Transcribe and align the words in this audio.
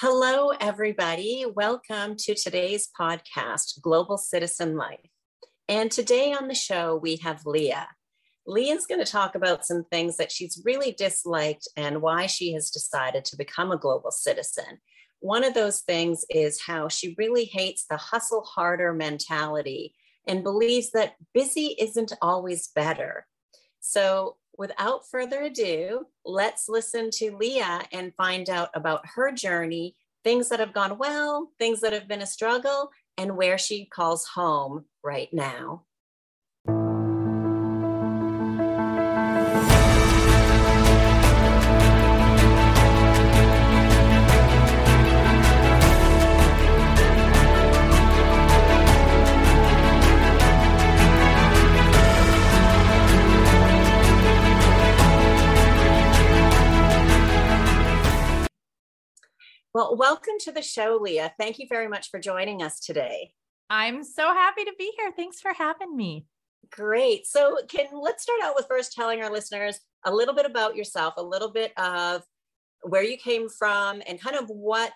Hello, 0.00 0.50
everybody. 0.60 1.46
Welcome 1.54 2.16
to 2.16 2.34
today's 2.34 2.88
podcast, 2.98 3.80
Global 3.80 4.18
Citizen 4.18 4.76
Life. 4.76 4.98
And 5.68 5.88
today 5.88 6.32
on 6.32 6.48
the 6.48 6.54
show, 6.56 6.96
we 6.96 7.18
have 7.18 7.46
Leah. 7.46 7.86
Leah's 8.44 8.86
going 8.86 9.04
to 9.04 9.10
talk 9.10 9.36
about 9.36 9.64
some 9.64 9.84
things 9.92 10.16
that 10.16 10.32
she's 10.32 10.60
really 10.64 10.90
disliked 10.90 11.68
and 11.76 12.02
why 12.02 12.26
she 12.26 12.52
has 12.54 12.70
decided 12.70 13.24
to 13.26 13.36
become 13.36 13.70
a 13.70 13.78
global 13.78 14.10
citizen. 14.10 14.80
One 15.20 15.44
of 15.44 15.54
those 15.54 15.82
things 15.82 16.24
is 16.28 16.60
how 16.60 16.88
she 16.88 17.14
really 17.16 17.44
hates 17.44 17.86
the 17.88 17.96
hustle 17.96 18.42
harder 18.42 18.92
mentality 18.92 19.94
and 20.26 20.42
believes 20.42 20.90
that 20.90 21.14
busy 21.32 21.76
isn't 21.78 22.12
always 22.20 22.66
better. 22.74 23.28
So, 23.78 24.38
without 24.58 25.08
further 25.08 25.42
ado, 25.42 26.06
let's 26.24 26.68
listen 26.68 27.10
to 27.14 27.36
Leah 27.36 27.82
and 27.92 28.14
find 28.14 28.48
out 28.48 28.70
about 28.74 29.06
her 29.14 29.32
journey, 29.32 29.96
things 30.22 30.48
that 30.48 30.60
have 30.60 30.72
gone 30.72 30.98
well, 30.98 31.50
things 31.58 31.80
that 31.80 31.92
have 31.92 32.08
been 32.08 32.22
a 32.22 32.26
struggle, 32.26 32.90
and 33.18 33.36
where 33.36 33.58
she 33.58 33.84
calls 33.84 34.26
home 34.26 34.84
right 35.02 35.32
now. 35.32 35.84
Well, 59.74 59.96
welcome 59.96 60.34
to 60.42 60.52
the 60.52 60.62
show, 60.62 61.00
Leah. 61.02 61.34
Thank 61.36 61.58
you 61.58 61.66
very 61.68 61.88
much 61.88 62.08
for 62.08 62.20
joining 62.20 62.62
us 62.62 62.78
today. 62.78 63.32
I'm 63.68 64.04
so 64.04 64.32
happy 64.32 64.64
to 64.64 64.72
be 64.78 64.92
here. 64.96 65.10
Thanks 65.10 65.40
for 65.40 65.52
having 65.52 65.96
me. 65.96 66.26
Great. 66.70 67.26
So, 67.26 67.58
can 67.68 67.86
let's 67.92 68.22
start 68.22 68.38
out 68.44 68.54
with 68.54 68.68
first 68.68 68.92
telling 68.92 69.20
our 69.20 69.32
listeners 69.32 69.80
a 70.04 70.14
little 70.14 70.32
bit 70.32 70.46
about 70.46 70.76
yourself, 70.76 71.14
a 71.16 71.22
little 71.24 71.50
bit 71.50 71.72
of 71.76 72.22
where 72.82 73.02
you 73.02 73.16
came 73.16 73.48
from, 73.48 74.00
and 74.06 74.20
kind 74.20 74.36
of 74.36 74.48
what 74.48 74.92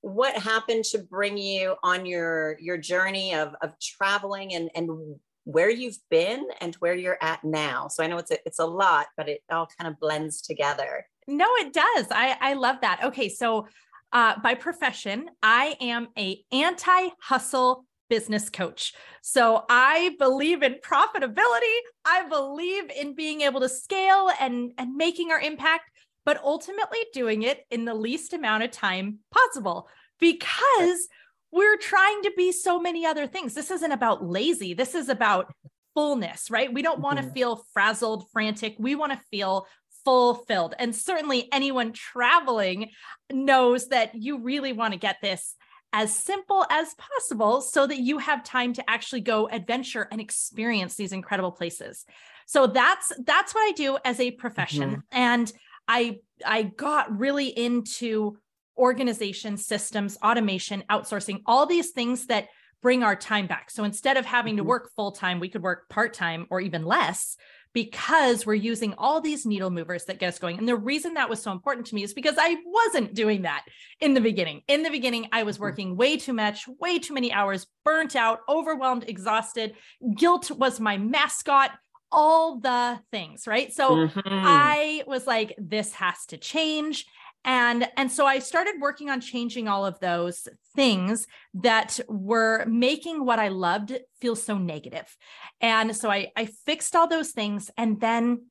what 0.00 0.34
happened 0.38 0.84
to 0.84 1.00
bring 1.00 1.36
you 1.36 1.74
on 1.82 2.06
your 2.06 2.56
your 2.60 2.78
journey 2.78 3.34
of 3.34 3.54
of 3.60 3.78
traveling 3.78 4.54
and 4.54 4.70
and 4.74 5.16
where 5.44 5.68
you've 5.68 5.98
been 6.10 6.46
and 6.62 6.76
where 6.76 6.94
you're 6.94 7.18
at 7.20 7.44
now. 7.44 7.88
So 7.88 8.02
I 8.02 8.06
know 8.06 8.16
it's 8.16 8.30
a, 8.30 8.38
it's 8.46 8.58
a 8.58 8.64
lot, 8.64 9.08
but 9.18 9.28
it 9.28 9.42
all 9.52 9.68
kind 9.78 9.92
of 9.92 10.00
blends 10.00 10.40
together. 10.40 11.04
No, 11.28 11.46
it 11.56 11.74
does. 11.74 12.06
I 12.10 12.38
I 12.40 12.54
love 12.54 12.76
that. 12.80 13.00
Okay, 13.04 13.28
so 13.28 13.66
uh, 14.14 14.40
by 14.40 14.54
profession, 14.54 15.28
I 15.42 15.76
am 15.80 16.08
a 16.16 16.42
anti-hustle 16.52 17.84
business 18.08 18.48
coach. 18.48 18.94
So 19.22 19.64
I 19.68 20.14
believe 20.18 20.62
in 20.62 20.76
profitability. 20.84 21.76
I 22.04 22.26
believe 22.28 22.84
in 22.96 23.14
being 23.14 23.40
able 23.40 23.60
to 23.60 23.68
scale 23.68 24.30
and 24.40 24.72
and 24.78 24.94
making 24.94 25.32
our 25.32 25.40
impact, 25.40 25.90
but 26.24 26.40
ultimately 26.44 27.00
doing 27.12 27.42
it 27.42 27.64
in 27.70 27.84
the 27.84 27.94
least 27.94 28.32
amount 28.32 28.62
of 28.62 28.70
time 28.70 29.18
possible 29.32 29.88
because 30.20 31.08
we're 31.50 31.76
trying 31.76 32.22
to 32.22 32.32
be 32.36 32.52
so 32.52 32.78
many 32.78 33.04
other 33.06 33.26
things. 33.26 33.54
This 33.54 33.70
isn't 33.70 33.92
about 33.92 34.24
lazy. 34.24 34.74
This 34.74 34.94
is 34.94 35.08
about 35.08 35.52
fullness, 35.94 36.50
right? 36.50 36.72
We 36.72 36.82
don't 36.82 37.00
want 37.00 37.18
to 37.18 37.24
mm-hmm. 37.24 37.34
feel 37.34 37.64
frazzled, 37.72 38.26
frantic. 38.32 38.76
We 38.78 38.94
want 38.94 39.12
to 39.12 39.20
feel 39.30 39.66
fulfilled. 40.04 40.74
And 40.78 40.94
certainly 40.94 41.48
anyone 41.52 41.92
traveling 41.92 42.90
knows 43.32 43.88
that 43.88 44.14
you 44.14 44.40
really 44.40 44.72
want 44.72 44.92
to 44.92 44.98
get 44.98 45.16
this 45.22 45.54
as 45.92 46.12
simple 46.12 46.66
as 46.70 46.94
possible 46.94 47.60
so 47.60 47.86
that 47.86 48.00
you 48.00 48.18
have 48.18 48.42
time 48.42 48.72
to 48.74 48.90
actually 48.90 49.20
go 49.20 49.48
adventure 49.48 50.08
and 50.10 50.20
experience 50.20 50.96
these 50.96 51.12
incredible 51.12 51.52
places. 51.52 52.04
So 52.46 52.66
that's 52.66 53.12
that's 53.24 53.54
what 53.54 53.62
I 53.62 53.72
do 53.72 53.96
as 54.04 54.20
a 54.20 54.32
profession 54.32 54.90
mm-hmm. 54.90 55.00
and 55.12 55.52
I 55.88 56.18
I 56.44 56.62
got 56.64 57.16
really 57.16 57.46
into 57.48 58.38
organization 58.76 59.56
systems, 59.56 60.18
automation, 60.22 60.82
outsourcing, 60.90 61.42
all 61.46 61.66
these 61.66 61.90
things 61.90 62.26
that 62.26 62.48
bring 62.82 63.02
our 63.02 63.16
time 63.16 63.46
back. 63.46 63.70
So 63.70 63.84
instead 63.84 64.16
of 64.16 64.26
having 64.26 64.54
mm-hmm. 64.54 64.64
to 64.64 64.68
work 64.68 64.90
full 64.96 65.12
time, 65.12 65.40
we 65.40 65.48
could 65.48 65.62
work 65.62 65.88
part 65.88 66.12
time 66.12 66.46
or 66.50 66.60
even 66.60 66.84
less 66.84 67.36
because 67.74 68.46
we're 68.46 68.54
using 68.54 68.94
all 68.96 69.20
these 69.20 69.44
needle 69.44 69.70
movers 69.70 70.04
that 70.04 70.18
get 70.18 70.28
us 70.28 70.38
going. 70.38 70.58
And 70.58 70.66
the 70.66 70.76
reason 70.76 71.14
that 71.14 71.28
was 71.28 71.42
so 71.42 71.50
important 71.50 71.86
to 71.88 71.94
me 71.94 72.04
is 72.04 72.14
because 72.14 72.36
I 72.38 72.56
wasn't 72.64 73.14
doing 73.14 73.42
that 73.42 73.64
in 74.00 74.14
the 74.14 74.20
beginning. 74.20 74.62
In 74.68 74.84
the 74.84 74.90
beginning, 74.90 75.28
I 75.32 75.42
was 75.42 75.58
mm. 75.58 75.62
working 75.62 75.96
way 75.96 76.16
too 76.16 76.32
much, 76.32 76.66
way 76.80 76.98
too 77.00 77.12
many 77.12 77.32
hours, 77.32 77.66
burnt 77.84 78.16
out, 78.16 78.40
overwhelmed, 78.48 79.04
exhausted. 79.08 79.74
Guilt 80.16 80.50
was 80.52 80.80
my 80.80 80.96
mascot 80.96 81.72
all 82.12 82.60
the 82.60 83.00
things, 83.10 83.46
right? 83.48 83.72
So 83.72 83.90
mm-hmm. 83.90 84.20
I 84.24 85.02
was 85.06 85.26
like, 85.26 85.52
this 85.58 85.92
has 85.94 86.26
to 86.26 86.38
change 86.38 87.06
and 87.44 87.88
and 87.96 88.10
so 88.10 88.26
i 88.26 88.38
started 88.38 88.74
working 88.80 89.10
on 89.10 89.20
changing 89.20 89.68
all 89.68 89.84
of 89.84 89.98
those 90.00 90.48
things 90.74 91.26
that 91.54 92.00
were 92.08 92.64
making 92.66 93.24
what 93.24 93.38
i 93.38 93.48
loved 93.48 93.92
feel 94.20 94.36
so 94.36 94.56
negative. 94.56 95.16
And 95.60 95.94
so 95.94 96.10
i 96.10 96.32
i 96.34 96.46
fixed 96.46 96.96
all 96.96 97.06
those 97.06 97.32
things. 97.32 97.70
And 97.76 98.00
then 98.00 98.46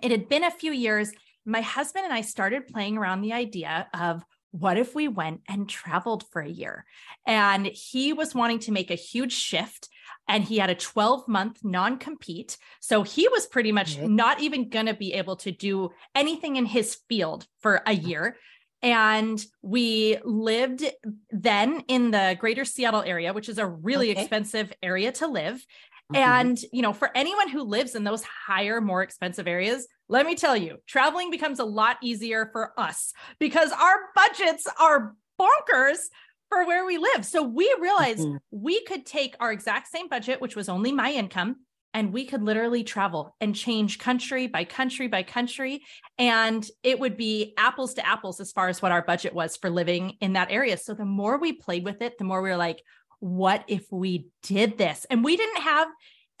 it 0.00 0.12
had 0.12 0.28
been 0.28 0.44
a 0.44 0.50
few 0.50 0.72
years. 0.72 1.10
My 1.44 1.60
husband 1.60 2.04
and 2.04 2.14
i 2.14 2.20
started 2.20 2.68
playing 2.68 2.96
around 2.96 3.22
the 3.22 3.32
idea 3.32 3.88
of 3.92 4.22
what 4.58 4.76
if 4.76 4.94
we 4.94 5.08
went 5.08 5.42
and 5.48 5.68
traveled 5.68 6.24
for 6.30 6.42
a 6.42 6.48
year 6.48 6.84
and 7.26 7.66
he 7.66 8.12
was 8.12 8.34
wanting 8.34 8.58
to 8.60 8.72
make 8.72 8.90
a 8.90 8.96
huge 8.96 9.32
shift 9.32 9.88
and 10.28 10.44
he 10.44 10.58
had 10.58 10.70
a 10.70 10.74
12 10.74 11.26
month 11.26 11.60
non 11.64 11.98
compete. 11.98 12.58
So 12.80 13.02
he 13.02 13.28
was 13.28 13.46
pretty 13.46 13.72
much 13.72 13.96
mm-hmm. 13.96 14.14
not 14.14 14.40
even 14.40 14.68
going 14.68 14.86
to 14.86 14.94
be 14.94 15.14
able 15.14 15.36
to 15.36 15.50
do 15.50 15.90
anything 16.14 16.56
in 16.56 16.66
his 16.66 16.98
field 17.08 17.46
for 17.60 17.82
a 17.86 17.92
year. 17.92 18.36
And 18.80 19.44
we 19.60 20.18
lived 20.22 20.84
then 21.30 21.82
in 21.88 22.12
the 22.12 22.36
greater 22.38 22.64
Seattle 22.64 23.02
area, 23.02 23.32
which 23.32 23.48
is 23.48 23.58
a 23.58 23.66
really 23.66 24.12
okay. 24.12 24.20
expensive 24.20 24.72
area 24.82 25.10
to 25.12 25.26
live. 25.26 25.64
Mm-hmm. 26.12 26.22
And, 26.22 26.58
you 26.72 26.82
know, 26.82 26.92
for 26.92 27.10
anyone 27.14 27.48
who 27.48 27.62
lives 27.62 27.94
in 27.94 28.04
those 28.04 28.22
higher, 28.22 28.80
more 28.80 29.02
expensive 29.02 29.46
areas, 29.46 29.86
let 30.08 30.24
me 30.24 30.34
tell 30.34 30.56
you, 30.56 30.78
traveling 30.86 31.30
becomes 31.30 31.58
a 31.58 31.64
lot 31.64 31.98
easier 32.02 32.48
for 32.52 32.72
us 32.78 33.12
because 33.38 33.72
our 33.72 33.96
budgets 34.14 34.66
are 34.80 35.14
bonkers 35.38 35.98
for 36.48 36.66
where 36.66 36.86
we 36.86 36.96
live. 36.96 37.26
So 37.26 37.42
we 37.42 37.74
realized 37.78 38.20
mm-hmm. 38.20 38.36
we 38.50 38.82
could 38.84 39.04
take 39.04 39.36
our 39.38 39.52
exact 39.52 39.88
same 39.88 40.08
budget, 40.08 40.40
which 40.40 40.56
was 40.56 40.70
only 40.70 40.92
my 40.92 41.12
income, 41.12 41.56
and 41.92 42.10
we 42.10 42.24
could 42.24 42.42
literally 42.42 42.84
travel 42.84 43.36
and 43.40 43.54
change 43.54 43.98
country 43.98 44.46
by 44.46 44.64
country 44.64 45.08
by 45.08 45.22
country. 45.22 45.82
And 46.16 46.66
it 46.82 46.98
would 46.98 47.18
be 47.18 47.52
apples 47.58 47.94
to 47.94 48.06
apples 48.06 48.40
as 48.40 48.50
far 48.50 48.68
as 48.68 48.80
what 48.80 48.92
our 48.92 49.02
budget 49.02 49.34
was 49.34 49.58
for 49.58 49.68
living 49.68 50.16
in 50.22 50.32
that 50.34 50.50
area. 50.50 50.78
So 50.78 50.94
the 50.94 51.04
more 51.04 51.38
we 51.38 51.52
played 51.52 51.84
with 51.84 52.00
it, 52.00 52.16
the 52.16 52.24
more 52.24 52.40
we 52.40 52.48
were 52.48 52.56
like, 52.56 52.82
what 53.20 53.64
if 53.68 53.86
we 53.90 54.28
did 54.42 54.78
this? 54.78 55.06
And 55.10 55.24
we 55.24 55.36
didn't 55.36 55.62
have 55.62 55.88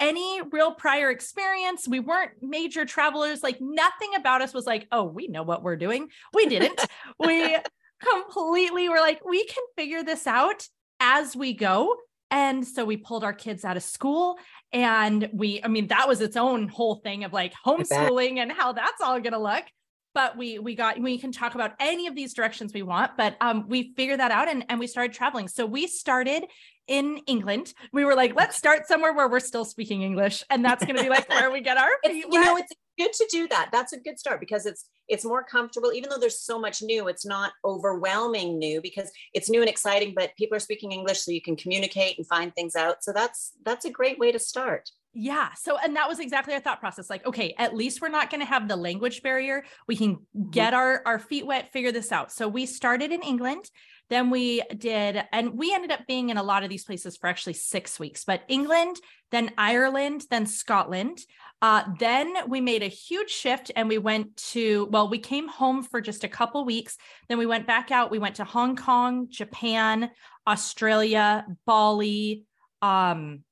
any 0.00 0.40
real 0.50 0.72
prior 0.72 1.10
experience. 1.10 1.88
We 1.88 2.00
weren't 2.00 2.32
major 2.40 2.84
travelers. 2.84 3.42
Like 3.42 3.60
nothing 3.60 4.14
about 4.16 4.42
us 4.42 4.54
was 4.54 4.66
like, 4.66 4.86
oh, 4.92 5.04
we 5.04 5.28
know 5.28 5.42
what 5.42 5.62
we're 5.62 5.76
doing. 5.76 6.08
We 6.32 6.46
didn't. 6.46 6.80
we 7.18 7.56
completely 8.00 8.88
were 8.88 9.00
like, 9.00 9.24
we 9.24 9.44
can 9.44 9.64
figure 9.76 10.02
this 10.02 10.26
out 10.26 10.66
as 11.00 11.34
we 11.34 11.52
go. 11.52 11.96
And 12.30 12.66
so 12.66 12.84
we 12.84 12.96
pulled 12.96 13.24
our 13.24 13.32
kids 13.32 13.64
out 13.64 13.76
of 13.76 13.82
school 13.82 14.38
and 14.72 15.28
we, 15.32 15.62
I 15.64 15.68
mean, 15.68 15.86
that 15.88 16.06
was 16.06 16.20
its 16.20 16.36
own 16.36 16.68
whole 16.68 16.96
thing 16.96 17.24
of 17.24 17.32
like 17.32 17.54
homeschooling 17.66 18.36
and 18.38 18.52
how 18.52 18.72
that's 18.72 19.00
all 19.00 19.18
going 19.20 19.32
to 19.32 19.38
look. 19.38 19.64
But 20.18 20.36
we 20.36 20.58
we 20.58 20.74
got 20.74 21.00
we 21.00 21.16
can 21.16 21.30
talk 21.30 21.54
about 21.54 21.74
any 21.78 22.08
of 22.08 22.16
these 22.16 22.34
directions 22.34 22.72
we 22.72 22.82
want, 22.82 23.12
but 23.16 23.36
um, 23.40 23.68
we 23.68 23.92
figured 23.94 24.18
that 24.18 24.32
out 24.32 24.48
and, 24.48 24.64
and 24.68 24.80
we 24.80 24.88
started 24.88 25.12
traveling. 25.12 25.46
So 25.46 25.64
we 25.64 25.86
started 25.86 26.42
in 26.88 27.18
England. 27.28 27.72
We 27.92 28.04
were 28.04 28.16
like, 28.16 28.34
let's 28.34 28.56
start 28.56 28.88
somewhere 28.88 29.14
where 29.14 29.28
we're 29.28 29.38
still 29.38 29.64
speaking 29.64 30.02
English, 30.02 30.42
and 30.50 30.64
that's 30.64 30.84
going 30.84 30.96
to 30.96 31.04
be 31.04 31.08
like 31.08 31.28
where 31.38 31.52
we 31.52 31.60
get 31.60 31.76
our 31.76 31.90
you 32.02 32.28
know, 32.30 32.56
it's 32.56 32.72
good 32.98 33.12
to 33.12 33.28
do 33.30 33.46
that. 33.46 33.68
That's 33.70 33.92
a 33.92 34.00
good 34.00 34.18
start 34.18 34.40
because 34.40 34.66
it's 34.66 34.86
it's 35.06 35.24
more 35.24 35.44
comfortable. 35.44 35.92
Even 35.92 36.10
though 36.10 36.18
there's 36.18 36.40
so 36.40 36.58
much 36.58 36.82
new, 36.82 37.06
it's 37.06 37.24
not 37.24 37.52
overwhelming 37.64 38.58
new 38.58 38.80
because 38.80 39.12
it's 39.34 39.48
new 39.48 39.60
and 39.60 39.70
exciting. 39.70 40.14
But 40.16 40.34
people 40.36 40.56
are 40.56 40.66
speaking 40.68 40.90
English, 40.90 41.20
so 41.20 41.30
you 41.30 41.42
can 41.42 41.54
communicate 41.54 42.18
and 42.18 42.26
find 42.26 42.52
things 42.56 42.74
out. 42.74 43.04
So 43.04 43.12
that's 43.12 43.52
that's 43.64 43.84
a 43.84 43.90
great 43.90 44.18
way 44.18 44.32
to 44.32 44.40
start. 44.40 44.90
Yeah. 45.14 45.48
So, 45.54 45.78
and 45.78 45.96
that 45.96 46.08
was 46.08 46.20
exactly 46.20 46.54
our 46.54 46.60
thought 46.60 46.80
process. 46.80 47.10
Like, 47.10 47.26
okay, 47.26 47.54
at 47.58 47.74
least 47.74 48.00
we're 48.00 48.08
not 48.08 48.30
going 48.30 48.40
to 48.40 48.46
have 48.46 48.68
the 48.68 48.76
language 48.76 49.22
barrier. 49.22 49.64
We 49.86 49.96
can 49.96 50.16
mm-hmm. 50.16 50.50
get 50.50 50.74
our, 50.74 51.02
our 51.06 51.18
feet 51.18 51.46
wet, 51.46 51.72
figure 51.72 51.92
this 51.92 52.12
out. 52.12 52.30
So 52.30 52.46
we 52.46 52.66
started 52.66 53.10
in 53.10 53.22
England. 53.22 53.64
Then 54.10 54.30
we 54.30 54.62
did, 54.76 55.22
and 55.32 55.58
we 55.58 55.74
ended 55.74 55.90
up 55.90 56.06
being 56.06 56.30
in 56.30 56.38
a 56.38 56.42
lot 56.42 56.62
of 56.62 56.70
these 56.70 56.84
places 56.84 57.18
for 57.18 57.26
actually 57.26 57.52
six 57.52 58.00
weeks, 58.00 58.24
but 58.24 58.40
England, 58.48 58.96
then 59.30 59.50
Ireland, 59.58 60.24
then 60.30 60.46
Scotland. 60.46 61.18
Uh, 61.60 61.82
then 61.98 62.32
we 62.48 62.62
made 62.62 62.82
a 62.82 62.88
huge 62.88 63.28
shift 63.28 63.70
and 63.76 63.86
we 63.88 63.98
went 63.98 64.34
to, 64.36 64.88
well, 64.90 65.10
we 65.10 65.18
came 65.18 65.48
home 65.48 65.82
for 65.82 66.00
just 66.00 66.24
a 66.24 66.28
couple 66.28 66.64
weeks. 66.64 66.96
Then 67.28 67.36
we 67.36 67.44
went 67.44 67.66
back 67.66 67.90
out. 67.90 68.10
We 68.10 68.18
went 68.18 68.36
to 68.36 68.44
Hong 68.44 68.76
Kong, 68.76 69.26
Japan, 69.28 70.10
Australia, 70.46 71.44
Bali, 71.66 72.44
um, 72.80 73.44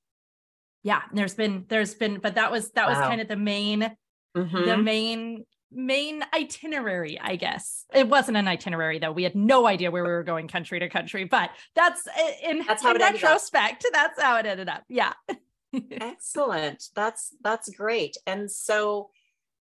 yeah 0.86 1.02
there's 1.12 1.34
been 1.34 1.64
there's 1.68 1.94
been 1.94 2.18
but 2.18 2.36
that 2.36 2.52
was 2.52 2.70
that 2.70 2.88
wow. 2.88 2.92
was 2.92 3.08
kind 3.08 3.20
of 3.20 3.26
the 3.26 3.36
main 3.36 3.90
mm-hmm. 4.36 4.64
the 4.64 4.76
main 4.76 5.44
main 5.72 6.22
itinerary 6.32 7.18
i 7.20 7.34
guess. 7.34 7.84
It 7.92 8.08
wasn't 8.08 8.36
an 8.36 8.46
itinerary 8.46 9.00
though. 9.00 9.10
We 9.10 9.24
had 9.24 9.34
no 9.34 9.66
idea 9.66 9.90
where 9.90 10.04
we 10.04 10.10
were 10.10 10.22
going 10.22 10.46
country 10.46 10.78
to 10.78 10.88
country 10.88 11.24
but 11.24 11.50
that's 11.74 12.06
in, 12.42 12.64
that's 12.64 12.82
how 12.84 12.94
in 12.94 13.00
retrospect 13.00 13.84
that's 13.92 14.22
how 14.22 14.38
it 14.38 14.46
ended 14.46 14.68
up. 14.68 14.84
Yeah. 14.88 15.12
Excellent. 15.90 16.84
That's 16.94 17.34
that's 17.42 17.68
great. 17.70 18.16
And 18.26 18.50
so 18.50 19.10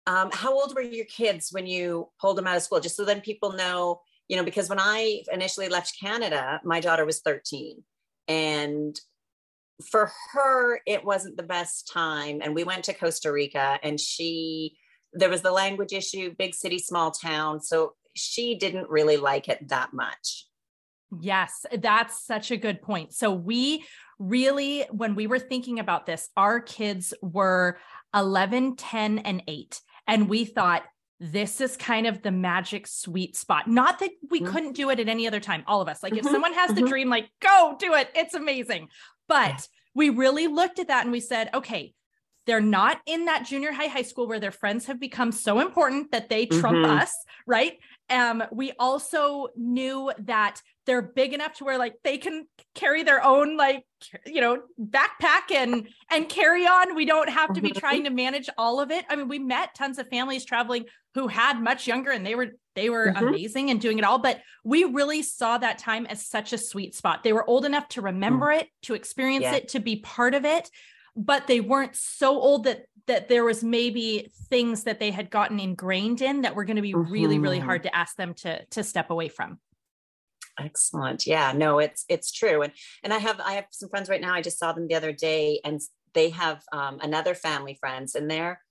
um, 0.07 0.30
how 0.31 0.54
old 0.54 0.75
were 0.75 0.81
your 0.81 1.06
kids 1.06 1.50
when 1.51 1.66
you 1.66 2.10
pulled 2.22 2.38
them 2.38 2.45
out 2.45 2.56
of 2.56 2.62
school? 2.62 2.80
Just 2.80 2.95
so 2.95 3.04
then 3.04 3.22
people 3.22 3.54
know 3.54 4.01
you 4.27 4.38
know 4.38 4.44
because 4.44 4.69
when 4.69 4.80
i 4.80 5.22
initially 5.31 5.69
left 5.69 6.00
canada 6.00 6.60
my 6.63 6.80
daughter 6.80 7.06
was 7.06 7.22
13 7.22 7.83
and 8.27 9.00
for 9.83 10.12
her, 10.33 10.80
it 10.86 11.04
wasn't 11.04 11.38
the 11.38 11.44
best 11.44 11.92
time. 11.92 12.42
And 12.42 12.56
we 12.56 12.63
went 12.63 12.86
to 12.86 12.94
Costa 12.94 13.31
Rica 13.31 13.80
and 13.83 14.00
she, 14.00 14.77
there 15.13 15.30
was 15.30 15.42
the 15.42 15.51
language 15.51 15.94
issue, 15.94 16.33
big 16.38 16.54
city, 16.54 16.80
small 16.80 17.12
town. 17.12 17.62
So 17.62 17.94
she 18.16 18.56
didn't 18.56 18.89
really 18.89 19.18
like 19.18 19.50
it 19.50 19.68
that 19.69 19.94
much. 19.94 20.48
Yes, 21.19 21.66
that's 21.80 22.25
such 22.25 22.51
a 22.51 22.57
good 22.57 22.81
point. 22.81 23.13
So 23.13 23.31
we 23.31 23.86
really, 24.18 24.83
when 24.92 25.16
we 25.16 25.27
were 25.27 25.39
thinking 25.39 25.80
about 25.80 26.06
this, 26.06 26.30
our 26.36 26.60
kids 26.60 27.13
were 27.22 27.77
11, 28.13 28.77
10, 28.77 29.19
and 29.19 29.44
8. 29.48 29.81
And 30.07 30.30
we 30.30 30.45
thought, 30.45 30.83
this 31.20 31.62
is 31.62 31.78
kind 31.78 32.08
of 32.08 32.22
the 32.22 32.32
magic 32.32 32.88
sweet 32.88 33.36
spot. 33.36 33.68
Not 33.68 34.00
that 34.00 34.12
we 34.30 34.42
mm-hmm. 34.42 34.52
couldn't 34.52 34.74
do 34.74 34.90
it 34.90 35.00
at 35.00 35.08
any 35.08 35.28
other 35.28 35.40
time, 35.40 35.64
all 35.68 35.82
of 35.82 35.88
us. 35.88 36.04
Like, 36.04 36.14
mm-hmm. 36.14 36.26
if 36.26 36.32
someone 36.32 36.54
has 36.54 36.72
the 36.72 36.82
mm-hmm. 36.82 36.90
dream, 36.90 37.10
like, 37.10 37.30
go 37.40 37.76
do 37.80 37.94
it. 37.94 38.10
It's 38.16 38.34
amazing. 38.34 38.90
But 39.28 39.68
we 39.94 40.10
really 40.10 40.48
looked 40.48 40.80
at 40.80 40.90
that 40.90 41.04
and 41.04 41.12
we 41.12 41.22
said, 41.22 41.50
okay, 41.54 41.94
they're 42.46 42.62
not 42.62 43.00
in 43.06 43.26
that 43.26 43.46
junior 43.46 43.72
high 43.72 43.88
high 43.88 44.04
school 44.04 44.28
where 44.28 44.40
their 44.40 44.52
friends 44.52 44.86
have 44.86 45.00
become 45.00 45.32
so 45.32 45.60
important 45.60 46.12
that 46.12 46.30
they 46.30 46.46
trump 46.46 46.78
mm-hmm. 46.78 47.00
us 47.00 47.12
right 47.48 47.80
um 48.10 48.44
we 48.52 48.72
also 48.80 49.48
knew 49.56 50.12
that 50.19 50.62
they're 50.86 51.02
big 51.02 51.34
enough 51.34 51.54
to 51.54 51.63
where 51.63 51.78
like 51.78 51.96
they 52.04 52.18
can 52.18 52.46
carry 52.75 53.04
their 53.04 53.24
own 53.24 53.57
like 53.57 53.84
you 54.25 54.42
know 54.42 54.62
backpack 54.80 55.52
and 55.52 55.88
and 56.12 56.30
carry 56.30 56.66
on 56.66 56.96
we 56.96 57.06
don't 57.06 57.30
have 57.30 57.54
to 57.54 57.62
be 57.62 57.69
mm-hmm. 57.69 57.80
trying 57.80 58.04
to 58.04 58.10
manage 58.10 58.50
all 58.57 58.80
of 58.80 58.92
it 58.92 59.06
i 59.10 59.16
mean 59.16 59.28
we 59.28 59.40
met 59.40 59.74
tons 59.75 59.98
of 59.98 60.07
families 60.10 60.46
traveling 60.46 60.86
who 61.16 61.28
had 61.28 61.62
much 61.62 61.88
younger 61.88 62.12
and 62.12 62.25
they 62.25 62.36
were 62.36 62.50
they 62.75 62.90
were 62.90 63.07
mm-hmm. 63.07 63.28
amazing 63.28 63.72
and 63.72 63.81
doing 63.81 63.98
it 63.98 64.06
all 64.06 64.19
but 64.19 64.42
we 64.63 64.84
really 64.84 65.22
saw 65.22 65.58
that 65.58 65.78
time 65.78 66.06
as 66.06 66.25
such 66.25 66.54
a 66.54 66.58
sweet 66.58 66.94
spot 66.94 67.24
they 67.24 67.34
were 67.34 67.48
old 67.50 67.66
enough 67.66 67.88
to 67.88 68.01
remember 68.01 68.48
mm. 68.48 68.60
it 68.60 68.69
to 68.84 68.94
experience 68.94 69.44
yeah. 69.44 69.56
it 69.56 69.69
to 69.69 69.80
be 69.80 69.98
part 69.98 70.36
of 70.36 70.46
it 70.46 70.69
but 71.16 71.48
they 71.48 71.62
weren't 71.62 71.96
so 71.96 72.40
old 72.40 72.66
that 72.66 72.86
that 73.08 73.30
there 73.30 73.44
was 73.44 73.64
maybe 73.64 74.32
things 74.50 74.84
that 74.84 75.00
they 75.00 75.12
had 75.12 75.30
gotten 75.30 75.60
ingrained 75.60 76.22
in 76.22 76.42
that 76.42 76.56
were 76.56 76.66
going 76.66 76.76
to 76.76 76.82
be 76.82 76.94
mm-hmm. 76.94 77.12
really 77.12 77.40
really 77.40 77.58
mm-hmm. 77.58 77.66
hard 77.66 77.84
to 77.84 77.96
ask 77.96 78.16
them 78.16 78.34
to 78.34 78.64
to 78.66 78.84
step 78.84 79.10
away 79.10 79.28
from 79.28 79.60
excellent 80.60 81.28
yeah 81.28 81.52
no 81.52 81.80
it's 81.80 82.06
it's 82.10 82.32
true 82.32 82.62
and 82.62 82.72
and 83.04 83.14
i 83.14 83.18
have 83.18 83.40
i 83.42 83.54
have 83.54 83.66
some 83.72 83.90
friends 83.90 84.10
right 84.10 84.22
now 84.22 84.34
i 84.34 84.42
just 84.42 84.60
saw 84.60 84.72
them 84.72 84.88
the 84.88 84.96
other 84.96 85.12
day 85.12 85.60
and 85.64 85.82
they 86.14 86.30
have 86.30 86.64
um, 86.72 86.98
another 87.02 87.36
family 87.36 87.78
friends 87.80 88.16
and 88.16 88.32
their 88.32 88.62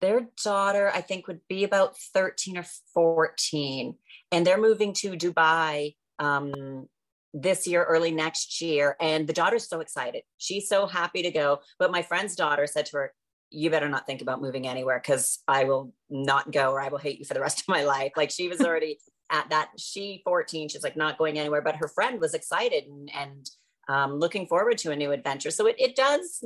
their 0.00 0.26
daughter 0.42 0.90
i 0.92 1.00
think 1.00 1.28
would 1.28 1.40
be 1.48 1.62
about 1.62 1.96
13 2.14 2.58
or 2.58 2.64
14 2.92 3.94
and 4.32 4.46
they're 4.46 4.60
moving 4.60 4.92
to 4.92 5.12
dubai 5.12 5.94
um, 6.18 6.88
this 7.34 7.66
year, 7.66 7.82
early 7.82 8.12
next 8.12 8.62
year. 8.62 8.96
And 9.00 9.26
the 9.26 9.32
daughter's 9.32 9.68
so 9.68 9.80
excited. 9.80 10.22
She's 10.38 10.68
so 10.68 10.86
happy 10.86 11.22
to 11.22 11.30
go. 11.32 11.58
But 11.78 11.90
my 11.90 12.00
friend's 12.00 12.36
daughter 12.36 12.66
said 12.66 12.86
to 12.86 12.96
her, 12.96 13.12
You 13.50 13.70
better 13.70 13.88
not 13.88 14.06
think 14.06 14.22
about 14.22 14.40
moving 14.40 14.68
anywhere 14.68 15.00
because 15.04 15.40
I 15.48 15.64
will 15.64 15.92
not 16.08 16.52
go 16.52 16.70
or 16.70 16.80
I 16.80 16.88
will 16.88 16.98
hate 16.98 17.18
you 17.18 17.24
for 17.24 17.34
the 17.34 17.40
rest 17.40 17.60
of 17.60 17.68
my 17.68 17.82
life. 17.82 18.12
Like 18.16 18.30
she 18.30 18.48
was 18.48 18.60
already 18.64 18.98
at 19.30 19.50
that, 19.50 19.70
she 19.76 20.22
14, 20.24 20.68
she's 20.68 20.84
like 20.84 20.96
not 20.96 21.18
going 21.18 21.38
anywhere. 21.38 21.60
But 21.60 21.76
her 21.76 21.88
friend 21.88 22.20
was 22.20 22.34
excited 22.34 22.84
and, 22.84 23.10
and 23.12 23.50
um, 23.88 24.14
looking 24.14 24.46
forward 24.46 24.78
to 24.78 24.92
a 24.92 24.96
new 24.96 25.10
adventure. 25.10 25.50
So 25.50 25.66
it, 25.66 25.74
it 25.78 25.96
does. 25.96 26.44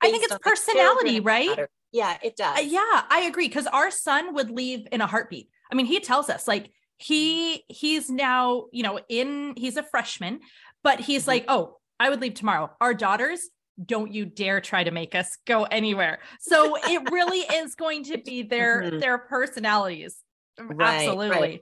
I 0.00 0.10
think 0.10 0.24
it's 0.24 0.36
personality, 0.38 1.20
right? 1.20 1.48
Matter. 1.48 1.68
Yeah, 1.92 2.16
it 2.22 2.36
does. 2.36 2.58
Uh, 2.58 2.62
yeah, 2.62 3.02
I 3.10 3.26
agree. 3.28 3.48
Because 3.48 3.66
our 3.66 3.90
son 3.90 4.34
would 4.34 4.50
leave 4.50 4.86
in 4.90 5.02
a 5.02 5.06
heartbeat. 5.06 5.50
I 5.70 5.74
mean, 5.74 5.86
he 5.86 6.00
tells 6.00 6.30
us 6.30 6.48
like 6.48 6.70
he 7.02 7.64
he's 7.68 8.08
now 8.08 8.64
you 8.72 8.82
know 8.82 9.00
in 9.08 9.54
he's 9.56 9.76
a 9.76 9.82
freshman 9.82 10.40
but 10.82 11.00
he's 11.00 11.22
mm-hmm. 11.22 11.30
like 11.30 11.44
oh 11.48 11.76
i 12.00 12.10
would 12.10 12.20
leave 12.20 12.34
tomorrow. 12.34 12.70
Our 12.80 12.94
daughters 12.94 13.48
don't 13.84 14.12
you 14.12 14.26
dare 14.26 14.60
try 14.60 14.84
to 14.84 14.90
make 14.90 15.14
us 15.14 15.38
go 15.46 15.64
anywhere. 15.64 16.18
So 16.40 16.76
it 16.76 17.10
really 17.12 17.40
is 17.40 17.74
going 17.74 18.04
to 18.04 18.18
be 18.18 18.42
their 18.42 18.82
mm-hmm. 18.82 18.98
their 18.98 19.18
personalities. 19.18 20.16
Right, 20.58 21.00
absolutely. 21.00 21.38
Right. 21.38 21.60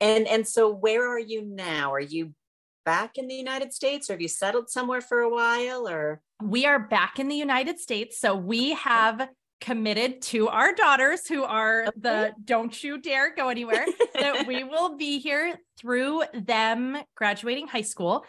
and 0.00 0.26
and 0.26 0.46
so 0.46 0.70
where 0.70 1.08
are 1.08 1.18
you 1.18 1.42
now? 1.42 1.92
Are 1.92 2.00
you 2.00 2.34
back 2.84 3.16
in 3.16 3.28
the 3.28 3.34
united 3.34 3.72
states 3.72 4.10
or 4.10 4.14
have 4.14 4.20
you 4.20 4.26
settled 4.26 4.68
somewhere 4.68 5.00
for 5.00 5.20
a 5.20 5.28
while 5.28 5.88
or? 5.88 6.20
We 6.42 6.66
are 6.66 6.80
back 6.80 7.20
in 7.20 7.28
the 7.28 7.36
united 7.36 7.78
states. 7.78 8.18
So 8.18 8.34
we 8.34 8.72
have 8.72 9.28
committed 9.62 10.20
to 10.20 10.48
our 10.48 10.74
daughters 10.74 11.28
who 11.28 11.44
are 11.44 11.82
okay. 11.82 11.92
the 12.00 12.32
don't 12.44 12.82
you 12.82 13.00
dare 13.00 13.32
go 13.32 13.48
anywhere 13.48 13.86
that 14.14 14.44
we 14.44 14.64
will 14.64 14.96
be 14.96 15.20
here 15.20 15.56
through 15.78 16.24
them 16.34 16.98
graduating 17.14 17.68
high 17.68 17.82
school 17.82 18.24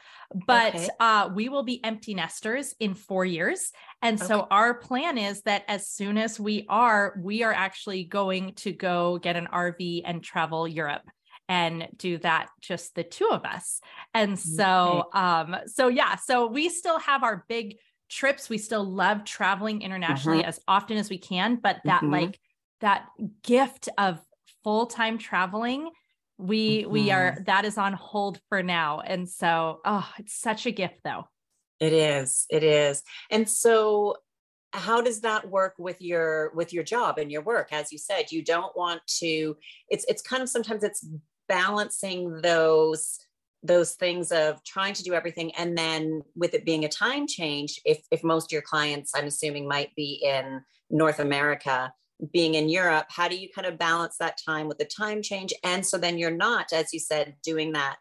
but 0.46 0.76
okay. 0.76 0.88
uh, 1.00 1.32
we 1.34 1.50
will 1.50 1.64
be 1.64 1.84
empty 1.84 2.14
nesters 2.14 2.76
in 2.80 2.94
four 2.94 3.26
years 3.26 3.72
and 4.04 4.20
okay. 4.20 4.28
so 4.28 4.48
our 4.52 4.76
plan 4.76 5.18
is 5.18 5.42
that 5.42 5.64
as 5.68 5.88
soon 5.90 6.20
as 6.20 6.40
we 6.40 6.68
are 6.70 7.20
we 7.20 7.42
are 7.42 7.54
actually 7.54 8.04
going 8.04 8.54
to 8.54 8.72
go 8.72 9.18
get 9.18 9.36
an 9.36 9.48
rv 9.52 10.04
and 10.06 10.24
travel 10.24 10.68
europe 10.68 11.02
and 11.50 11.88
do 11.98 12.20
that 12.20 12.50
just 12.62 12.94
the 12.94 13.04
two 13.04 13.30
of 13.32 13.44
us 13.44 13.82
and 14.14 14.38
so 14.38 15.10
um 15.14 15.56
so 15.66 15.88
yeah 15.88 16.16
so 16.16 16.46
we 16.46 16.70
still 16.70 17.00
have 17.00 17.24
our 17.24 17.44
big 17.50 17.78
trips 18.14 18.50
we 18.50 18.58
still 18.58 18.84
love 18.84 19.24
traveling 19.24 19.82
internationally 19.82 20.40
mm-hmm. 20.40 20.50
as 20.50 20.60
often 20.68 20.98
as 20.98 21.10
we 21.10 21.18
can 21.18 21.56
but 21.56 21.78
that 21.84 22.02
mm-hmm. 22.02 22.14
like 22.14 22.40
that 22.82 23.08
gift 23.42 23.90
of 23.98 24.20
full-time 24.64 25.18
traveling 25.18 25.90
we 26.38 26.82
mm-hmm. 26.82 26.92
we 26.92 27.12
are 27.12 27.32
mm-hmm. 27.32 27.44
that 27.46 27.66
is 27.66 27.78
on 27.78 27.94
hold 27.94 28.40
for 28.50 28.62
now 28.62 29.00
and 29.00 29.28
so 29.28 29.80
oh 29.86 30.08
it's 30.20 30.40
such 30.40 30.66
a 30.66 30.72
gift 30.72 31.00
though 31.04 31.24
it 31.80 31.94
is 31.94 32.46
it 32.50 32.64
is 32.64 33.02
and 33.32 33.50
so 33.50 34.16
how 34.74 35.02
does 35.02 35.22
that 35.22 35.50
work 35.50 35.74
with 35.80 36.02
your 36.02 36.52
with 36.56 36.72
your 36.72 36.84
job 36.84 37.18
and 37.18 37.32
your 37.32 37.42
work 37.42 37.70
as 37.72 37.92
you 37.92 37.98
said 37.98 38.32
you 38.32 38.44
don't 38.44 38.76
want 38.76 39.02
to 39.08 39.56
it's 39.90 40.06
it's 40.08 40.22
kind 40.22 40.44
of 40.44 40.50
sometimes 40.50 40.84
it's 40.84 41.06
balancing 41.48 42.42
those 42.42 43.20
those 43.64 43.94
things 43.94 44.32
of 44.32 44.64
trying 44.64 44.94
to 44.94 45.04
do 45.04 45.14
everything 45.14 45.52
and 45.56 45.78
then 45.78 46.22
with 46.36 46.54
it 46.54 46.66
being 46.66 46.84
a 46.86 46.90
time 46.90 47.26
change 47.28 47.80
if 47.86 48.04
if 48.12 48.24
most 48.24 48.48
of 48.48 48.52
your 48.52 48.62
clients 48.62 49.14
i'm 49.16 49.26
assuming 49.26 49.68
might 49.68 49.96
be 49.96 50.22
in 50.24 50.62
north 50.90 51.20
america 51.20 51.92
being 52.32 52.56
in 52.56 52.70
europe 52.70 53.06
how 53.10 53.28
do 53.28 53.36
you 53.36 53.50
kind 53.54 53.68
of 53.68 53.78
balance 53.78 54.18
that 54.18 54.38
time 54.44 54.68
with 54.68 54.78
the 54.78 54.86
time 54.86 55.22
change? 55.22 55.54
And 55.64 55.86
so 55.86 55.98
then 55.98 56.18
you're 56.18 56.32
not 56.32 56.74
as 56.74 56.94
you 56.94 57.00
said 57.00 57.36
doing 57.44 57.74
that 57.74 57.98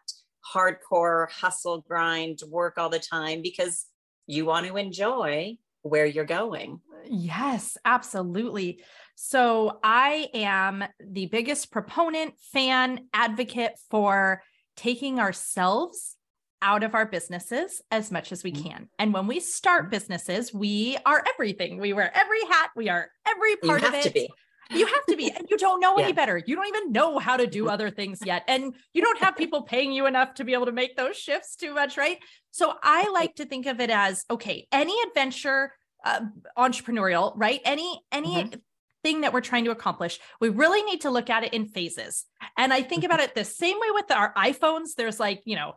hardcore 0.53 1.29
hustle 1.31 1.81
grind 1.81 2.39
work 2.49 2.77
all 2.77 2.89
the 2.89 2.99
time 2.99 3.41
because 3.41 3.85
you 4.27 4.45
want 4.45 4.67
to 4.67 4.77
enjoy 4.77 5.57
where 5.81 6.05
you're 6.05 6.25
going. 6.25 6.79
Yes 7.05 7.77
absolutely. 7.85 8.83
So 9.15 9.79
i 9.83 10.29
am 10.33 10.83
the 10.99 11.27
biggest 11.27 11.71
proponent 11.71 12.35
fan 12.51 13.07
advocate 13.13 13.73
for 13.89 14.41
taking 14.75 15.19
ourselves 15.19 16.17
out 16.61 16.83
of 16.83 16.95
our 16.95 17.05
businesses 17.05 17.81
as 17.91 18.09
much 18.09 18.31
as 18.31 18.43
we 18.43 18.51
mm-hmm. 18.51 18.69
can. 18.69 18.89
And 18.97 19.13
when 19.13 19.27
we 19.27 19.39
start 19.39 19.91
businesses, 19.91 20.53
we 20.53 20.97
are 21.05 21.23
everything. 21.33 21.79
We 21.79 21.93
wear 21.93 22.15
every 22.15 22.43
hat, 22.45 22.69
we 22.75 22.89
are 22.89 23.09
every 23.27 23.57
part 23.57 23.83
of 23.83 23.93
it. 23.93 24.31
You 24.71 24.85
have 24.85 25.05
to 25.09 25.17
be, 25.17 25.29
and 25.29 25.45
you 25.49 25.57
don't 25.57 25.81
know 25.81 25.93
yeah. 25.97 26.05
any 26.05 26.13
better. 26.13 26.41
You 26.45 26.55
don't 26.55 26.67
even 26.67 26.93
know 26.93 27.19
how 27.19 27.37
to 27.37 27.45
do 27.45 27.63
mm-hmm. 27.63 27.73
other 27.73 27.89
things 27.89 28.21
yet. 28.25 28.43
And 28.47 28.73
you 28.93 29.01
don't 29.01 29.19
have 29.19 29.35
people 29.35 29.63
paying 29.63 29.91
you 29.91 30.07
enough 30.07 30.35
to 30.35 30.45
be 30.45 30.53
able 30.53 30.65
to 30.67 30.71
make 30.71 30.95
those 30.95 31.17
shifts 31.17 31.55
too 31.55 31.73
much, 31.73 31.97
right? 31.97 32.17
So 32.51 32.73
I 32.81 33.09
like 33.11 33.35
to 33.35 33.45
think 33.45 33.65
of 33.65 33.79
it 33.79 33.89
as 33.89 34.25
okay, 34.31 34.67
any 34.71 34.95
adventure 35.07 35.73
uh, 36.05 36.21
entrepreneurial, 36.57 37.33
right? 37.35 37.61
Any 37.65 38.01
any 38.11 38.35
mm-hmm. 38.35 38.59
Thing 39.03 39.21
that 39.21 39.33
we're 39.33 39.41
trying 39.41 39.65
to 39.65 39.71
accomplish, 39.71 40.19
we 40.39 40.49
really 40.49 40.81
need 40.83 41.01
to 41.01 41.09
look 41.09 41.29
at 41.29 41.43
it 41.43 41.53
in 41.53 41.65
phases. 41.65 42.25
And 42.57 42.73
I 42.73 42.81
think 42.81 43.03
about 43.03 43.19
it 43.19 43.35
the 43.35 43.45
same 43.45 43.79
way 43.79 43.87
with 43.93 44.11
our 44.11 44.33
iPhones. 44.33 44.95
There's 44.95 45.19
like, 45.19 45.41
you 45.45 45.55
know, 45.55 45.73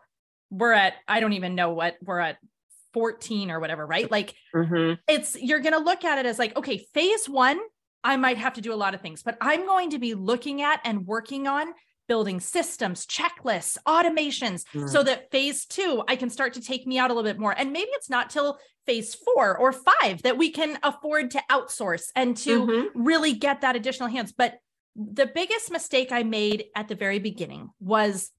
we're 0.51 0.73
at 0.73 0.95
I 1.09 1.21
don't 1.21 1.33
even 1.33 1.55
know 1.55 1.71
what 1.71 1.97
we're 2.03 2.21
at 2.21 2.39
14 2.95 3.51
or 3.51 3.61
whatever, 3.61 3.87
right? 3.87 4.11
Like 4.11 4.35
mm-hmm. 4.55 4.95
it's 5.07 5.37
you're 5.41 5.61
going 5.61 5.75
to 5.75 5.81
look 5.81 6.05
at 6.05 6.19
it 6.19 6.27
as 6.27 6.39
like, 6.39 6.57
okay, 6.57 6.79
phase 6.95 7.29
1, 7.29 7.61
I 8.03 8.17
might 8.17 8.39
have 8.39 8.55
to 8.55 8.61
do 8.61 8.73
a 8.73 8.77
lot 8.77 8.95
of 8.95 9.01
things, 9.01 9.23
but 9.23 9.37
I'm 9.41 9.67
going 9.67 9.91
to 9.91 9.99
be 9.99 10.15
looking 10.15 10.63
at 10.63 10.81
and 10.85 11.07
working 11.07 11.47
on 11.47 11.75
building 12.09 12.41
systems, 12.41 13.07
checklists, 13.07 13.77
automations, 13.87 14.65
mm. 14.75 14.89
so 14.89 15.03
that 15.03 15.31
phase 15.31 15.67
two, 15.67 16.03
I 16.09 16.17
can 16.17 16.31
start 16.31 16.55
to 16.55 16.61
take 16.61 16.87
me 16.87 16.99
out 16.99 17.11
a 17.11 17.15
little 17.15 17.29
bit 17.29 17.39
more. 17.39 17.55
And 17.57 17.73
maybe 17.73 17.91
it's 17.93 18.11
not 18.11 18.31
till 18.31 18.59
phase 18.87 19.15
four 19.15 19.57
or 19.59 19.73
five 19.73 20.23
that 20.23 20.39
we 20.39 20.51
can 20.51 20.79
afford 20.83 21.33
to 21.33 21.43
outsource 21.51 22.11
and 22.15 22.37
to 22.39 22.67
mm-hmm. 22.67 23.03
really 23.03 23.33
get 23.33 23.63
that 23.63 23.77
additional 23.77 24.09
hands. 24.09 24.33
But 24.33 24.59
the 24.95 25.27
biggest 25.27 25.71
mistake 25.71 26.13
I 26.13 26.23
made 26.23 26.67
at 26.75 26.89
the 26.89 26.95
very 26.95 27.19
beginning 27.19 27.71
was 27.81 28.31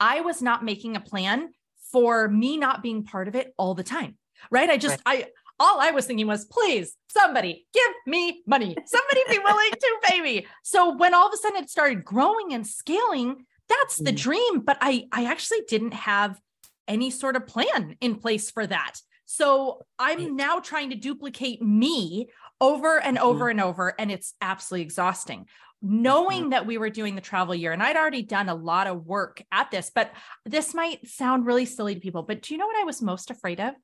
I 0.00 0.22
was 0.22 0.42
not 0.42 0.64
making 0.64 0.96
a 0.96 1.00
plan 1.00 1.50
for 1.92 2.28
me 2.28 2.56
not 2.56 2.82
being 2.82 3.04
part 3.04 3.28
of 3.28 3.34
it 3.34 3.52
all 3.56 3.74
the 3.74 3.84
time. 3.84 4.16
Right. 4.50 4.70
I 4.70 4.76
just, 4.76 5.02
right. 5.06 5.24
I, 5.24 5.30
all 5.60 5.80
I 5.80 5.90
was 5.90 6.06
thinking 6.06 6.26
was, 6.26 6.44
please, 6.44 6.94
somebody 7.08 7.66
give 7.74 7.92
me 8.06 8.42
money. 8.46 8.76
Somebody 8.86 9.20
be 9.28 9.38
willing 9.38 9.70
to 9.72 9.96
pay 10.04 10.20
me. 10.20 10.46
So 10.62 10.96
when 10.96 11.14
all 11.14 11.26
of 11.26 11.34
a 11.34 11.36
sudden 11.36 11.62
it 11.62 11.70
started 11.70 12.04
growing 12.04 12.52
and 12.52 12.66
scaling, 12.66 13.44
that's 13.68 13.96
the 13.96 14.12
mm. 14.12 14.16
dream. 14.16 14.60
But 14.60 14.78
I, 14.80 15.06
I 15.12 15.24
actually 15.24 15.62
didn't 15.68 15.94
have 15.94 16.40
any 16.86 17.10
sort 17.10 17.36
of 17.36 17.46
plan 17.46 17.96
in 18.00 18.16
place 18.16 18.50
for 18.50 18.66
that. 18.66 18.94
So 19.26 19.82
I'm 19.98 20.36
now 20.36 20.58
trying 20.58 20.90
to 20.90 20.96
duplicate 20.96 21.60
me 21.60 22.28
over 22.60 22.98
and 22.98 23.18
over 23.18 23.46
mm. 23.46 23.50
and 23.50 23.60
over, 23.60 23.94
and 23.98 24.10
it's 24.10 24.34
absolutely 24.40 24.84
exhausting. 24.84 25.46
Knowing 25.80 26.40
mm-hmm. 26.40 26.50
that 26.50 26.66
we 26.66 26.76
were 26.76 26.90
doing 26.90 27.14
the 27.14 27.20
travel 27.20 27.54
year, 27.54 27.72
and 27.72 27.82
I'd 27.82 27.96
already 27.96 28.22
done 28.22 28.48
a 28.48 28.54
lot 28.54 28.88
of 28.88 29.06
work 29.06 29.44
at 29.52 29.70
this, 29.70 29.92
but 29.94 30.10
this 30.44 30.74
might 30.74 31.06
sound 31.06 31.46
really 31.46 31.66
silly 31.66 31.94
to 31.94 32.00
people. 32.00 32.24
But 32.24 32.42
do 32.42 32.52
you 32.52 32.58
know 32.58 32.66
what 32.66 32.80
I 32.80 32.84
was 32.84 33.00
most 33.00 33.30
afraid 33.30 33.60
of? 33.60 33.74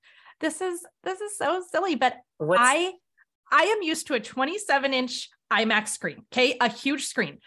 This 0.40 0.60
is 0.60 0.84
this 1.02 1.20
is 1.20 1.36
so 1.36 1.62
silly, 1.70 1.94
but 1.94 2.16
What's- 2.38 2.60
I 2.62 2.92
I 3.50 3.62
am 3.64 3.82
used 3.82 4.06
to 4.08 4.14
a 4.14 4.20
27 4.20 4.94
inch 4.94 5.28
iMac 5.52 5.88
screen, 5.88 6.24
okay, 6.32 6.56
a 6.60 6.68
huge 6.68 7.06
screen. 7.06 7.38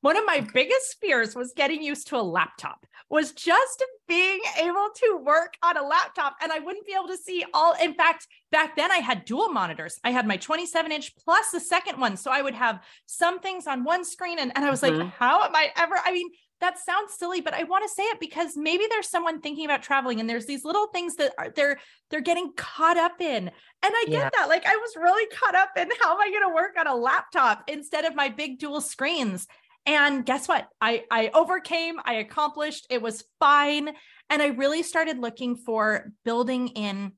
One 0.00 0.18
of 0.18 0.26
my 0.26 0.46
biggest 0.52 0.98
fears 1.00 1.34
was 1.34 1.54
getting 1.56 1.82
used 1.82 2.08
to 2.08 2.16
a 2.16 2.20
laptop, 2.20 2.84
was 3.08 3.32
just 3.32 3.82
being 4.06 4.40
able 4.58 4.88
to 4.96 5.18
work 5.24 5.54
on 5.62 5.78
a 5.78 5.82
laptop 5.82 6.36
and 6.42 6.52
I 6.52 6.58
wouldn't 6.58 6.84
be 6.84 6.92
able 6.92 7.08
to 7.08 7.16
see 7.16 7.42
all. 7.54 7.74
In 7.80 7.94
fact, 7.94 8.26
back 8.52 8.76
then 8.76 8.92
I 8.92 8.98
had 8.98 9.24
dual 9.24 9.48
monitors. 9.48 9.98
I 10.04 10.10
had 10.10 10.26
my 10.26 10.36
27 10.36 10.92
inch 10.92 11.16
plus 11.16 11.52
the 11.52 11.60
second 11.60 11.98
one. 11.98 12.18
So 12.18 12.30
I 12.30 12.42
would 12.42 12.54
have 12.54 12.80
some 13.06 13.40
things 13.40 13.66
on 13.66 13.82
one 13.82 14.04
screen. 14.04 14.38
And, 14.38 14.52
and 14.54 14.64
I 14.64 14.70
was 14.70 14.82
mm-hmm. 14.82 14.98
like, 14.98 15.14
how 15.14 15.42
am 15.42 15.56
I 15.56 15.70
ever? 15.74 15.94
I 16.04 16.12
mean, 16.12 16.28
that 16.60 16.78
sounds 16.78 17.14
silly 17.14 17.40
but 17.40 17.54
i 17.54 17.62
want 17.64 17.84
to 17.84 17.94
say 17.94 18.02
it 18.04 18.20
because 18.20 18.56
maybe 18.56 18.84
there's 18.88 19.08
someone 19.08 19.40
thinking 19.40 19.64
about 19.64 19.82
traveling 19.82 20.20
and 20.20 20.28
there's 20.28 20.46
these 20.46 20.64
little 20.64 20.86
things 20.88 21.16
that 21.16 21.32
are 21.38 21.50
they're 21.50 21.78
they're 22.10 22.20
getting 22.20 22.52
caught 22.56 22.96
up 22.96 23.20
in 23.20 23.48
and 23.48 23.52
i 23.82 24.04
get 24.06 24.12
yeah. 24.12 24.30
that 24.36 24.48
like 24.48 24.66
i 24.66 24.76
was 24.76 24.96
really 24.96 25.26
caught 25.34 25.54
up 25.54 25.70
in 25.76 25.88
how 26.00 26.12
am 26.14 26.20
i 26.20 26.30
going 26.30 26.48
to 26.48 26.54
work 26.54 26.74
on 26.78 26.86
a 26.86 26.94
laptop 26.94 27.64
instead 27.68 28.04
of 28.04 28.14
my 28.14 28.28
big 28.28 28.58
dual 28.58 28.80
screens 28.80 29.46
and 29.86 30.24
guess 30.24 30.48
what 30.48 30.68
i 30.80 31.02
i 31.10 31.30
overcame 31.34 31.96
i 32.04 32.14
accomplished 32.14 32.86
it 32.90 33.02
was 33.02 33.24
fine 33.38 33.90
and 34.30 34.42
i 34.42 34.46
really 34.46 34.82
started 34.82 35.18
looking 35.18 35.56
for 35.56 36.12
building 36.24 36.68
in 36.68 37.12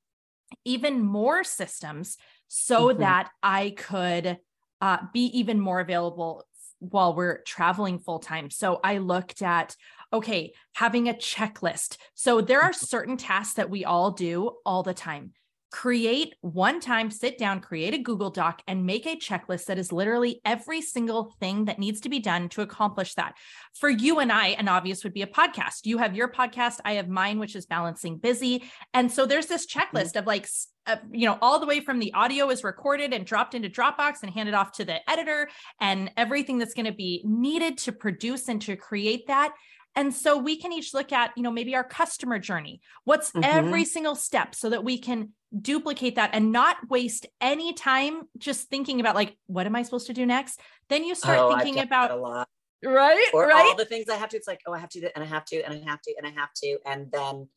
even 0.65 1.01
more 1.01 1.45
systems 1.45 2.17
so 2.49 2.89
mm-hmm. 2.89 3.01
that 3.01 3.31
i 3.43 3.71
could 3.77 4.39
uh, 4.83 4.99
be 5.13 5.39
even 5.39 5.59
more 5.59 5.81
available 5.81 6.45
while 6.79 7.15
we're 7.15 7.43
traveling 7.43 7.99
full 7.99 8.19
time. 8.19 8.51
So 8.51 8.81
I 8.83 8.99
looked 8.99 9.43
at, 9.43 9.77
okay, 10.13 10.53
having 10.75 11.09
a 11.09 11.15
checklist. 11.15 11.97
So 12.15 12.41
there 12.41 12.63
are 12.63 12.73
certain 12.73 13.17
tasks 13.17 13.55
that 13.55 13.71
we 13.71 13.85
all 13.85 14.11
do 14.11 14.53
all 14.65 14.83
the 14.83 14.95
time 14.95 15.33
create 15.77 16.35
one 16.41 16.81
time, 16.81 17.11
sit 17.11 17.37
down, 17.37 17.61
create 17.61 17.93
a 17.93 17.99
Google 17.99 18.31
Doc, 18.31 18.63
and 18.67 18.87
make 18.87 19.05
a 19.05 19.17
checklist 19.17 19.67
that 19.67 19.79
is 19.79 19.93
literally 19.93 20.41
every 20.45 20.81
single 20.81 21.35
thing 21.39 21.67
that 21.67 21.79
needs 21.79 22.01
to 22.01 22.09
be 22.09 22.19
done 22.19 22.49
to 22.49 22.63
accomplish 22.63 23.15
that. 23.15 23.35
For 23.75 23.91
you 23.91 24.21
and 24.21 24.33
I, 24.33 24.49
an 24.49 24.69
obvious 24.69 25.05
would 25.05 25.13
be 25.13 25.21
a 25.21 25.27
podcast. 25.27 25.85
You 25.85 25.99
have 25.99 26.17
your 26.17 26.29
podcast, 26.29 26.81
I 26.85 26.95
have 26.95 27.09
mine, 27.09 27.39
which 27.39 27.55
is 27.57 27.67
Balancing 27.67 28.17
Busy. 28.17 28.65
And 28.95 29.13
so 29.13 29.27
there's 29.27 29.49
this 29.49 29.67
mm-hmm. 29.67 29.97
checklist 29.97 30.17
of 30.17 30.27
like, 30.27 30.49
uh, 30.87 30.97
you 31.11 31.27
know, 31.27 31.39
all 31.43 31.59
the 31.59 31.67
way 31.67 31.81
from 31.81 31.99
the 31.99 32.13
audio 32.15 32.51
is 32.51 32.65
recorded 32.65 33.13
and 33.13 33.25
dropped 33.25 33.55
into 33.55 33.69
Dropbox 33.69 34.23
and 34.23 34.33
handed 34.33 34.55
off 34.55 34.73
to 34.73 34.85
the 34.85 34.99
editor, 35.11 35.49
and 35.81 36.11
everything 36.17 36.59
that's 36.59 36.75
going 36.75 36.87
to 36.87 36.93
be 36.93 37.23
needed 37.25 37.79
to 37.79 37.93
produce 37.93 38.49
and 38.49 38.61
to 38.63 38.77
create 38.77 39.27
that. 39.27 39.53
And 39.97 40.15
so 40.15 40.37
we 40.37 40.59
can 40.59 40.73
each 40.73 40.93
look 40.93 41.11
at, 41.11 41.33
you 41.37 41.43
know, 41.43 41.51
maybe 41.51 41.75
our 41.75 41.83
customer 41.83 42.39
journey. 42.39 42.83
What's 43.05 43.33
mm-hmm. 43.33 43.45
every 43.45 43.87
single 43.87 44.15
step 44.15 44.55
so 44.55 44.69
that 44.71 44.85
we 44.85 44.99
can 44.99 45.31
duplicate 45.59 46.17
that 46.17 46.31
and 46.35 46.53
not 46.53 46.77
waste 46.91 47.27
any 47.41 47.73
time 47.73 48.23
just 48.37 48.69
thinking 48.69 49.01
about 49.01 49.15
like 49.15 49.37
what 49.47 49.65
am 49.65 49.75
I 49.75 49.83
supposed 49.83 50.09
to 50.09 50.13
do 50.13 50.27
next? 50.27 50.61
Then 50.91 51.03
you 51.03 51.15
start 51.15 51.39
oh, 51.39 51.57
thinking 51.57 51.83
about 51.83 52.11
a 52.11 52.17
lot. 52.17 52.49
Right? 52.85 53.31
Or 53.33 53.47
right? 53.47 53.65
all 53.65 53.75
the 53.75 53.87
things 53.87 54.09
I 54.09 54.17
have 54.17 54.29
to. 54.31 54.37
It's 54.37 54.47
like, 54.47 54.61
oh, 54.67 54.73
I 54.73 54.79
have 54.79 54.91
to, 54.91 55.01
do 55.01 55.07
that 55.07 55.13
and 55.15 55.25
I 55.25 55.27
have 55.27 55.47
to, 55.47 55.63
and 55.63 55.75
I 55.75 55.91
have 55.91 56.03
to, 56.03 56.15
and 56.19 56.27
I 56.27 56.31
have 56.31 56.53
to. 56.57 56.79
And 56.85 57.11
then, 57.11 57.49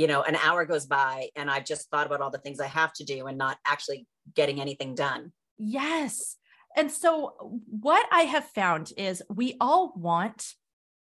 you 0.00 0.06
know, 0.06 0.22
an 0.22 0.34
hour 0.36 0.64
goes 0.64 0.86
by 0.86 1.28
and 1.36 1.50
I've 1.50 1.66
just 1.66 1.90
thought 1.90 2.06
about 2.06 2.22
all 2.22 2.30
the 2.30 2.38
things 2.38 2.58
I 2.58 2.68
have 2.68 2.90
to 2.94 3.04
do 3.04 3.26
and 3.26 3.36
not 3.36 3.58
actually 3.66 4.06
getting 4.34 4.58
anything 4.58 4.94
done. 4.94 5.30
Yes. 5.58 6.38
And 6.74 6.90
so 6.90 7.60
what 7.68 8.06
I 8.10 8.22
have 8.22 8.46
found 8.46 8.94
is 8.96 9.22
we 9.28 9.56
all 9.60 9.92
want 9.94 10.54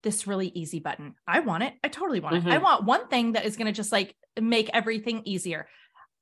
this 0.03 0.27
really 0.27 0.49
easy 0.49 0.81
button. 0.81 1.15
I 1.25 1.39
want 1.39 1.63
it. 1.63 1.75
I 1.81 1.87
totally 1.87 2.19
want 2.19 2.35
mm-hmm. 2.35 2.49
it. 2.49 2.51
I 2.51 2.55
mm-hmm. 2.55 2.65
want 2.65 2.83
one 2.83 3.07
thing 3.07 3.31
that 3.33 3.45
is 3.45 3.55
going 3.55 3.67
to 3.67 3.71
just 3.71 3.93
like 3.93 4.17
make 4.37 4.69
everything 4.73 5.21
easier. 5.23 5.69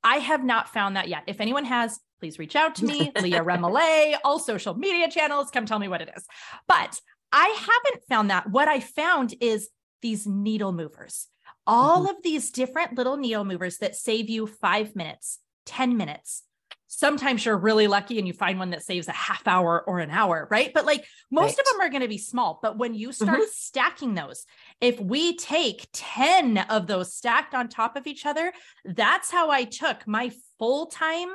I 0.04 0.18
have 0.18 0.44
not 0.44 0.68
found 0.68 0.94
that 0.94 1.08
yet. 1.08 1.24
If 1.26 1.40
anyone 1.40 1.64
has, 1.64 1.98
please 2.20 2.38
reach 2.38 2.54
out 2.54 2.76
to 2.76 2.84
me, 2.84 3.10
Leah 3.20 3.42
Remillet, 3.42 4.18
all 4.22 4.38
social 4.38 4.74
media 4.74 5.10
channels, 5.10 5.50
come 5.50 5.66
tell 5.66 5.80
me 5.80 5.88
what 5.88 6.00
it 6.00 6.10
is. 6.16 6.24
But 6.68 7.00
I 7.32 7.48
haven't 7.58 8.04
found 8.08 8.30
that. 8.30 8.48
What 8.48 8.68
I 8.68 8.78
found 8.78 9.34
is 9.40 9.68
these 10.00 10.28
needle 10.28 10.70
movers, 10.70 11.26
all 11.68 12.06
mm-hmm. 12.06 12.16
of 12.16 12.22
these 12.24 12.50
different 12.50 12.96
little 12.96 13.16
needle 13.16 13.44
movers 13.44 13.78
that 13.78 13.94
save 13.94 14.28
you 14.28 14.46
five 14.46 14.96
minutes, 14.96 15.38
10 15.66 15.96
minutes, 15.96 16.42
sometimes 16.88 17.44
you're 17.44 17.58
really 17.58 17.86
lucky 17.86 18.18
and 18.18 18.26
you 18.26 18.32
find 18.32 18.58
one 18.58 18.70
that 18.70 18.82
saves 18.82 19.06
a 19.06 19.12
half 19.12 19.46
hour 19.46 19.84
or 19.86 19.98
an 20.00 20.10
hour, 20.10 20.48
right? 20.50 20.72
But 20.72 20.86
like 20.86 21.04
most 21.30 21.50
right. 21.50 21.58
of 21.58 21.64
them 21.66 21.80
are 21.80 21.90
going 21.90 22.02
to 22.02 22.08
be 22.08 22.18
small. 22.18 22.58
But 22.62 22.78
when 22.78 22.94
you 22.94 23.12
start 23.12 23.40
mm-hmm. 23.40 23.50
stacking 23.52 24.14
those, 24.14 24.46
if 24.80 24.98
we 24.98 25.36
take 25.36 25.86
10 25.92 26.58
of 26.58 26.86
those 26.86 27.14
stacked 27.14 27.54
on 27.54 27.68
top 27.68 27.96
of 27.96 28.06
each 28.06 28.24
other, 28.24 28.52
that's 28.84 29.30
how 29.30 29.50
I 29.50 29.64
took 29.64 30.06
my 30.06 30.32
full 30.58 30.86
time 30.86 31.28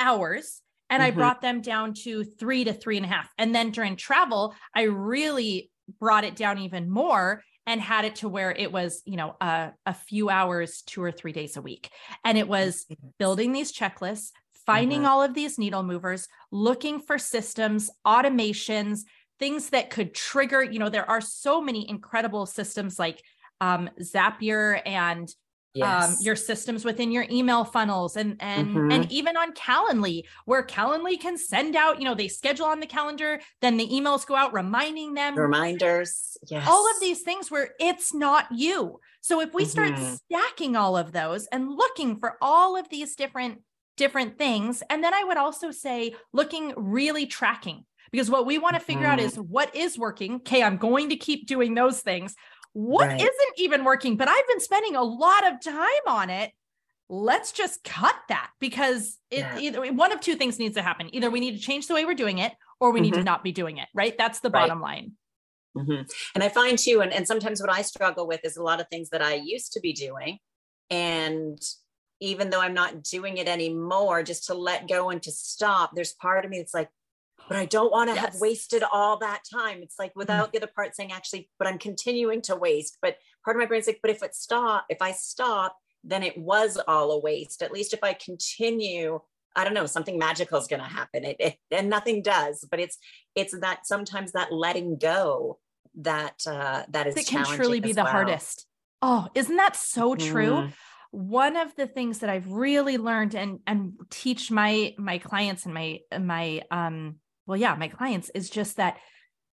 hours 0.00 0.62
and 0.88 1.02
mm-hmm. 1.02 1.08
I 1.08 1.10
brought 1.14 1.42
them 1.42 1.60
down 1.60 1.92
to 2.04 2.24
three 2.24 2.64
to 2.64 2.72
three 2.72 2.96
and 2.96 3.04
a 3.04 3.10
half. 3.10 3.28
And 3.36 3.54
then 3.54 3.70
during 3.70 3.96
travel, 3.96 4.54
I 4.74 4.82
really 4.84 5.70
brought 6.00 6.24
it 6.24 6.36
down 6.36 6.58
even 6.58 6.90
more 6.90 7.42
and 7.68 7.82
had 7.82 8.06
it 8.06 8.16
to 8.16 8.30
where 8.30 8.50
it 8.50 8.72
was, 8.72 9.02
you 9.04 9.16
know, 9.16 9.36
a, 9.42 9.72
a 9.84 9.92
few 9.92 10.30
hours, 10.30 10.82
two 10.86 11.02
or 11.02 11.12
three 11.12 11.32
days 11.32 11.58
a 11.58 11.62
week. 11.62 11.90
And 12.24 12.38
it 12.38 12.48
was 12.48 12.86
building 13.18 13.52
these 13.52 13.72
checklists, 13.72 14.32
finding 14.64 15.00
mm-hmm. 15.00 15.08
all 15.08 15.22
of 15.22 15.34
these 15.34 15.58
needle 15.58 15.82
movers, 15.82 16.28
looking 16.50 16.98
for 16.98 17.18
systems, 17.18 17.90
automations, 18.06 19.00
things 19.38 19.68
that 19.68 19.90
could 19.90 20.14
trigger, 20.14 20.62
you 20.62 20.78
know, 20.78 20.88
there 20.88 21.08
are 21.08 21.20
so 21.20 21.60
many 21.60 21.88
incredible 21.88 22.46
systems 22.46 22.98
like 22.98 23.22
um, 23.60 23.90
Zapier 24.00 24.80
and 24.86 25.28
yes. 25.74 26.08
um, 26.08 26.16
your 26.20 26.36
systems 26.36 26.84
within 26.84 27.10
your 27.10 27.26
email 27.30 27.64
funnels 27.64 28.16
and 28.16 28.36
and 28.40 28.68
mm-hmm. 28.68 28.90
and 28.90 29.12
even 29.12 29.36
on 29.36 29.52
Calendly, 29.52 30.22
where 30.44 30.62
Calendly 30.62 31.20
can 31.20 31.36
send 31.38 31.76
out, 31.76 31.98
you 31.98 32.04
know, 32.04 32.14
they 32.14 32.28
schedule 32.28 32.66
on 32.66 32.80
the 32.80 32.86
calendar, 32.86 33.40
then 33.60 33.76
the 33.76 33.88
emails 33.88 34.26
go 34.26 34.34
out 34.34 34.52
reminding 34.52 35.14
them. 35.14 35.36
Reminders. 35.36 36.36
Yes. 36.48 36.66
All 36.68 36.90
of 36.90 37.00
these 37.00 37.22
things 37.22 37.50
where 37.50 37.70
it's 37.80 38.14
not 38.14 38.46
you. 38.50 39.00
So 39.20 39.40
if 39.40 39.52
we 39.52 39.64
start 39.64 39.92
mm-hmm. 39.92 40.14
stacking 40.14 40.76
all 40.76 40.96
of 40.96 41.12
those 41.12 41.46
and 41.46 41.68
looking 41.68 42.18
for 42.18 42.36
all 42.40 42.76
of 42.76 42.88
these 42.88 43.14
different 43.16 43.62
different 43.98 44.38
things. 44.38 44.82
And 44.88 45.04
then 45.04 45.12
I 45.12 45.24
would 45.24 45.36
also 45.36 45.70
say 45.70 46.14
looking 46.32 46.72
really 46.76 47.26
tracking 47.26 47.84
because 48.10 48.30
what 48.30 48.46
we 48.46 48.56
want 48.56 48.74
to 48.74 48.80
figure 48.80 49.02
mm-hmm. 49.02 49.12
out 49.12 49.20
is 49.20 49.36
what 49.36 49.74
is 49.76 49.98
working. 49.98 50.36
Okay, 50.36 50.62
I'm 50.62 50.78
going 50.78 51.10
to 51.10 51.16
keep 51.16 51.46
doing 51.46 51.74
those 51.74 52.00
things. 52.00 52.34
What 52.72 53.08
right. 53.08 53.20
not 53.20 53.30
even 53.56 53.84
working, 53.84 54.16
but 54.16 54.28
I've 54.28 54.46
been 54.46 54.60
spending 54.60 54.94
a 54.96 55.02
lot 55.02 55.46
of 55.50 55.60
time 55.62 55.84
on 56.06 56.30
it. 56.30 56.52
Let's 57.08 57.52
just 57.52 57.82
cut 57.84 58.14
that 58.28 58.50
because 58.60 59.18
it 59.30 59.38
yeah. 59.38 59.58
either 59.58 59.92
one 59.92 60.12
of 60.12 60.20
two 60.20 60.34
things 60.34 60.58
needs 60.58 60.76
to 60.76 60.82
happen. 60.82 61.08
Either 61.14 61.30
we 61.30 61.40
need 61.40 61.56
to 61.56 61.62
change 61.62 61.86
the 61.86 61.94
way 61.94 62.04
we're 62.04 62.14
doing 62.14 62.38
it 62.38 62.52
or 62.80 62.90
we 62.90 62.98
mm-hmm. 62.98 63.04
need 63.04 63.10
to 63.12 63.16
mm-hmm. 63.18 63.24
not 63.24 63.42
be 63.42 63.52
doing 63.52 63.78
it, 63.78 63.88
right? 63.94 64.16
That's 64.18 64.40
the 64.40 64.50
bottom 64.50 64.82
right. 64.82 65.02
line. 65.02 65.12
Mm-hmm. 65.76 66.02
And 66.34 66.44
I 66.44 66.48
find 66.50 66.78
too, 66.78 67.00
and, 67.00 67.12
and 67.12 67.26
sometimes 67.26 67.60
what 67.60 67.72
I 67.72 67.82
struggle 67.82 68.26
with 68.26 68.40
is 68.44 68.56
a 68.56 68.62
lot 68.62 68.80
of 68.80 68.88
things 68.88 69.08
that 69.10 69.22
I 69.22 69.34
used 69.34 69.72
to 69.72 69.80
be 69.80 69.92
doing 69.92 70.38
and 70.90 71.60
even 72.20 72.50
though 72.50 72.60
I'm 72.60 72.74
not 72.74 73.02
doing 73.02 73.36
it 73.36 73.48
anymore, 73.48 74.22
just 74.22 74.46
to 74.46 74.54
let 74.54 74.88
go 74.88 75.10
and 75.10 75.22
to 75.22 75.30
stop, 75.30 75.92
there's 75.94 76.14
part 76.14 76.44
of 76.44 76.50
me 76.50 76.58
that's 76.58 76.74
like, 76.74 76.88
but 77.48 77.56
I 77.56 77.64
don't 77.64 77.90
want 77.90 78.10
to 78.10 78.14
yes. 78.14 78.24
have 78.24 78.40
wasted 78.40 78.82
all 78.92 79.18
that 79.18 79.42
time. 79.50 79.80
It's 79.82 79.98
like 79.98 80.12
mm. 80.12 80.16
without 80.16 80.52
the 80.52 80.58
other 80.58 80.70
part 80.74 80.94
saying, 80.94 81.12
actually, 81.12 81.50
but 81.58 81.66
I'm 81.66 81.78
continuing 81.78 82.42
to 82.42 82.56
waste. 82.56 82.98
But 83.02 83.16
part 83.44 83.56
of 83.56 83.60
my 83.60 83.66
brain's 83.66 83.86
like, 83.86 84.00
but 84.02 84.10
if 84.10 84.22
it 84.22 84.34
stop, 84.34 84.86
if 84.88 85.00
I 85.00 85.12
stop, 85.12 85.76
then 86.04 86.22
it 86.22 86.36
was 86.38 86.78
all 86.86 87.12
a 87.12 87.20
waste. 87.20 87.62
At 87.62 87.72
least 87.72 87.92
if 87.92 88.04
I 88.04 88.12
continue, 88.12 89.20
I 89.56 89.64
don't 89.64 89.74
know, 89.74 89.86
something 89.86 90.18
magical 90.18 90.58
is 90.58 90.68
going 90.68 90.82
to 90.82 90.88
happen. 90.88 91.24
It, 91.24 91.36
it, 91.40 91.56
and 91.70 91.88
nothing 91.88 92.22
does. 92.22 92.66
But 92.70 92.80
it's 92.80 92.98
it's 93.34 93.58
that 93.60 93.86
sometimes 93.86 94.32
that 94.32 94.52
letting 94.52 94.98
go 94.98 95.58
that 95.96 96.40
uh, 96.46 96.84
that 96.90 97.06
is 97.06 97.16
it 97.16 97.26
can 97.26 97.44
truly 97.44 97.80
be 97.80 97.92
the 97.92 98.04
well. 98.04 98.12
hardest. 98.12 98.66
Oh, 99.00 99.28
isn't 99.34 99.56
that 99.56 99.76
so 99.76 100.14
true? 100.14 100.52
Mm 100.52 100.72
one 101.10 101.56
of 101.56 101.74
the 101.74 101.86
things 101.86 102.18
that 102.18 102.28
I've 102.28 102.50
really 102.50 102.98
learned 102.98 103.34
and 103.34 103.60
and 103.66 103.94
teach 104.10 104.50
my 104.50 104.94
my 104.98 105.18
clients 105.18 105.64
and 105.64 105.72
my 105.72 106.00
my 106.18 106.62
um 106.70 107.16
well 107.48 107.58
yeah 107.58 107.74
my 107.74 107.88
clients 107.88 108.30
is 108.34 108.48
just 108.48 108.76
that 108.76 108.98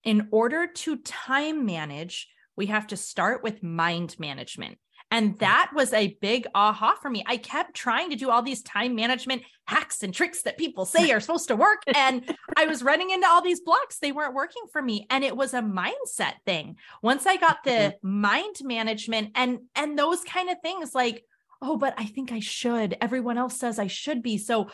in 0.05 0.29
order 0.31 0.69
to 0.69 0.97
time 0.99 1.67
manage 1.67 2.29
we 2.57 2.67
have 2.67 2.87
to 2.87 2.97
start 2.97 3.43
with 3.43 3.63
mind 3.63 4.15
management 4.21 4.79
and 5.11 5.39
that 5.39 5.71
was 5.75 5.93
a 5.93 6.19
big 6.21 6.47
aha 6.55 6.95
for 7.01 7.09
me. 7.09 7.25
I 7.27 7.39
kept 7.39 7.75
trying 7.75 8.11
to 8.11 8.17
do 8.17 8.31
all 8.31 8.43
these 8.43 8.63
time 8.63 8.95
management 8.95 9.43
hacks 9.67 10.03
and 10.03 10.13
tricks 10.13 10.43
that 10.43 10.59
people 10.59 10.85
say 10.85 11.11
are 11.13 11.21
supposed 11.21 11.49
to 11.49 11.57
work. 11.57 11.83
And 11.95 12.35
I 12.57 12.67
was 12.67 12.83
running 12.83 13.11
into 13.11 13.27
all 13.27 13.43
these 13.43 13.61
blocks. 13.61 13.99
They 13.99 14.13
weren't 14.13 14.35
working 14.35 14.65
for 14.71 14.83
me. 14.83 15.07
And 15.09 15.25
it 15.25 15.37
was 15.37 15.55
a 15.55 15.63
mindset 15.63 16.35
thing. 16.45 16.77
Once 17.03 17.27
I 17.27 17.37
got 17.37 17.65
the 17.65 17.71
mm-hmm. 17.71 18.21
mind 18.21 18.57
management 18.63 19.31
and 19.35 19.61
and 19.75 19.99
those 19.99 20.23
kind 20.25 20.51
of 20.51 20.59
things 20.63 20.95
like 20.95 21.25
oh, 21.61 21.77
but 21.77 21.93
I 21.99 22.05
think 22.05 22.31
I 22.31 22.39
should. 22.39 22.97
Everyone 23.01 23.37
else 23.37 23.59
says 23.59 23.81
I 23.81 23.89
should 23.89 24.23
be. 24.23 24.39
So 24.39 24.69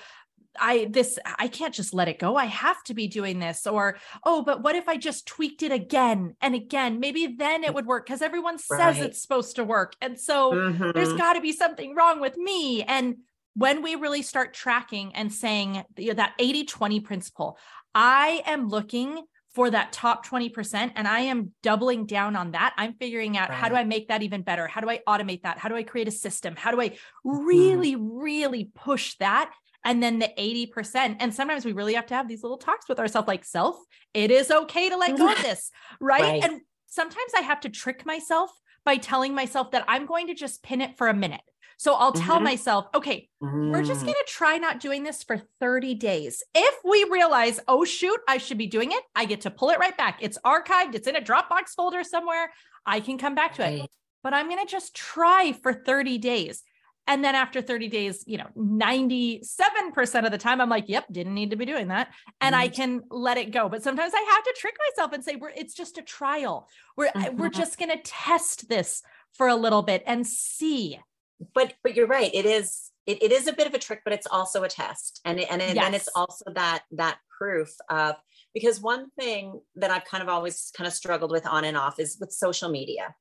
I 0.58 0.87
this 0.90 1.18
I 1.38 1.49
can't 1.49 1.75
just 1.75 1.94
let 1.94 2.08
it 2.08 2.18
go. 2.18 2.37
I 2.37 2.46
have 2.46 2.82
to 2.84 2.94
be 2.94 3.08
doing 3.08 3.38
this 3.38 3.66
or 3.66 3.99
oh, 4.25 4.42
but 4.42 4.62
what 4.62 4.76
if 4.76 4.88
I 4.88 4.96
just 4.96 5.26
tweaked 5.26 5.62
it 5.62 5.73
again 5.73 6.37
and 6.40 6.54
again? 6.54 7.00
Maybe 7.00 7.34
then 7.38 7.64
it 7.64 7.75
would 7.75 7.87
work 7.87 8.06
cuz 8.06 8.23
everyone 8.23 8.58
says 8.58 8.78
right. 8.78 9.02
it's 9.02 9.20
supposed 9.20 9.56
to 9.56 9.64
work. 9.64 9.94
And 10.00 10.18
so 10.18 10.52
mm-hmm. 10.52 10.90
there's 10.94 11.12
got 11.12 11.34
to 11.34 11.40
be 11.40 11.52
something 11.52 11.94
wrong 11.94 12.20
with 12.20 12.37
me. 12.37 12.82
And 12.82 13.18
when 13.54 13.82
we 13.82 13.94
really 13.94 14.23
start 14.23 14.52
tracking 14.52 15.14
and 15.14 15.32
saying 15.32 15.84
you 15.96 16.08
know, 16.08 16.14
that 16.14 16.34
80/20 16.38 17.04
principle, 17.04 17.58
I 17.94 18.42
am 18.46 18.68
looking 18.68 19.25
for 19.54 19.70
that 19.70 19.92
top 19.92 20.26
20% 20.26 20.92
and 20.96 21.06
I 21.06 21.20
am 21.20 21.52
doubling 21.62 22.06
down 22.06 22.34
on 22.34 22.50
that. 22.52 22.75
I'm 22.76 22.94
figuring 22.94 23.38
out 23.38 23.49
right. 23.49 23.56
how 23.56 23.68
do 23.68 23.76
I 23.76 23.84
make 23.84 24.08
that 24.08 24.23
even 24.23 24.42
better? 24.42 24.66
How 24.66 24.80
do 24.80 24.90
I 24.90 25.00
automate 25.08 25.42
that? 25.42 25.58
How 25.58 25.68
do 25.68 25.76
I 25.76 25.84
create 25.84 26.08
a 26.08 26.11
system? 26.11 26.56
How 26.56 26.73
do 26.73 26.80
I 26.80 26.90
mm-hmm. 26.90 27.44
really, 27.46 27.94
mm-hmm. 27.94 28.18
really 28.18 28.70
push 28.75 29.16
that? 29.18 29.52
And 29.84 30.02
then 30.02 30.18
the 30.18 30.30
80%. 30.38 31.16
And 31.20 31.34
sometimes 31.34 31.64
we 31.64 31.72
really 31.72 31.94
have 31.94 32.06
to 32.06 32.14
have 32.14 32.28
these 32.28 32.42
little 32.42 32.58
talks 32.58 32.88
with 32.88 32.98
ourselves 32.98 33.28
like, 33.28 33.44
self, 33.44 33.76
it 34.14 34.30
is 34.30 34.50
okay 34.50 34.88
to 34.88 34.96
let 34.96 35.16
go 35.16 35.30
of 35.30 35.38
this. 35.42 35.70
Right? 36.00 36.22
right. 36.22 36.44
And 36.44 36.60
sometimes 36.86 37.32
I 37.36 37.40
have 37.40 37.60
to 37.60 37.68
trick 37.68 38.06
myself 38.06 38.50
by 38.84 38.96
telling 38.96 39.34
myself 39.34 39.70
that 39.72 39.84
I'm 39.88 40.06
going 40.06 40.28
to 40.28 40.34
just 40.34 40.62
pin 40.62 40.80
it 40.80 40.96
for 40.96 41.08
a 41.08 41.14
minute. 41.14 41.42
So 41.76 41.94
I'll 41.94 42.12
tell 42.12 42.36
mm-hmm. 42.36 42.44
myself, 42.44 42.86
okay, 42.94 43.28
mm-hmm. 43.42 43.72
we're 43.72 43.82
just 43.82 44.02
mm. 44.02 44.06
going 44.06 44.14
to 44.14 44.32
try 44.32 44.58
not 44.58 44.80
doing 44.80 45.02
this 45.02 45.22
for 45.24 45.42
30 45.60 45.94
days. 45.94 46.42
If 46.54 46.74
we 46.84 47.04
realize, 47.10 47.60
oh, 47.66 47.84
shoot, 47.84 48.18
I 48.28 48.38
should 48.38 48.58
be 48.58 48.66
doing 48.66 48.92
it, 48.92 49.02
I 49.14 49.24
get 49.24 49.42
to 49.42 49.50
pull 49.50 49.70
it 49.70 49.78
right 49.78 49.96
back. 49.96 50.18
It's 50.20 50.38
archived, 50.44 50.94
it's 50.94 51.08
in 51.08 51.16
a 51.16 51.20
Dropbox 51.20 51.70
folder 51.76 52.04
somewhere. 52.04 52.52
I 52.86 53.00
can 53.00 53.18
come 53.18 53.34
back 53.34 53.54
to 53.54 53.62
right. 53.62 53.82
it. 53.84 53.90
But 54.22 54.34
I'm 54.34 54.48
going 54.48 54.64
to 54.64 54.70
just 54.70 54.94
try 54.94 55.52
for 55.52 55.72
30 55.72 56.18
days. 56.18 56.62
And 57.06 57.23
then 57.23 57.34
after 57.34 57.61
30 57.61 57.88
days, 57.88 58.25
you 58.26 58.38
know, 58.38 58.49
97% 58.56 60.25
of 60.25 60.30
the 60.30 60.38
time, 60.38 60.61
I'm 60.61 60.70
like, 60.70 60.88
yep, 60.88 61.04
didn't 61.11 61.34
need 61.34 61.50
to 61.50 61.56
be 61.56 61.66
doing 61.66 61.88
that. 61.88 62.08
And 62.40 62.54
mm-hmm. 62.54 62.62
I 62.62 62.68
can 62.68 63.02
let 63.11 63.37
it 63.37 63.50
go. 63.50 63.68
But 63.68 63.82
sometimes 63.82 64.12
I 64.14 64.32
have 64.34 64.44
to 64.44 64.54
trick 64.58 64.75
myself 64.90 65.12
and 65.12 65.23
say, 65.23 65.37
we're, 65.37 65.50
it's 65.50 65.75
just 65.75 65.99
a 65.99 66.02
trial. 66.02 66.68
We're, 66.96 67.08
mm-hmm. 67.08 67.37
we're 67.37 67.50
just 67.50 67.78
going 67.78 67.90
to 67.90 68.00
test 68.02 68.68
this 68.68 69.02
for 69.34 69.49
a 69.49 69.56
little 69.56 69.82
bit 69.82 70.02
and 70.06 70.26
see 70.26 70.99
but 71.54 71.75
but 71.82 71.94
you're 71.94 72.06
right 72.06 72.30
it 72.32 72.46
is 72.46 72.90
it, 73.06 73.23
it 73.23 73.32
is 73.32 73.46
a 73.46 73.52
bit 73.52 73.66
of 73.66 73.75
a 73.75 73.78
trick 73.78 74.00
but 74.04 74.12
it's 74.12 74.26
also 74.26 74.62
a 74.62 74.68
test 74.68 75.20
and 75.25 75.40
and 75.40 75.61
yes. 75.61 75.75
then 75.75 75.94
it's 75.94 76.08
also 76.14 76.44
that 76.54 76.82
that 76.92 77.18
proof 77.38 77.75
of 77.90 78.16
because 78.54 78.80
one 78.80 79.11
thing 79.18 79.61
that 79.75 79.90
I've 79.90 80.04
kind 80.04 80.23
of 80.23 80.28
always 80.28 80.70
kind 80.76 80.87
of 80.87 80.94
struggled 80.94 81.32
with 81.32 81.46
on 81.46 81.64
and 81.64 81.76
off 81.76 81.99
is 81.99 82.16
with 82.20 82.32
social 82.32 82.70
media. 82.70 83.14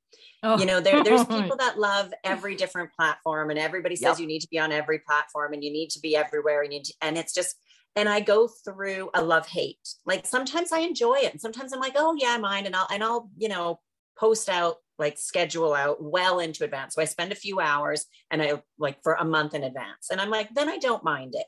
Oh. 0.44 0.60
You 0.60 0.66
know, 0.66 0.80
there, 0.80 1.04
there's 1.04 1.26
people 1.26 1.58
that 1.58 1.80
love 1.80 2.14
every 2.24 2.56
different 2.56 2.92
platform, 2.94 3.50
and 3.50 3.58
everybody 3.58 3.96
says 3.96 4.18
yep. 4.18 4.20
you 4.20 4.28
need 4.28 4.42
to 4.42 4.48
be 4.50 4.60
on 4.60 4.72
every 4.72 5.00
platform 5.00 5.54
and 5.54 5.64
you 5.64 5.72
need 5.72 5.90
to 5.92 6.00
be 6.00 6.16
everywhere. 6.16 6.62
And, 6.62 6.72
you 6.72 6.84
to, 6.84 6.94
and 7.02 7.18
it's 7.18 7.34
just, 7.34 7.56
and 7.96 8.08
I 8.08 8.20
go 8.20 8.48
through 8.48 9.10
a 9.16 9.24
love 9.24 9.48
hate. 9.48 9.88
Like 10.06 10.26
sometimes 10.28 10.72
I 10.72 10.80
enjoy 10.80 11.16
it, 11.16 11.32
and 11.32 11.42
sometimes 11.42 11.74
I'm 11.74 11.80
like, 11.80 11.94
oh 11.96 12.16
yeah, 12.18 12.38
mine, 12.38 12.68
and 12.68 12.76
I'll 12.76 12.88
and 12.92 13.04
I'll 13.04 13.30
you 13.38 13.50
know 13.50 13.80
post 14.18 14.48
out 14.48 14.78
like 15.00 15.18
schedule 15.18 15.74
out 15.74 16.04
well 16.04 16.40
into 16.40 16.64
advance. 16.64 16.96
So 16.96 17.02
I 17.02 17.06
spend 17.06 17.32
a 17.32 17.36
few 17.36 17.60
hours 17.60 18.06
and 18.30 18.42
I 18.42 18.62
like 18.78 19.02
for 19.02 19.14
a 19.14 19.26
month 19.26 19.56
in 19.56 19.64
advance. 19.64 20.10
And 20.12 20.22
I'm 20.22 20.30
like, 20.30 20.54
then 20.54 20.70
I 20.70 20.78
don't 20.78 21.04
mind 21.04 21.34
it. 21.36 21.48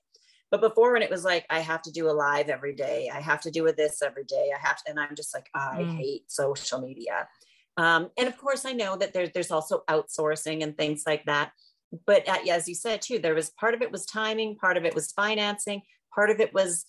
But 0.55 0.69
before 0.69 0.93
when 0.93 1.01
it 1.01 1.09
was 1.09 1.25
like, 1.25 1.45
I 1.49 1.59
have 1.59 1.81
to 1.81 1.91
do 1.91 2.09
a 2.09 2.11
live 2.11 2.47
every 2.47 2.73
day, 2.73 3.11
I 3.13 3.19
have 3.19 3.41
to 3.41 3.51
do 3.51 3.67
a 3.67 3.73
this 3.73 4.01
every 4.01 4.23
day, 4.23 4.51
I 4.55 4.65
have 4.65 4.77
to, 4.77 4.89
and 4.89 4.97
I'm 4.97 5.13
just 5.13 5.33
like, 5.33 5.49
I 5.53 5.79
mm. 5.81 5.97
hate 5.97 6.31
social 6.31 6.79
media. 6.79 7.27
Um, 7.75 8.09
and 8.17 8.29
of 8.29 8.37
course, 8.37 8.63
I 8.63 8.71
know 8.71 8.95
that 8.95 9.11
there's 9.11 9.31
there's 9.33 9.51
also 9.51 9.83
outsourcing 9.89 10.63
and 10.63 10.77
things 10.77 11.03
like 11.05 11.25
that. 11.25 11.51
But 12.05 12.25
uh, 12.29 12.37
as 12.49 12.69
you 12.69 12.75
said 12.75 13.01
too, 13.01 13.19
there 13.19 13.35
was 13.35 13.49
part 13.49 13.73
of 13.73 13.81
it 13.81 13.91
was 13.91 14.05
timing, 14.05 14.55
part 14.55 14.77
of 14.77 14.85
it 14.85 14.95
was 14.95 15.11
financing, 15.11 15.81
part 16.13 16.29
of 16.29 16.39
it 16.39 16.53
was 16.53 16.85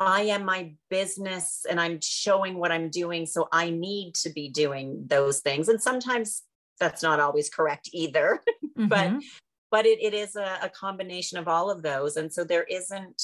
I 0.00 0.22
am 0.22 0.44
my 0.44 0.72
business 0.90 1.66
and 1.70 1.80
I'm 1.80 2.00
showing 2.02 2.58
what 2.58 2.72
I'm 2.72 2.90
doing. 2.90 3.26
So 3.26 3.48
I 3.52 3.70
need 3.70 4.16
to 4.22 4.30
be 4.30 4.48
doing 4.48 5.04
those 5.06 5.38
things. 5.38 5.68
And 5.68 5.80
sometimes 5.80 6.42
that's 6.80 7.02
not 7.04 7.20
always 7.20 7.48
correct 7.48 7.90
either. 7.92 8.42
Mm-hmm. 8.78 8.88
but 8.88 9.24
but 9.70 9.86
it, 9.86 10.02
it 10.02 10.14
is 10.14 10.36
a, 10.36 10.58
a, 10.62 10.68
combination 10.68 11.38
of 11.38 11.48
all 11.48 11.70
of 11.70 11.82
those. 11.82 12.16
And 12.16 12.32
so 12.32 12.44
there 12.44 12.64
isn't, 12.64 13.22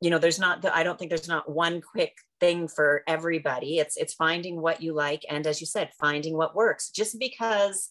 you 0.00 0.10
know, 0.10 0.18
there's 0.18 0.38
not 0.38 0.62
the, 0.62 0.74
I 0.74 0.82
don't 0.82 0.98
think 0.98 1.10
there's 1.10 1.28
not 1.28 1.50
one 1.50 1.80
quick 1.80 2.14
thing 2.40 2.68
for 2.68 3.02
everybody. 3.06 3.78
It's 3.78 3.96
it's 3.96 4.14
finding 4.14 4.60
what 4.60 4.82
you 4.82 4.92
like 4.92 5.24
and 5.28 5.46
as 5.46 5.60
you 5.60 5.66
said, 5.66 5.90
finding 5.98 6.36
what 6.36 6.54
works. 6.54 6.90
Just 6.90 7.18
because 7.18 7.90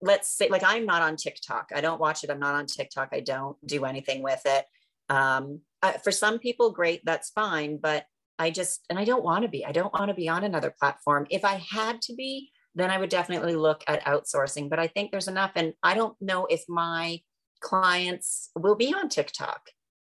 let's 0.00 0.28
say 0.28 0.48
like 0.48 0.62
I'm 0.64 0.86
not 0.86 1.02
on 1.02 1.16
TikTok. 1.16 1.70
I 1.74 1.80
don't 1.80 2.00
watch 2.00 2.24
it. 2.24 2.30
I'm 2.30 2.40
not 2.40 2.54
on 2.54 2.66
TikTok. 2.66 3.10
I 3.12 3.20
don't 3.20 3.56
do 3.66 3.84
anything 3.84 4.22
with 4.22 4.42
it. 4.44 4.64
Um, 5.08 5.60
for 6.02 6.10
some 6.10 6.38
people, 6.38 6.70
great, 6.72 7.04
that's 7.04 7.30
fine. 7.30 7.78
But 7.78 8.06
I 8.38 8.50
just, 8.50 8.84
and 8.90 8.98
I 8.98 9.04
don't 9.04 9.24
want 9.24 9.42
to 9.42 9.48
be, 9.48 9.64
I 9.64 9.72
don't 9.72 9.92
want 9.92 10.08
to 10.08 10.14
be 10.14 10.28
on 10.28 10.44
another 10.44 10.74
platform. 10.78 11.26
If 11.30 11.44
I 11.44 11.54
had 11.70 12.02
to 12.02 12.14
be, 12.14 12.50
then 12.76 12.90
I 12.90 12.98
would 12.98 13.10
definitely 13.10 13.56
look 13.56 13.82
at 13.88 14.04
outsourcing. 14.04 14.70
But 14.70 14.78
I 14.78 14.86
think 14.86 15.10
there's 15.10 15.28
enough. 15.28 15.52
And 15.56 15.72
I 15.82 15.94
don't 15.94 16.14
know 16.20 16.46
if 16.46 16.62
my 16.68 17.20
clients 17.60 18.50
will 18.54 18.76
be 18.76 18.94
on 18.94 19.08
TikTok. 19.08 19.62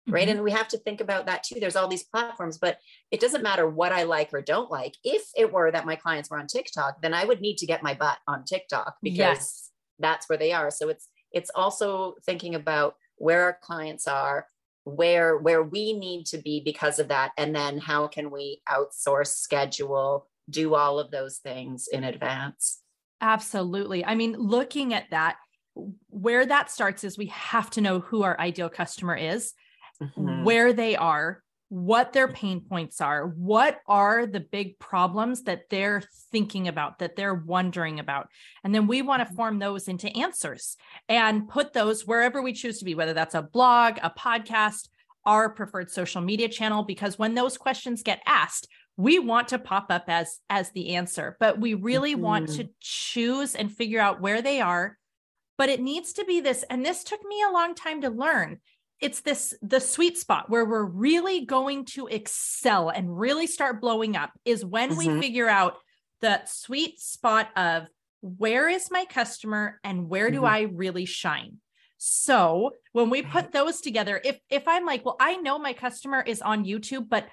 Right. 0.08 0.28
Mm-hmm. 0.28 0.38
And 0.38 0.44
we 0.44 0.52
have 0.52 0.68
to 0.70 0.78
think 0.80 1.00
about 1.00 1.28
that 1.28 1.44
too. 1.44 1.60
There's 1.60 1.76
all 1.76 1.88
these 1.88 2.04
platforms, 2.04 2.58
but 2.58 2.80
it 3.12 3.20
doesn't 3.20 3.44
matter 3.44 3.70
what 3.70 3.92
I 3.92 4.04
like 4.04 4.34
or 4.34 4.42
don't 4.42 4.72
like. 4.72 4.96
If 5.04 5.24
it 5.36 5.52
were 5.52 5.72
that 5.72 5.86
my 5.86 5.96
clients 5.96 6.30
were 6.30 6.40
on 6.40 6.48
TikTok, 6.48 7.02
then 7.02 7.14
I 7.14 7.24
would 7.24 7.40
need 7.40 7.58
to 7.58 7.68
get 7.68 7.84
my 7.84 7.94
butt 7.94 8.18
on 8.28 8.44
TikTok 8.44 8.96
because 9.04 9.18
yes. 9.18 9.70
that's 10.00 10.28
where 10.28 10.40
they 10.40 10.54
are. 10.54 10.72
So 10.72 10.90
it's 10.90 11.08
it's 11.32 11.52
also 11.54 12.16
thinking 12.26 12.56
about 12.56 12.96
where 13.18 13.44
our 13.44 13.58
clients 13.62 14.08
are, 14.08 14.48
where 14.84 15.38
where 15.38 15.62
we 15.64 15.94
need 15.94 16.26
to 16.28 16.40
be 16.40 16.62
because 16.64 16.98
of 16.98 17.10
that 17.10 17.32
and 17.38 17.56
then 17.56 17.78
how 17.78 18.08
can 18.08 18.32
we 18.32 18.62
outsource 18.68 19.28
schedule 19.28 20.28
do 20.52 20.76
all 20.76 21.00
of 21.00 21.12
those 21.12 21.38
things 21.38 21.88
in 21.92 22.04
advance 22.04 22.82
absolutely 23.22 24.06
i 24.06 24.16
mean 24.16 24.34
looking 24.34 24.94
at 24.94 25.10
that 25.12 25.38
where 26.10 26.46
that 26.46 26.70
starts 26.70 27.04
is 27.04 27.18
we 27.18 27.28
have 27.28 27.70
to 27.70 27.82
know 27.82 28.00
who 28.00 28.24
our 28.24 28.40
ideal 28.40 28.70
customer 28.70 29.16
is 29.16 29.54
mm-hmm. 30.02 30.44
where 30.44 30.74
they 30.74 30.96
are 30.96 31.42
what 31.72 32.12
their 32.12 32.28
pain 32.28 32.60
points 32.60 33.00
are, 33.00 33.28
what 33.28 33.80
are 33.88 34.26
the 34.26 34.42
big 34.42 34.78
problems 34.78 35.44
that 35.44 35.70
they're 35.70 36.04
thinking 36.30 36.68
about, 36.68 37.00
that 37.00 37.16
they're 37.16 37.34
wondering 37.34 38.02
about. 38.02 38.28
And 38.66 38.76
then 38.76 38.88
we 38.88 39.02
want 39.02 39.22
to 39.22 39.26
mm-hmm. 39.26 39.36
form 39.38 39.60
those 39.60 39.88
into 39.88 40.10
answers 40.18 40.76
and 41.08 41.48
put 41.48 41.72
those 41.72 42.06
wherever 42.06 42.42
we 42.42 42.52
choose 42.52 42.80
to 42.80 42.86
be, 42.86 42.94
whether 42.94 43.14
that's 43.14 43.36
a 43.36 43.42
blog, 43.42 44.00
a 44.04 44.10
podcast, 44.10 44.90
our 45.26 45.50
preferred 45.50 45.90
social 45.90 46.20
media 46.20 46.50
channel, 46.50 46.84
because 46.84 47.18
when 47.18 47.36
those 47.36 47.58
questions 47.58 48.04
get 48.04 48.22
asked, 48.26 48.68
we 49.02 49.20
want 49.20 49.50
to 49.50 49.60
pop 49.60 49.88
up 49.90 50.06
as 50.08 50.40
as 50.50 50.72
the 50.72 50.96
answer 50.96 51.38
but 51.40 51.60
we 51.60 51.74
really 51.74 52.14
mm-hmm. 52.14 52.24
want 52.24 52.50
to 52.50 52.70
choose 52.80 53.56
and 53.56 53.72
figure 53.72 54.00
out 54.00 54.22
where 54.22 54.42
they 54.42 54.62
are 54.62 54.98
but 55.58 55.70
it 55.70 55.82
needs 55.82 56.14
to 56.14 56.26
be 56.26 56.40
this 56.40 56.64
and 56.70 56.86
this 56.86 57.04
took 57.04 57.24
me 57.26 57.42
a 57.42 57.52
long 57.52 57.76
time 57.76 58.02
to 58.02 58.10
learn 58.10 58.60
it's 59.00 59.22
this 59.22 59.54
the 59.62 59.80
sweet 59.80 60.18
spot 60.18 60.50
where 60.50 60.64
we're 60.64 60.86
really 60.86 61.46
going 61.46 61.86
to 61.86 62.08
excel 62.08 62.90
and 62.90 63.20
really 63.20 63.48
start 63.48 63.82
blowing 63.82 64.16
up 64.16 64.32
is 64.46 64.64
when 64.64 64.92
mm-hmm. 64.92 65.16
we 65.16 65.22
figure 65.22 65.50
out 65.50 65.78
the 66.22 66.40
sweet 66.46 67.00
spot 67.00 67.50
of 67.56 67.88
where 68.22 68.70
is 68.70 68.92
my 68.92 69.06
customer 69.06 69.80
and 69.84 70.08
where 70.08 70.30
do 70.30 70.38
mm-hmm. 70.38 70.46
I 70.46 70.60
really 70.62 71.06
shine. 71.06 71.58
So 71.98 72.72
when 72.94 73.10
we 73.10 73.22
put 73.22 73.52
those 73.52 73.82
together, 73.82 74.22
if 74.24 74.40
if 74.50 74.68
I'm 74.68 74.86
like, 74.86 75.06
well, 75.06 75.18
I 75.20 75.36
know 75.38 75.60
my 75.60 75.74
customer 75.74 76.22
is 76.22 76.42
on 76.42 76.66
YouTube, 76.66 77.10
but 77.10 77.28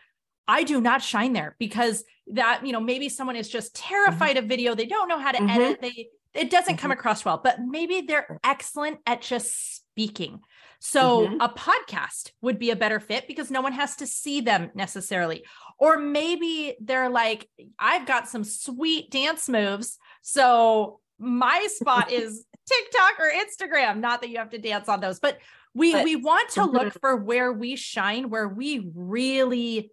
I 0.48 0.64
do 0.64 0.80
not 0.80 1.02
shine 1.02 1.34
there 1.34 1.54
because 1.58 2.02
that, 2.28 2.66
you 2.66 2.72
know, 2.72 2.80
maybe 2.80 3.08
someone 3.08 3.36
is 3.36 3.48
just 3.48 3.74
mm-hmm. 3.74 3.88
terrified 3.88 4.36
mm-hmm. 4.36 4.44
of 4.44 4.48
video. 4.48 4.74
They 4.74 4.86
don't 4.86 5.08
know 5.08 5.18
how 5.18 5.32
to 5.32 5.38
mm-hmm. 5.38 5.50
edit. 5.50 5.82
They 5.82 6.08
it 6.34 6.50
doesn't 6.50 6.74
mm-hmm. 6.74 6.82
come 6.82 6.90
across 6.90 7.24
well, 7.24 7.40
but 7.42 7.58
maybe 7.60 8.02
they're 8.02 8.38
excellent 8.44 8.98
at 9.06 9.22
just 9.22 9.76
speaking. 9.76 10.40
So 10.80 11.26
mm-hmm. 11.26 11.40
a 11.40 11.48
podcast 11.48 12.30
would 12.40 12.58
be 12.58 12.70
a 12.70 12.76
better 12.76 13.00
fit 13.00 13.26
because 13.26 13.50
no 13.50 13.60
one 13.60 13.72
has 13.72 13.96
to 13.96 14.06
see 14.06 14.40
them 14.40 14.70
necessarily. 14.74 15.44
Or 15.78 15.98
maybe 15.98 16.76
they're 16.80 17.10
like, 17.10 17.48
I've 17.78 18.06
got 18.06 18.28
some 18.28 18.44
sweet 18.44 19.10
dance 19.10 19.48
moves. 19.48 19.98
So 20.22 21.00
my 21.18 21.66
spot 21.70 22.12
is 22.12 22.44
TikTok 22.66 23.18
or 23.18 23.30
Instagram. 23.30 23.98
Not 23.98 24.20
that 24.20 24.30
you 24.30 24.38
have 24.38 24.50
to 24.50 24.58
dance 24.58 24.88
on 24.88 25.00
those, 25.00 25.18
but 25.18 25.38
we 25.74 25.92
but, 25.92 26.04
we 26.04 26.16
want 26.16 26.50
to 26.50 26.64
look 26.64 26.88
mm-hmm. 26.88 26.98
for 27.00 27.16
where 27.16 27.52
we 27.52 27.76
shine, 27.76 28.30
where 28.30 28.48
we 28.48 28.90
really 28.94 29.90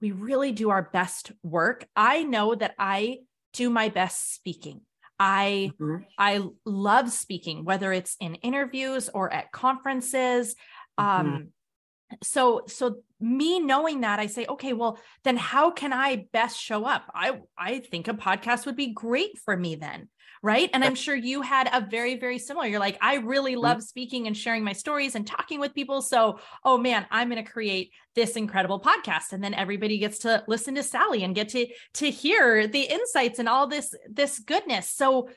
we 0.00 0.12
really 0.12 0.52
do 0.52 0.70
our 0.70 0.82
best 0.82 1.32
work. 1.42 1.86
I 1.94 2.22
know 2.22 2.54
that 2.54 2.74
I 2.78 3.18
do 3.52 3.70
my 3.70 3.88
best 3.88 4.34
speaking. 4.34 4.80
I 5.18 5.72
mm-hmm. 5.80 6.04
I 6.18 6.42
love 6.64 7.10
speaking, 7.10 7.64
whether 7.64 7.92
it's 7.92 8.16
in 8.20 8.34
interviews 8.36 9.08
or 9.08 9.32
at 9.32 9.52
conferences. 9.52 10.54
Mm-hmm. 10.98 11.26
Um, 11.26 11.48
so 12.22 12.62
so 12.66 12.96
me 13.20 13.58
knowing 13.58 14.02
that 14.02 14.20
i 14.20 14.26
say 14.26 14.46
okay 14.46 14.72
well 14.72 14.98
then 15.24 15.36
how 15.36 15.70
can 15.70 15.92
i 15.92 16.26
best 16.32 16.60
show 16.60 16.84
up 16.84 17.10
i 17.14 17.40
i 17.58 17.78
think 17.78 18.08
a 18.08 18.14
podcast 18.14 18.66
would 18.66 18.76
be 18.76 18.92
great 18.92 19.38
for 19.38 19.56
me 19.56 19.74
then 19.74 20.08
right 20.44 20.68
and 20.74 20.84
i'm 20.84 20.94
sure 20.94 21.16
you 21.16 21.40
had 21.40 21.70
a 21.72 21.80
very 21.80 22.18
very 22.18 22.38
similar 22.38 22.66
you're 22.66 22.78
like 22.78 22.98
i 23.00 23.16
really 23.16 23.52
mm-hmm. 23.52 23.62
love 23.62 23.82
speaking 23.82 24.26
and 24.26 24.36
sharing 24.36 24.62
my 24.62 24.74
stories 24.74 25.14
and 25.14 25.26
talking 25.26 25.58
with 25.58 25.74
people 25.74 26.02
so 26.02 26.38
oh 26.64 26.76
man 26.76 27.06
i'm 27.10 27.30
going 27.30 27.42
to 27.42 27.50
create 27.50 27.90
this 28.14 28.36
incredible 28.36 28.78
podcast 28.78 29.32
and 29.32 29.42
then 29.42 29.54
everybody 29.54 29.96
gets 29.96 30.18
to 30.18 30.44
listen 30.46 30.74
to 30.74 30.82
sally 30.82 31.24
and 31.24 31.34
get 31.34 31.48
to 31.48 31.66
to 31.94 32.10
hear 32.10 32.66
the 32.66 32.82
insights 32.82 33.38
and 33.38 33.48
all 33.48 33.66
this 33.66 33.94
this 34.08 34.38
goodness 34.38 34.88
so 34.90 35.30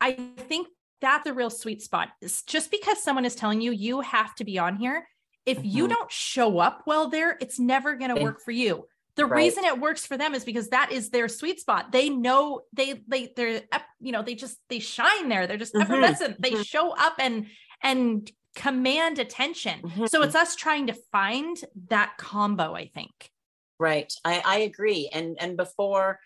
i 0.00 0.12
think 0.12 0.66
that's 1.02 1.24
the 1.24 1.34
real 1.34 1.50
sweet 1.50 1.82
spot 1.82 2.08
is 2.22 2.42
just 2.44 2.70
because 2.70 3.02
someone 3.02 3.26
is 3.26 3.34
telling 3.34 3.60
you 3.60 3.70
you 3.70 4.00
have 4.00 4.34
to 4.34 4.44
be 4.44 4.58
on 4.58 4.76
here 4.76 5.06
if 5.44 5.58
mm-hmm. 5.58 5.66
you 5.68 5.88
don't 5.88 6.10
show 6.10 6.58
up 6.58 6.82
well 6.86 7.08
there, 7.08 7.38
it's 7.40 7.60
never 7.60 7.94
going 7.94 8.12
to 8.12 8.20
work 8.20 8.40
for 8.40 8.50
you. 8.50 8.86
The 9.16 9.26
right. 9.26 9.38
reason 9.38 9.64
it 9.64 9.80
works 9.80 10.06
for 10.06 10.16
them 10.16 10.34
is 10.34 10.44
because 10.44 10.68
that 10.68 10.92
is 10.92 11.10
their 11.10 11.28
sweet 11.28 11.58
spot. 11.60 11.90
They 11.90 12.10
know 12.10 12.62
they 12.72 13.02
they 13.08 13.32
they're 13.34 13.62
you 13.98 14.12
know 14.12 14.22
they 14.22 14.34
just 14.34 14.58
they 14.68 14.78
shine 14.78 15.28
there. 15.28 15.46
They're 15.46 15.56
just 15.56 15.74
mm-hmm. 15.74 15.90
effervescent. 15.90 16.40
They 16.40 16.52
mm-hmm. 16.52 16.62
show 16.62 16.94
up 16.96 17.14
and 17.18 17.46
and 17.82 18.30
command 18.54 19.18
attention. 19.18 19.80
Mm-hmm. 19.82 20.06
So 20.06 20.22
it's 20.22 20.34
us 20.34 20.54
trying 20.56 20.88
to 20.88 20.94
find 21.12 21.56
that 21.88 22.16
combo, 22.18 22.74
I 22.74 22.88
think. 22.88 23.30
Right. 23.78 24.12
I, 24.24 24.42
I 24.44 24.58
agree. 24.58 25.10
And 25.12 25.36
and 25.40 25.56
before 25.56 26.20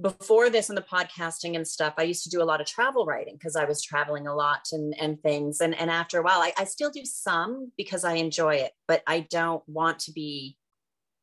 before 0.00 0.50
this 0.50 0.68
and 0.68 0.78
the 0.78 0.82
podcasting 0.82 1.56
and 1.56 1.66
stuff, 1.66 1.94
I 1.98 2.04
used 2.04 2.22
to 2.24 2.30
do 2.30 2.42
a 2.42 2.44
lot 2.44 2.60
of 2.60 2.66
travel 2.66 3.04
writing 3.04 3.34
because 3.34 3.56
I 3.56 3.64
was 3.64 3.82
traveling 3.82 4.26
a 4.26 4.34
lot 4.34 4.68
and, 4.72 4.94
and 4.98 5.20
things. 5.22 5.60
And, 5.60 5.74
and 5.78 5.90
after 5.90 6.18
a 6.18 6.22
while, 6.22 6.40
I, 6.40 6.52
I 6.56 6.64
still 6.64 6.90
do 6.90 7.04
some 7.04 7.72
because 7.76 8.04
I 8.04 8.14
enjoy 8.14 8.56
it, 8.56 8.72
but 8.88 9.02
I 9.06 9.26
don't 9.30 9.62
want 9.66 9.98
to 10.00 10.12
be 10.12 10.56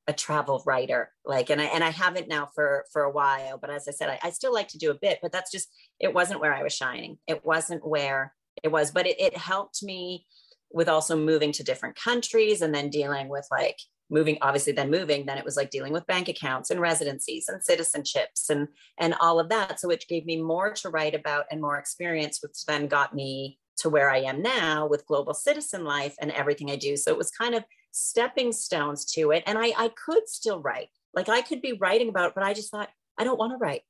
a 0.08 0.14
travel 0.14 0.64
writer. 0.66 1.12
Like, 1.26 1.50
and 1.50 1.62
I, 1.62 1.66
and 1.66 1.84
I 1.84 1.90
haven't 1.90 2.28
now 2.28 2.50
for, 2.56 2.86
for 2.92 3.04
a 3.04 3.12
while, 3.12 3.58
but 3.58 3.70
as 3.70 3.88
I 3.88 3.92
said, 3.92 4.10
I, 4.10 4.20
I 4.24 4.30
still 4.32 4.54
like 4.54 4.70
to 4.70 4.78
do 4.78 4.92
a 4.92 4.96
bit, 4.96 5.20
but 5.22 5.32
that's 5.32 5.52
just, 5.52 5.68
it 6.00 6.14
wasn't 6.14 6.40
where 6.40 6.54
I 6.54 6.64
was 6.64 6.74
shining. 6.74 7.18
It 7.28 7.46
wasn't 7.46 7.86
where 7.86 8.34
it 8.64 8.72
was, 8.72 8.92
but 8.92 9.06
it, 9.06 9.20
it 9.20 9.38
helped 9.38 9.84
me 9.84 10.26
with 10.72 10.90
also 10.90 11.16
moving 11.16 11.52
to 11.54 11.64
different 11.64 11.96
countries 11.96 12.62
and 12.62 12.74
then 12.74 12.90
dealing 12.90 13.30
with 13.30 13.48
like 13.52 13.78
moving 14.10 14.38
obviously 14.42 14.74
then 14.74 14.90
moving 14.90 15.26
then 15.26 15.38
it 15.38 15.46
was 15.46 15.58
like 15.58 15.70
dealing 15.70 15.92
with 15.92 16.08
bank 16.08 16.28
accounts 16.30 16.70
and 16.70 16.80
residencies 16.80 17.50
and 17.50 17.62
citizenships 17.62 18.50
and 18.50 18.68
and 19.00 19.14
all 19.20 19.40
of 19.40 19.50
that 19.50 19.80
so 19.80 19.90
it 19.90 20.04
gave 20.08 20.26
me 20.26 20.42
more 20.42 20.72
to 20.74 20.90
write 20.90 21.16
about 21.16 21.46
and 21.52 21.62
more 21.62 21.78
experience 21.78 22.40
which 22.42 22.66
then 22.66 22.88
got 22.88 23.14
me 23.14 23.60
to 23.78 23.90
where 23.90 24.10
i 24.10 24.20
am 24.20 24.42
now 24.42 24.88
with 24.88 25.06
global 25.06 25.34
citizen 25.34 25.84
life 25.84 26.16
and 26.22 26.32
everything 26.32 26.72
i 26.72 26.76
do 26.76 26.96
so 26.96 27.12
it 27.12 27.18
was 27.18 27.32
kind 27.32 27.54
of 27.54 27.64
stepping 27.92 28.52
stones 28.52 29.06
to 29.06 29.32
it 29.32 29.44
and 29.46 29.58
i 29.58 29.74
i 29.78 29.90
could 29.90 30.28
still 30.28 30.62
write 30.62 30.90
like 31.14 31.30
i 31.30 31.42
could 31.42 31.62
be 31.62 31.74
writing 31.74 32.10
about 32.10 32.30
it, 32.30 32.36
but 32.36 32.44
i 32.44 32.54
just 32.54 32.72
thought 32.72 32.90
i 33.18 33.24
don't 33.24 33.40
want 33.40 33.52
to 33.52 33.58
write 33.58 33.82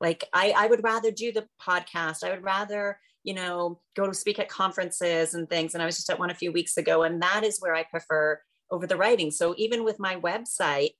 like 0.00 0.24
i 0.32 0.52
i 0.56 0.66
would 0.66 0.84
rather 0.84 1.10
do 1.10 1.32
the 1.32 1.46
podcast 1.60 2.22
i 2.22 2.30
would 2.30 2.44
rather 2.44 2.98
you 3.24 3.34
know 3.34 3.80
go 3.96 4.06
to 4.06 4.14
speak 4.14 4.38
at 4.38 4.48
conferences 4.48 5.34
and 5.34 5.48
things 5.48 5.74
and 5.74 5.82
i 5.82 5.86
was 5.86 5.96
just 5.96 6.10
at 6.10 6.18
one 6.18 6.30
a 6.30 6.34
few 6.34 6.52
weeks 6.52 6.76
ago 6.76 7.02
and 7.02 7.22
that 7.22 7.42
is 7.44 7.60
where 7.60 7.74
i 7.74 7.82
prefer 7.82 8.40
over 8.70 8.86
the 8.86 8.96
writing. 8.96 9.30
So 9.30 9.54
even 9.58 9.84
with 9.84 9.98
my 9.98 10.16
website, 10.16 10.90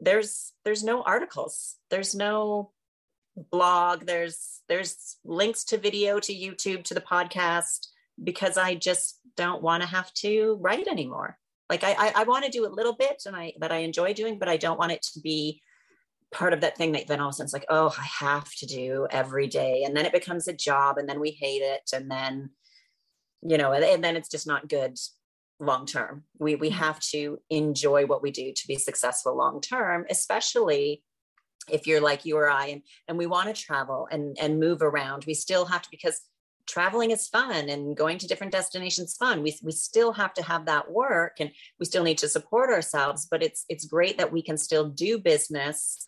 there's 0.00 0.52
there's 0.64 0.84
no 0.84 1.02
articles. 1.02 1.76
There's 1.90 2.14
no 2.14 2.72
blog. 3.50 4.06
There's 4.06 4.60
there's 4.68 5.16
links 5.24 5.64
to 5.64 5.78
video 5.78 6.20
to 6.20 6.32
YouTube 6.32 6.84
to 6.84 6.94
the 6.94 7.00
podcast 7.00 7.88
because 8.22 8.56
I 8.56 8.74
just 8.74 9.20
don't 9.36 9.62
want 9.62 9.82
to 9.82 9.88
have 9.88 10.12
to 10.14 10.58
write 10.60 10.88
anymore. 10.88 11.38
Like 11.68 11.84
I 11.84 11.92
I, 11.98 12.12
I 12.16 12.24
want 12.24 12.44
to 12.44 12.50
do 12.50 12.66
a 12.66 12.68
little 12.68 12.94
bit 12.94 13.22
and 13.26 13.36
I 13.36 13.52
that 13.58 13.72
I 13.72 13.78
enjoy 13.78 14.14
doing, 14.14 14.38
but 14.38 14.48
I 14.48 14.56
don't 14.56 14.78
want 14.78 14.92
it 14.92 15.02
to 15.14 15.20
be 15.20 15.62
part 16.30 16.52
of 16.52 16.60
that 16.60 16.76
thing 16.76 16.92
that 16.92 17.06
then 17.06 17.20
all 17.20 17.28
of 17.28 17.32
a 17.32 17.36
sudden 17.36 17.46
it's 17.46 17.52
like, 17.54 17.66
oh, 17.68 17.94
I 17.98 18.04
have 18.04 18.52
to 18.56 18.66
do 18.66 19.06
every 19.10 19.46
day. 19.46 19.84
And 19.84 19.96
then 19.96 20.04
it 20.04 20.12
becomes 20.12 20.46
a 20.46 20.52
job 20.52 20.98
and 20.98 21.08
then 21.08 21.20
we 21.20 21.30
hate 21.30 21.62
it. 21.62 21.90
And 21.94 22.10
then, 22.10 22.50
you 23.42 23.56
know, 23.56 23.72
and, 23.72 23.82
and 23.84 24.04
then 24.04 24.16
it's 24.16 24.28
just 24.28 24.46
not 24.46 24.68
good 24.68 24.98
long 25.60 25.86
term. 25.86 26.24
We 26.38 26.54
we 26.54 26.70
mm-hmm. 26.70 26.78
have 26.78 27.00
to 27.12 27.38
enjoy 27.50 28.06
what 28.06 28.22
we 28.22 28.30
do 28.30 28.52
to 28.52 28.66
be 28.66 28.76
successful 28.76 29.36
long 29.36 29.60
term, 29.60 30.06
especially 30.10 31.02
if 31.70 31.86
you're 31.86 32.00
like 32.00 32.24
you 32.24 32.36
or 32.36 32.50
I 32.50 32.66
and 32.66 32.82
and 33.08 33.18
we 33.18 33.26
want 33.26 33.54
to 33.54 33.62
travel 33.62 34.08
and 34.10 34.36
and 34.40 34.60
move 34.60 34.82
around. 34.82 35.24
We 35.26 35.34
still 35.34 35.66
have 35.66 35.82
to 35.82 35.88
because 35.90 36.20
traveling 36.68 37.10
is 37.10 37.28
fun 37.28 37.68
and 37.68 37.96
going 37.96 38.18
to 38.18 38.26
different 38.26 38.52
destinations 38.52 39.16
fun. 39.16 39.42
We 39.42 39.56
we 39.62 39.72
still 39.72 40.12
have 40.12 40.34
to 40.34 40.42
have 40.42 40.66
that 40.66 40.90
work 40.90 41.36
and 41.40 41.50
we 41.78 41.86
still 41.86 42.04
need 42.04 42.18
to 42.18 42.28
support 42.28 42.70
ourselves, 42.70 43.26
but 43.30 43.42
it's 43.42 43.64
it's 43.68 43.86
great 43.86 44.18
that 44.18 44.32
we 44.32 44.42
can 44.42 44.56
still 44.56 44.88
do 44.88 45.18
business 45.18 46.04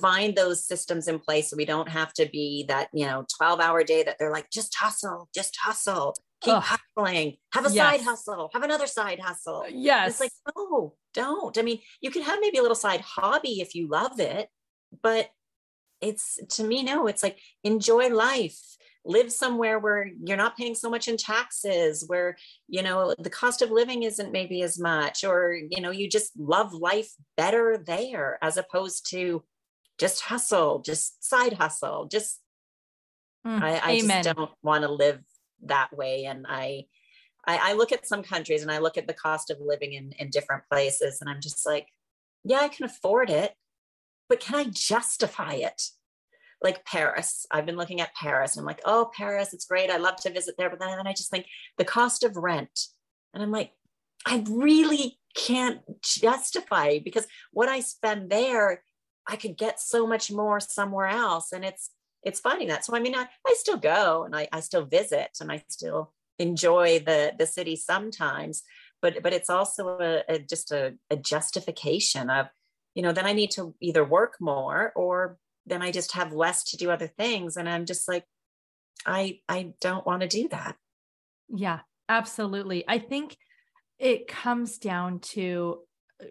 find 0.00 0.34
those 0.34 0.66
systems 0.66 1.06
in 1.06 1.20
place 1.20 1.48
so 1.48 1.56
we 1.56 1.64
don't 1.64 1.88
have 1.88 2.12
to 2.12 2.26
be 2.26 2.64
that 2.66 2.88
you 2.92 3.06
know 3.06 3.24
12 3.36 3.60
hour 3.60 3.84
day 3.84 4.02
that 4.02 4.16
they're 4.18 4.32
like 4.32 4.50
just 4.50 4.74
hustle 4.74 5.28
just 5.32 5.56
hustle 5.62 6.16
keep 6.44 6.54
Ugh. 6.54 6.62
hustling, 6.62 7.36
have 7.52 7.66
a 7.66 7.70
yes. 7.70 7.76
side 7.76 8.00
hustle, 8.02 8.50
have 8.52 8.62
another 8.62 8.86
side 8.86 9.20
hustle. 9.20 9.62
Uh, 9.66 9.70
yes. 9.70 10.10
It's 10.12 10.20
like, 10.20 10.30
no, 10.56 10.94
don't. 11.14 11.56
I 11.58 11.62
mean, 11.62 11.80
you 12.00 12.10
can 12.10 12.22
have 12.22 12.38
maybe 12.40 12.58
a 12.58 12.62
little 12.62 12.74
side 12.74 13.00
hobby 13.00 13.60
if 13.60 13.74
you 13.74 13.88
love 13.88 14.20
it, 14.20 14.48
but 15.02 15.30
it's 16.00 16.38
to 16.50 16.64
me, 16.64 16.82
no, 16.82 17.06
it's 17.06 17.22
like 17.22 17.38
enjoy 17.62 18.08
life. 18.08 18.60
Live 19.04 19.30
somewhere 19.30 19.78
where 19.78 20.10
you're 20.24 20.36
not 20.36 20.56
paying 20.56 20.74
so 20.74 20.88
much 20.88 21.08
in 21.08 21.16
taxes, 21.16 22.04
where 22.06 22.36
you 22.68 22.82
know 22.82 23.14
the 23.18 23.30
cost 23.30 23.60
of 23.62 23.70
living 23.70 24.02
isn't 24.02 24.32
maybe 24.32 24.62
as 24.62 24.78
much, 24.78 25.24
or 25.24 25.58
you 25.70 25.80
know, 25.80 25.90
you 25.90 26.08
just 26.08 26.32
love 26.38 26.72
life 26.72 27.10
better 27.36 27.76
there 27.76 28.38
as 28.42 28.56
opposed 28.56 29.10
to 29.10 29.42
just 29.98 30.22
hustle, 30.22 30.80
just 30.80 31.22
side 31.22 31.52
hustle, 31.52 32.06
just 32.06 32.40
Mm, 33.46 33.62
I, 33.62 33.80
I 33.82 34.00
just 34.00 34.36
don't 34.36 34.50
want 34.62 34.84
to 34.84 34.90
live 34.90 35.20
that 35.64 35.94
way. 35.96 36.24
And 36.24 36.46
I, 36.48 36.84
I, 37.46 37.70
I 37.70 37.72
look 37.74 37.92
at 37.92 38.06
some 38.06 38.22
countries 38.22 38.62
and 38.62 38.70
I 38.70 38.78
look 38.78 38.96
at 38.96 39.06
the 39.06 39.14
cost 39.14 39.50
of 39.50 39.58
living 39.60 39.92
in, 39.92 40.12
in 40.18 40.30
different 40.30 40.64
places 40.70 41.18
and 41.20 41.28
I'm 41.28 41.40
just 41.40 41.66
like, 41.66 41.88
yeah, 42.42 42.60
I 42.60 42.68
can 42.68 42.86
afford 42.86 43.30
it, 43.30 43.52
but 44.28 44.40
can 44.40 44.54
I 44.54 44.64
justify 44.70 45.54
it? 45.54 45.82
Like 46.64 46.84
Paris, 46.84 47.46
I've 47.52 47.66
been 47.66 47.76
looking 47.76 48.00
at 48.00 48.14
Paris 48.14 48.56
and 48.56 48.62
I'm 48.62 48.66
like, 48.66 48.80
oh, 48.84 49.10
Paris, 49.16 49.52
it's 49.52 49.66
great. 49.66 49.90
I 49.90 49.98
love 49.98 50.16
to 50.22 50.32
visit 50.32 50.56
there. 50.58 50.70
But 50.70 50.80
then, 50.80 50.96
then 50.96 51.06
I 51.06 51.12
just 51.12 51.30
think 51.30 51.46
the 51.78 51.84
cost 51.84 52.24
of 52.24 52.36
rent. 52.36 52.88
And 53.34 53.42
I'm 53.42 53.52
like, 53.52 53.72
I 54.26 54.42
really 54.48 55.18
can't 55.36 55.80
justify 56.02 56.98
because 56.98 57.26
what 57.52 57.68
I 57.68 57.80
spend 57.80 58.30
there, 58.30 58.82
I 59.28 59.36
could 59.36 59.56
get 59.56 59.80
so 59.80 60.06
much 60.06 60.30
more 60.32 60.58
somewhere 60.60 61.08
else. 61.08 61.52
And 61.52 61.64
it's 61.64 61.90
it's 62.22 62.40
finding 62.40 62.68
that. 62.68 62.84
So 62.84 62.96
I 62.96 63.00
mean, 63.00 63.14
I, 63.14 63.28
I 63.46 63.54
still 63.58 63.76
go 63.76 64.24
and 64.24 64.34
I, 64.34 64.48
I 64.50 64.60
still 64.60 64.86
visit 64.86 65.30
and 65.40 65.52
I 65.52 65.62
still 65.68 66.12
enjoy 66.38 67.00
the 67.00 67.34
the 67.38 67.46
city 67.46 67.76
sometimes, 67.76 68.62
but 69.02 69.22
but 69.22 69.34
it's 69.34 69.50
also 69.50 69.98
a, 70.00 70.22
a 70.28 70.38
just 70.38 70.72
a, 70.72 70.94
a 71.10 71.16
justification 71.16 72.30
of, 72.30 72.46
you 72.94 73.02
know, 73.02 73.12
then 73.12 73.26
I 73.26 73.34
need 73.34 73.50
to 73.52 73.74
either 73.80 74.04
work 74.04 74.36
more 74.40 74.92
or 74.96 75.38
then 75.66 75.82
I 75.82 75.90
just 75.90 76.12
have 76.12 76.32
less 76.32 76.64
to 76.64 76.76
do 76.76 76.90
other 76.90 77.06
things. 77.06 77.56
And 77.56 77.68
I'm 77.68 77.86
just 77.86 78.08
like, 78.08 78.24
I 79.06 79.40
I 79.48 79.74
don't 79.80 80.06
want 80.06 80.22
to 80.22 80.28
do 80.28 80.48
that. 80.48 80.76
Yeah, 81.48 81.80
absolutely. 82.08 82.84
I 82.88 82.98
think 82.98 83.36
it 83.98 84.28
comes 84.28 84.78
down 84.78 85.20
to, 85.20 85.80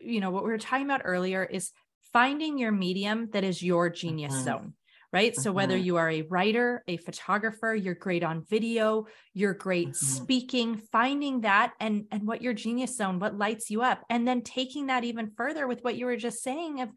you 0.01 0.19
know, 0.19 0.31
what 0.31 0.43
we 0.43 0.49
were 0.49 0.57
talking 0.57 0.85
about 0.85 1.01
earlier 1.05 1.43
is 1.43 1.71
finding 2.11 2.57
your 2.57 2.71
medium 2.71 3.29
that 3.31 3.43
is 3.43 3.63
your 3.63 3.89
genius 3.89 4.33
mm-hmm. 4.33 4.43
zone 4.43 4.73
right? 5.13 5.35
So 5.35 5.51
whether 5.51 5.75
mm-hmm. 5.75 5.85
you 5.85 5.97
are 5.97 6.09
a 6.09 6.23
writer, 6.23 6.83
a 6.87 6.97
photographer, 6.97 7.75
you're 7.75 7.93
great 7.93 8.23
on 8.23 8.43
video, 8.49 9.05
you're 9.35 9.53
great 9.53 9.89
mm-hmm. 9.89 10.05
speaking, 10.05 10.75
finding 10.91 11.41
that 11.41 11.73
and 11.79 12.05
and 12.11 12.27
what 12.27 12.41
your 12.41 12.53
genius 12.53 12.97
zone, 12.97 13.19
what 13.19 13.37
lights 13.37 13.69
you 13.69 13.83
up, 13.83 14.03
and 14.09 14.27
then 14.27 14.41
taking 14.41 14.87
that 14.87 15.03
even 15.03 15.31
further 15.37 15.67
with 15.67 15.83
what 15.83 15.95
you 15.95 16.07
were 16.07 16.17
just 16.17 16.41
saying 16.41 16.81
of 16.81 16.89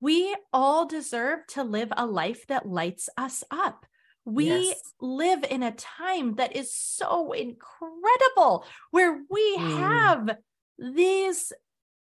we 0.00 0.34
all 0.52 0.86
deserve 0.86 1.46
to 1.48 1.62
live 1.62 1.92
a 1.96 2.06
life 2.06 2.46
that 2.46 2.66
lights 2.66 3.08
us 3.16 3.44
up. 3.50 3.86
We 4.24 4.46
yes. 4.46 4.80
live 5.00 5.44
in 5.48 5.62
a 5.62 5.72
time 5.72 6.34
that 6.36 6.54
is 6.54 6.74
so 6.74 7.32
incredible 7.32 8.66
where 8.90 9.20
we 9.30 9.56
mm. 9.58 9.78
have 9.78 10.36
these 10.78 11.52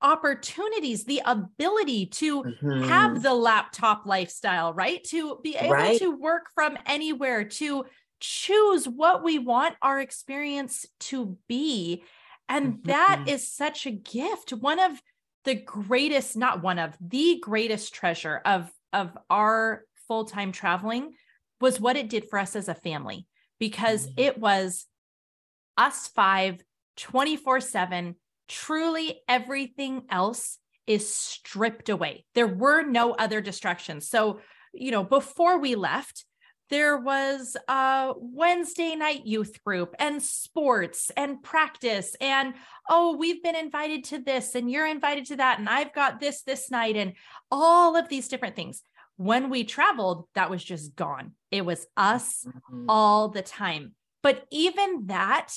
opportunities, 0.00 1.04
the 1.04 1.22
ability 1.24 2.06
to 2.06 2.42
mm-hmm. 2.42 2.84
have 2.84 3.22
the 3.22 3.34
laptop 3.34 4.06
lifestyle, 4.06 4.72
right? 4.72 5.02
To 5.04 5.40
be 5.42 5.56
able 5.56 5.74
right. 5.74 5.98
to 5.98 6.10
work 6.10 6.46
from 6.54 6.76
anywhere, 6.86 7.44
to 7.44 7.84
choose 8.20 8.86
what 8.86 9.24
we 9.24 9.38
want 9.38 9.74
our 9.82 10.00
experience 10.00 10.86
to 11.00 11.36
be. 11.48 12.04
And 12.48 12.74
mm-hmm. 12.74 12.88
that 12.90 13.24
is 13.26 13.50
such 13.50 13.86
a 13.86 13.90
gift. 13.90 14.52
One 14.52 14.78
of 14.78 15.00
the 15.44 15.54
greatest, 15.54 16.36
not 16.36 16.62
one 16.62 16.78
of 16.78 16.96
the 17.00 17.38
greatest 17.40 17.94
treasure 17.94 18.40
of, 18.44 18.70
of 18.92 19.16
our 19.30 19.84
full 20.08 20.24
time 20.24 20.52
traveling 20.52 21.12
was 21.60 21.80
what 21.80 21.96
it 21.96 22.08
did 22.08 22.28
for 22.28 22.38
us 22.38 22.56
as 22.56 22.68
a 22.68 22.74
family, 22.74 23.26
because 23.58 24.06
mm-hmm. 24.06 24.20
it 24.20 24.38
was 24.38 24.86
us 25.76 26.08
five 26.08 26.62
24 26.96 27.60
7 27.60 28.14
truly 28.48 29.20
everything 29.28 30.02
else 30.10 30.58
is 30.86 31.12
stripped 31.12 31.88
away. 31.88 32.24
There 32.34 32.46
were 32.46 32.82
no 32.82 33.12
other 33.12 33.40
distractions. 33.40 34.08
So, 34.08 34.40
you 34.72 34.90
know, 34.90 35.02
before 35.02 35.58
we 35.58 35.74
left, 35.76 36.24
there 36.74 36.96
was 36.96 37.56
a 37.68 38.14
Wednesday 38.16 38.96
night 38.96 39.24
youth 39.24 39.62
group 39.62 39.94
and 40.00 40.20
sports 40.20 41.12
and 41.16 41.40
practice. 41.40 42.16
And 42.20 42.54
oh, 42.90 43.16
we've 43.16 43.44
been 43.44 43.54
invited 43.54 44.02
to 44.06 44.18
this 44.18 44.56
and 44.56 44.68
you're 44.68 44.88
invited 44.88 45.26
to 45.26 45.36
that. 45.36 45.60
And 45.60 45.68
I've 45.68 45.94
got 45.94 46.18
this 46.18 46.42
this 46.42 46.72
night 46.72 46.96
and 46.96 47.12
all 47.48 47.94
of 47.94 48.08
these 48.08 48.26
different 48.26 48.56
things. 48.56 48.82
When 49.16 49.50
we 49.50 49.62
traveled, 49.62 50.26
that 50.34 50.50
was 50.50 50.64
just 50.64 50.96
gone. 50.96 51.34
It 51.52 51.64
was 51.64 51.86
us 51.96 52.44
mm-hmm. 52.44 52.86
all 52.88 53.28
the 53.28 53.42
time. 53.42 53.92
But 54.24 54.44
even 54.50 55.06
that 55.06 55.54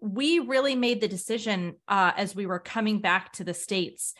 we 0.00 0.38
really 0.38 0.76
made 0.76 1.02
the 1.02 1.08
decision 1.08 1.74
uh, 1.88 2.12
as 2.16 2.34
we 2.34 2.46
were 2.46 2.58
coming 2.58 3.00
back 3.00 3.34
to 3.34 3.44
the 3.44 3.52
states 3.52 4.14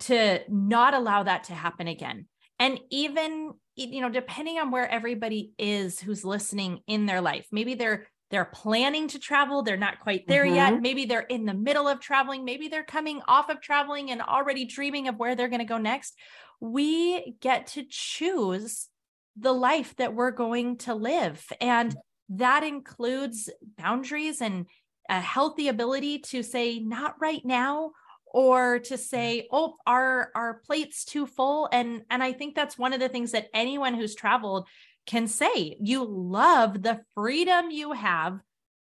to 0.00 0.40
not 0.50 0.92
allow 0.92 1.22
that 1.22 1.44
to 1.44 1.54
happen 1.54 1.88
again 1.88 2.26
and 2.58 2.78
even 2.90 3.52
you 3.76 4.00
know 4.00 4.10
depending 4.10 4.58
on 4.58 4.70
where 4.70 4.88
everybody 4.90 5.52
is 5.58 6.00
who's 6.00 6.24
listening 6.24 6.80
in 6.86 7.06
their 7.06 7.20
life 7.20 7.46
maybe 7.52 7.74
they're 7.74 8.06
they're 8.30 8.44
planning 8.44 9.08
to 9.08 9.18
travel 9.18 9.62
they're 9.62 9.76
not 9.76 10.00
quite 10.00 10.26
there 10.26 10.44
mm-hmm. 10.44 10.56
yet 10.56 10.80
maybe 10.80 11.04
they're 11.04 11.20
in 11.20 11.44
the 11.44 11.54
middle 11.54 11.88
of 11.88 12.00
traveling 12.00 12.44
maybe 12.44 12.68
they're 12.68 12.82
coming 12.84 13.20
off 13.28 13.48
of 13.48 13.60
traveling 13.60 14.10
and 14.10 14.20
already 14.20 14.64
dreaming 14.64 15.08
of 15.08 15.16
where 15.16 15.34
they're 15.34 15.48
going 15.48 15.60
to 15.60 15.64
go 15.64 15.78
next 15.78 16.14
we 16.60 17.36
get 17.40 17.68
to 17.68 17.84
choose 17.88 18.88
the 19.36 19.52
life 19.52 19.94
that 19.96 20.14
we're 20.14 20.32
going 20.32 20.76
to 20.76 20.94
live 20.94 21.44
and 21.60 21.96
that 22.28 22.62
includes 22.62 23.48
boundaries 23.78 24.42
and 24.42 24.66
a 25.08 25.20
healthy 25.20 25.68
ability 25.68 26.18
to 26.18 26.42
say 26.42 26.78
not 26.78 27.14
right 27.20 27.42
now 27.44 27.92
or 28.32 28.78
to 28.78 28.96
say 28.98 29.46
oh 29.52 29.74
our 29.86 30.30
our 30.34 30.60
plate's 30.66 31.04
too 31.04 31.26
full 31.26 31.68
and 31.72 32.02
and 32.10 32.22
i 32.22 32.32
think 32.32 32.54
that's 32.54 32.78
one 32.78 32.92
of 32.92 33.00
the 33.00 33.08
things 33.08 33.32
that 33.32 33.48
anyone 33.54 33.94
who's 33.94 34.14
traveled 34.14 34.66
can 35.06 35.26
say 35.26 35.76
you 35.80 36.04
love 36.04 36.82
the 36.82 37.00
freedom 37.14 37.70
you 37.70 37.92
have 37.92 38.40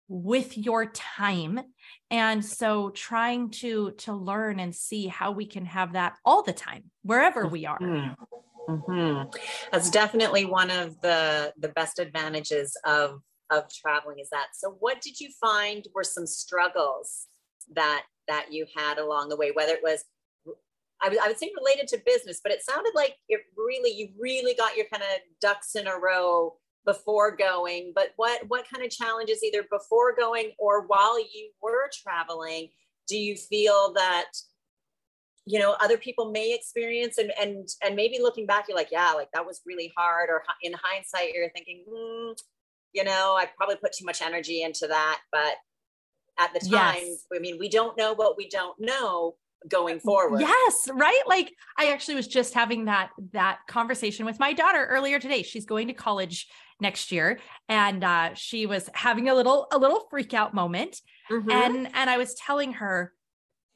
with 0.09 0.57
your 0.57 0.85
time 0.87 1.59
and 2.09 2.43
so 2.43 2.89
trying 2.91 3.49
to 3.49 3.91
to 3.91 4.13
learn 4.13 4.59
and 4.59 4.73
see 4.73 5.07
how 5.07 5.31
we 5.31 5.45
can 5.45 5.65
have 5.65 5.93
that 5.93 6.15
all 6.23 6.43
the 6.43 6.53
time 6.53 6.83
wherever 7.03 7.45
we 7.45 7.65
are 7.65 7.79
mm-hmm. 7.79 8.71
Mm-hmm. 8.73 9.29
that's 9.71 9.89
definitely 9.89 10.45
one 10.45 10.71
of 10.71 10.99
the 11.01 11.53
the 11.57 11.69
best 11.69 11.99
advantages 11.99 12.77
of 12.85 13.21
of 13.49 13.71
traveling 13.73 14.19
is 14.19 14.29
that. 14.29 14.47
So 14.53 14.75
what 14.79 15.01
did 15.01 15.19
you 15.19 15.29
find 15.39 15.85
were 15.93 16.03
some 16.03 16.27
struggles 16.27 17.27
that 17.73 18.03
that 18.27 18.51
you 18.51 18.65
had 18.75 18.97
along 18.97 19.29
the 19.29 19.37
way, 19.37 19.51
whether 19.51 19.73
it 19.73 19.83
was 19.83 20.03
I 20.99 21.09
would, 21.09 21.37
say 21.37 21.51
related 21.55 21.87
to 21.89 22.01
business, 22.03 22.39
but 22.41 22.51
it 22.51 22.63
sounded 22.63 22.93
like 22.95 23.17
it 23.29 23.41
really, 23.55 23.91
you 23.91 24.09
really 24.19 24.55
got 24.55 24.75
your 24.75 24.87
kind 24.91 25.03
of 25.03 25.19
ducks 25.39 25.75
in 25.75 25.85
a 25.85 25.95
row 25.95 26.55
before 26.85 27.35
going. 27.35 27.91
But 27.93 28.13
what 28.15 28.41
what 28.47 28.65
kind 28.67 28.83
of 28.83 28.89
challenges 28.89 29.43
either 29.43 29.63
before 29.69 30.15
going 30.15 30.53
or 30.57 30.87
while 30.87 31.19
you 31.19 31.51
were 31.61 31.89
traveling 32.03 32.69
do 33.07 33.17
you 33.17 33.35
feel 33.35 33.93
that 33.93 34.25
you 35.45 35.59
know 35.59 35.75
other 35.79 35.97
people 35.97 36.31
may 36.31 36.53
experience 36.53 37.17
and 37.19 37.31
and 37.39 37.69
and 37.83 37.95
maybe 37.95 38.19
looking 38.19 38.45
back 38.45 38.65
you're 38.67 38.75
like 38.75 38.91
yeah 38.91 39.13
like 39.13 39.29
that 39.33 39.45
was 39.45 39.61
really 39.65 39.91
hard 39.95 40.29
or 40.29 40.43
in 40.61 40.73
hindsight 40.73 41.33
you're 41.33 41.49
thinking 41.51 41.85
hmm, 41.89 42.33
you 42.97 43.03
know, 43.03 43.35
I 43.37 43.45
probably 43.55 43.75
put 43.75 43.93
too 43.93 44.05
much 44.05 44.21
energy 44.21 44.63
into 44.63 44.87
that. 44.87 45.19
But 45.31 45.53
at 46.37 46.53
the 46.53 46.59
time, 46.59 46.95
yes. 47.01 47.25
I 47.35 47.39
mean, 47.39 47.57
we 47.59 47.69
don't 47.69 47.97
know 47.97 48.13
what 48.13 48.37
we 48.37 48.47
don't 48.47 48.79
know 48.79 49.35
going 49.67 49.99
forward. 49.99 50.41
Yes, 50.41 50.87
right? 50.93 51.21
Like 51.27 51.53
I 51.77 51.91
actually 51.91 52.15
was 52.15 52.27
just 52.27 52.53
having 52.53 52.85
that 52.85 53.09
that 53.33 53.59
conversation 53.67 54.25
with 54.25 54.39
my 54.39 54.53
daughter 54.53 54.85
earlier 54.85 55.19
today. 55.19 55.43
She's 55.43 55.65
going 55.65 55.87
to 55.87 55.93
college 55.93 56.47
next 56.79 57.11
year 57.11 57.39
and 57.67 58.03
uh 58.03 58.35
she 58.35 58.67
was 58.67 58.87
having 58.93 59.29
a 59.29 59.33
little 59.33 59.67
a 59.71 59.77
little 59.77 60.05
freak 60.09 60.33
out 60.33 60.53
moment. 60.53 61.01
Mm-hmm. 61.31 61.49
And 61.49 61.89
and 61.93 62.09
I 62.09 62.17
was 62.17 62.35
telling 62.35 62.73
her 62.73 63.13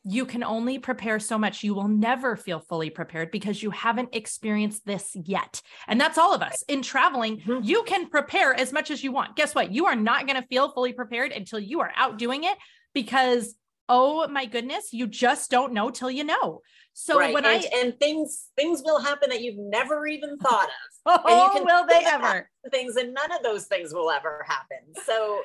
you 0.03 0.25
can 0.25 0.43
only 0.43 0.79
prepare 0.79 1.19
so 1.19 1.37
much. 1.37 1.63
You 1.63 1.73
will 1.73 1.87
never 1.87 2.35
feel 2.35 2.59
fully 2.59 2.89
prepared 2.89 3.29
because 3.29 3.61
you 3.61 3.69
haven't 3.71 4.09
experienced 4.13 4.85
this 4.85 5.15
yet. 5.15 5.61
And 5.87 6.01
that's 6.01 6.17
all 6.17 6.33
of 6.33 6.41
us 6.41 6.63
in 6.67 6.81
traveling. 6.81 7.37
Mm-hmm. 7.37 7.63
You 7.63 7.83
can 7.83 8.09
prepare 8.09 8.53
as 8.53 8.73
much 8.73 8.89
as 8.89 9.03
you 9.03 9.11
want. 9.11 9.35
Guess 9.35 9.53
what? 9.53 9.71
You 9.71 9.85
are 9.85 9.95
not 9.95 10.25
going 10.27 10.41
to 10.41 10.47
feel 10.47 10.71
fully 10.71 10.93
prepared 10.93 11.31
until 11.31 11.59
you 11.59 11.81
are 11.81 11.91
out 11.95 12.17
doing 12.17 12.43
it 12.43 12.57
because, 12.93 13.55
oh 13.89 14.27
my 14.27 14.45
goodness, 14.45 14.91
you 14.91 15.05
just 15.05 15.51
don't 15.51 15.73
know 15.73 15.91
till 15.91 16.09
you 16.09 16.23
know. 16.23 16.61
So 16.93 17.19
right. 17.19 17.33
when 17.33 17.45
and, 17.45 17.63
I 17.63 17.77
and 17.77 17.97
things 17.99 18.47
things 18.57 18.81
will 18.83 18.99
happen 18.99 19.29
that 19.29 19.41
you've 19.41 19.57
never 19.57 20.07
even 20.07 20.37
thought 20.37 20.67
of. 20.67 21.21
oh, 21.25 21.27
and 21.27 21.41
you 21.41 21.59
can 21.59 21.65
will 21.65 21.87
they 21.87 22.05
ever? 22.09 22.49
Things 22.69 22.95
and 22.95 23.13
none 23.13 23.31
of 23.31 23.43
those 23.43 23.65
things 23.65 23.93
will 23.93 24.11
ever 24.11 24.45
happen. 24.47 24.79
So 25.05 25.41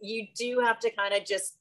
you 0.00 0.28
do 0.36 0.60
have 0.60 0.78
to 0.80 0.90
kind 0.90 1.12
of 1.14 1.26
just 1.26 1.57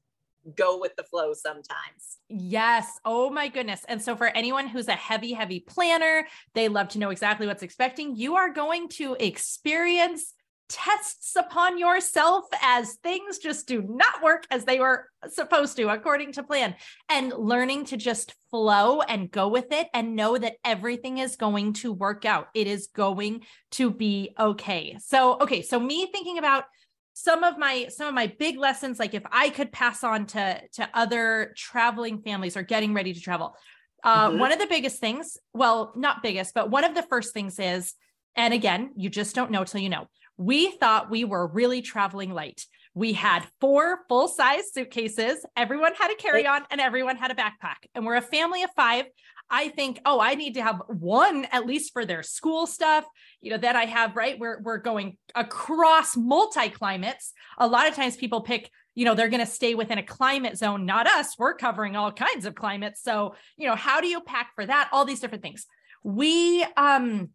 go 0.55 0.79
with 0.79 0.95
the 0.95 1.03
flow 1.03 1.33
sometimes. 1.33 2.17
Yes. 2.29 2.99
Oh 3.05 3.29
my 3.29 3.47
goodness. 3.47 3.81
And 3.88 4.01
so 4.01 4.15
for 4.15 4.27
anyone 4.27 4.67
who's 4.67 4.88
a 4.88 4.93
heavy, 4.93 5.33
heavy 5.33 5.60
planner, 5.60 6.27
they 6.53 6.67
love 6.69 6.89
to 6.89 6.99
know 6.99 7.10
exactly 7.10 7.47
what's 7.47 7.63
expecting. 7.63 8.15
You 8.15 8.36
are 8.36 8.51
going 8.51 8.89
to 8.89 9.15
experience 9.19 10.33
tests 10.69 11.36
upon 11.38 11.77
yourself 11.77 12.45
as 12.62 12.95
things 12.95 13.38
just 13.38 13.67
do 13.67 13.81
not 13.81 14.21
work 14.21 14.45
as 14.51 14.65
they 14.65 14.79
were 14.79 15.10
supposed 15.29 15.77
to 15.77 15.88
according 15.88 16.33
to 16.33 16.43
plan 16.43 16.75
and 17.10 17.31
learning 17.31 17.86
to 17.86 17.95
just 17.95 18.36
flow 18.49 18.99
and 19.01 19.31
go 19.31 19.47
with 19.47 19.71
it 19.71 19.88
and 19.93 20.15
know 20.15 20.38
that 20.38 20.55
everything 20.65 21.19
is 21.19 21.38
going 21.38 21.71
to 21.71 21.93
work 21.93 22.25
out 22.25 22.49
it 22.53 22.67
is 22.67 22.88
going 22.88 23.41
to 23.71 23.89
be 23.89 24.33
okay 24.38 24.97
so 24.99 25.38
okay 25.39 25.62
so 25.62 25.79
me 25.79 26.05
thinking 26.12 26.38
about 26.38 26.65
some 27.19 27.43
of 27.43 27.58
my 27.58 27.88
some 27.89 28.08
of 28.08 28.13
my 28.13 28.27
big 28.38 28.58
lessons 28.58 28.99
like 28.99 29.15
if 29.15 29.23
i 29.32 29.49
could 29.49 29.71
pass 29.71 30.03
on 30.03 30.25
to 30.27 30.62
to 30.71 30.88
other 30.93 31.51
traveling 31.58 32.21
families 32.21 32.56
or 32.56 32.62
getting 32.62 32.93
ready 32.93 33.12
to 33.12 33.19
travel 33.19 33.56
uh, 34.03 34.30
mm-hmm. 34.30 34.38
one 34.38 34.51
of 34.51 34.60
the 34.60 34.67
biggest 34.67 34.99
things 34.99 35.38
well 35.53 35.93
not 35.95 36.21
biggest 36.21 36.53
but 36.53 36.69
one 36.69 36.84
of 36.84 36.93
the 36.93 37.01
first 37.03 37.34
things 37.34 37.58
is 37.60 37.95
and 38.36 38.53
again 38.53 38.91
you 38.95 39.10
just 39.10 39.34
don't 39.34 39.49
know 39.49 39.63
till 39.63 39.82
you 39.82 39.89
know 39.89 40.08
we 40.38 40.69
thought 40.71 41.10
we 41.10 41.25
were 41.25 41.47
really 41.47 41.82
traveling 41.82 42.32
light. 42.32 42.65
We 42.93 43.13
had 43.13 43.43
four 43.60 43.99
full 44.08 44.27
size 44.27 44.71
suitcases. 44.71 45.45
Everyone 45.56 45.93
had 45.93 46.12
a 46.12 46.15
carry-on 46.15 46.63
and 46.71 46.80
everyone 46.80 47.17
had 47.17 47.32
a 47.32 47.36
backpack 47.36 47.88
and 47.93 48.06
we're 48.06 48.15
a 48.15 48.21
family 48.21 48.63
of 48.63 48.69
five 48.75 49.06
I 49.49 49.69
think, 49.69 50.01
oh, 50.05 50.19
I 50.19 50.36
need 50.36 50.55
to 50.55 50.62
have 50.62 50.81
one 50.88 51.45
at 51.51 51.65
least 51.65 51.93
for 51.93 52.05
their 52.05 52.23
school 52.23 52.67
stuff, 52.67 53.05
you 53.41 53.51
know, 53.51 53.57
that 53.57 53.75
I 53.75 53.86
have, 53.86 54.15
right? 54.15 54.38
We're, 54.38 54.62
we're 54.62 54.77
going 54.77 55.17
across 55.36 56.17
multi 56.17 56.69
climates. 56.69 57.33
A 57.57 57.67
lot 57.67 57.88
of 57.88 57.95
times 57.95 58.17
people 58.17 58.41
pick, 58.41 58.69
you 58.95 59.05
know, 59.05 59.15
they're 59.15 59.29
going 59.29 59.45
to 59.45 59.51
stay 59.51 59.73
within 59.73 59.97
a 59.97 60.03
climate 60.03 60.57
zone, 60.57 60.86
not 60.86 61.07
us. 61.07 61.38
We're 61.38 61.55
covering 61.55 61.95
all 61.95 62.12
kinds 62.12 62.45
of 62.45 62.55
climates. 62.55 63.01
So, 63.01 63.36
you 63.57 63.67
know, 63.67 63.75
how 63.75 64.01
do 64.01 64.07
you 64.07 64.21
pack 64.21 64.53
for 64.55 64.65
that? 64.65 64.89
All 64.91 65.05
these 65.05 65.19
different 65.19 65.43
things. 65.43 65.65
We, 66.03 66.65
um, 66.75 67.29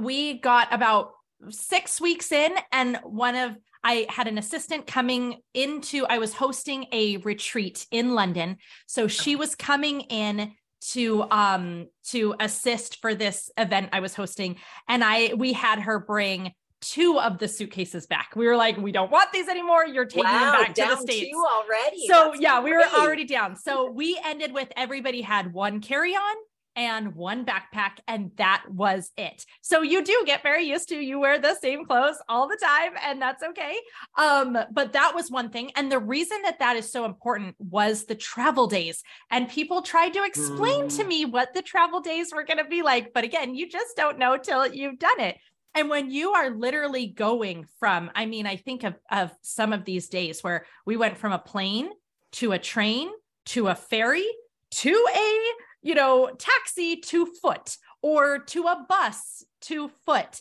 we 0.00 0.38
got 0.38 0.72
about 0.72 1.12
six 1.50 2.00
weeks 2.00 2.32
in 2.32 2.52
and 2.72 2.98
one 3.02 3.34
of 3.34 3.56
I 3.86 4.06
had 4.08 4.28
an 4.28 4.38
assistant 4.38 4.86
coming 4.86 5.42
into, 5.52 6.06
I 6.06 6.16
was 6.16 6.32
hosting 6.32 6.86
a 6.90 7.18
retreat 7.18 7.86
in 7.90 8.14
London. 8.14 8.56
So 8.86 9.08
she 9.08 9.36
was 9.36 9.54
coming 9.54 10.00
in 10.02 10.52
to 10.92 11.24
um 11.30 11.86
to 12.04 12.34
assist 12.40 13.00
for 13.00 13.14
this 13.14 13.50
event 13.56 13.90
I 13.92 14.00
was 14.00 14.14
hosting 14.14 14.56
and 14.88 15.02
I 15.02 15.34
we 15.34 15.52
had 15.52 15.80
her 15.80 15.98
bring 15.98 16.52
two 16.84 17.18
of 17.18 17.38
the 17.38 17.48
suitcases 17.48 18.06
back. 18.06 18.32
We 18.36 18.46
were 18.46 18.56
like, 18.56 18.76
we 18.76 18.92
don't 18.92 19.10
want 19.10 19.32
these 19.32 19.48
anymore. 19.48 19.86
You're 19.86 20.04
taking 20.04 20.24
wow, 20.24 20.52
them 20.52 20.62
back 20.62 20.74
to 20.74 20.82
the 20.82 20.96
states 20.98 21.34
already. 21.34 22.06
So 22.06 22.28
That's 22.30 22.40
yeah, 22.40 22.60
great. 22.60 22.64
we 22.64 22.76
were 22.76 22.84
already 22.94 23.24
down. 23.24 23.56
So 23.56 23.90
we 23.90 24.20
ended 24.22 24.52
with 24.52 24.68
everybody 24.76 25.22
had 25.22 25.52
one 25.52 25.80
carry 25.80 26.12
on 26.12 26.36
and 26.76 27.14
one 27.14 27.44
backpack, 27.44 27.98
and 28.08 28.30
that 28.36 28.64
was 28.68 29.10
it. 29.16 29.44
So 29.62 29.82
you 29.82 30.04
do 30.04 30.22
get 30.26 30.42
very 30.42 30.64
used 30.64 30.88
to 30.88 30.96
you 30.96 31.20
wear 31.20 31.38
the 31.38 31.54
same 31.54 31.84
clothes 31.84 32.16
all 32.28 32.48
the 32.48 32.58
time, 32.62 32.92
and 33.04 33.20
that's 33.20 33.42
okay. 33.42 33.76
Um, 34.16 34.58
but 34.72 34.92
that 34.92 35.14
was 35.14 35.30
one 35.30 35.50
thing, 35.50 35.70
and 35.76 35.90
the 35.90 35.98
reason 35.98 36.42
that 36.42 36.58
that 36.58 36.76
is 36.76 36.90
so 36.90 37.04
important 37.04 37.56
was 37.58 38.04
the 38.04 38.14
travel 38.14 38.66
days, 38.66 39.02
and 39.30 39.48
people 39.48 39.82
tried 39.82 40.14
to 40.14 40.24
explain 40.24 40.84
mm. 40.84 40.96
to 40.96 41.04
me 41.04 41.24
what 41.24 41.54
the 41.54 41.62
travel 41.62 42.00
days 42.00 42.32
were 42.34 42.44
going 42.44 42.58
to 42.58 42.64
be 42.64 42.82
like, 42.82 43.12
but 43.12 43.24
again, 43.24 43.54
you 43.54 43.68
just 43.68 43.96
don't 43.96 44.18
know 44.18 44.36
till 44.36 44.66
you've 44.66 44.98
done 44.98 45.20
it. 45.20 45.36
And 45.76 45.88
when 45.88 46.10
you 46.10 46.32
are 46.32 46.50
literally 46.50 47.08
going 47.08 47.66
from, 47.80 48.10
I 48.14 48.26
mean, 48.26 48.46
I 48.46 48.56
think 48.56 48.84
of 48.84 48.94
of 49.10 49.32
some 49.42 49.72
of 49.72 49.84
these 49.84 50.08
days 50.08 50.42
where 50.42 50.66
we 50.86 50.96
went 50.96 51.18
from 51.18 51.32
a 51.32 51.38
plane 51.38 51.90
to 52.32 52.52
a 52.52 52.58
train 52.58 53.10
to 53.46 53.68
a 53.68 53.74
ferry 53.74 54.26
to 54.70 55.06
a 55.14 55.52
you 55.84 55.94
know, 55.94 56.30
taxi 56.38 56.96
to 56.96 57.26
foot 57.26 57.76
or 58.02 58.40
to 58.40 58.64
a 58.64 58.84
bus 58.88 59.44
to 59.60 59.90
foot. 60.04 60.40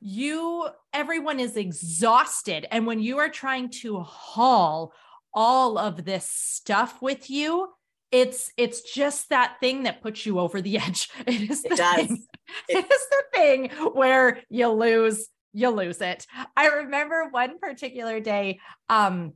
You, 0.00 0.66
everyone 0.92 1.38
is 1.38 1.56
exhausted. 1.56 2.66
And 2.72 2.86
when 2.86 2.98
you 2.98 3.18
are 3.18 3.28
trying 3.28 3.68
to 3.82 4.00
haul 4.00 4.92
all 5.32 5.78
of 5.78 6.04
this 6.04 6.28
stuff 6.28 7.00
with 7.00 7.30
you, 7.30 7.68
it's 8.10 8.50
it's 8.58 8.82
just 8.92 9.28
that 9.30 9.56
thing 9.60 9.84
that 9.84 10.02
puts 10.02 10.26
you 10.26 10.38
over 10.38 10.60
the 10.60 10.78
edge. 10.86 11.08
It 11.26 11.50
is 11.50 11.62
the 11.62 11.72
it 11.72 11.76
does. 11.76 12.06
Thing. 12.06 12.26
It, 12.68 12.76
it 12.78 12.92
is 12.92 13.06
the 13.10 13.22
thing 13.34 13.70
where 13.92 14.40
you 14.48 14.68
lose 14.68 15.28
you 15.52 15.68
lose 15.68 16.00
it. 16.00 16.26
I 16.56 16.68
remember 16.68 17.28
one 17.30 17.58
particular 17.58 18.20
day 18.20 18.60
um 18.88 19.34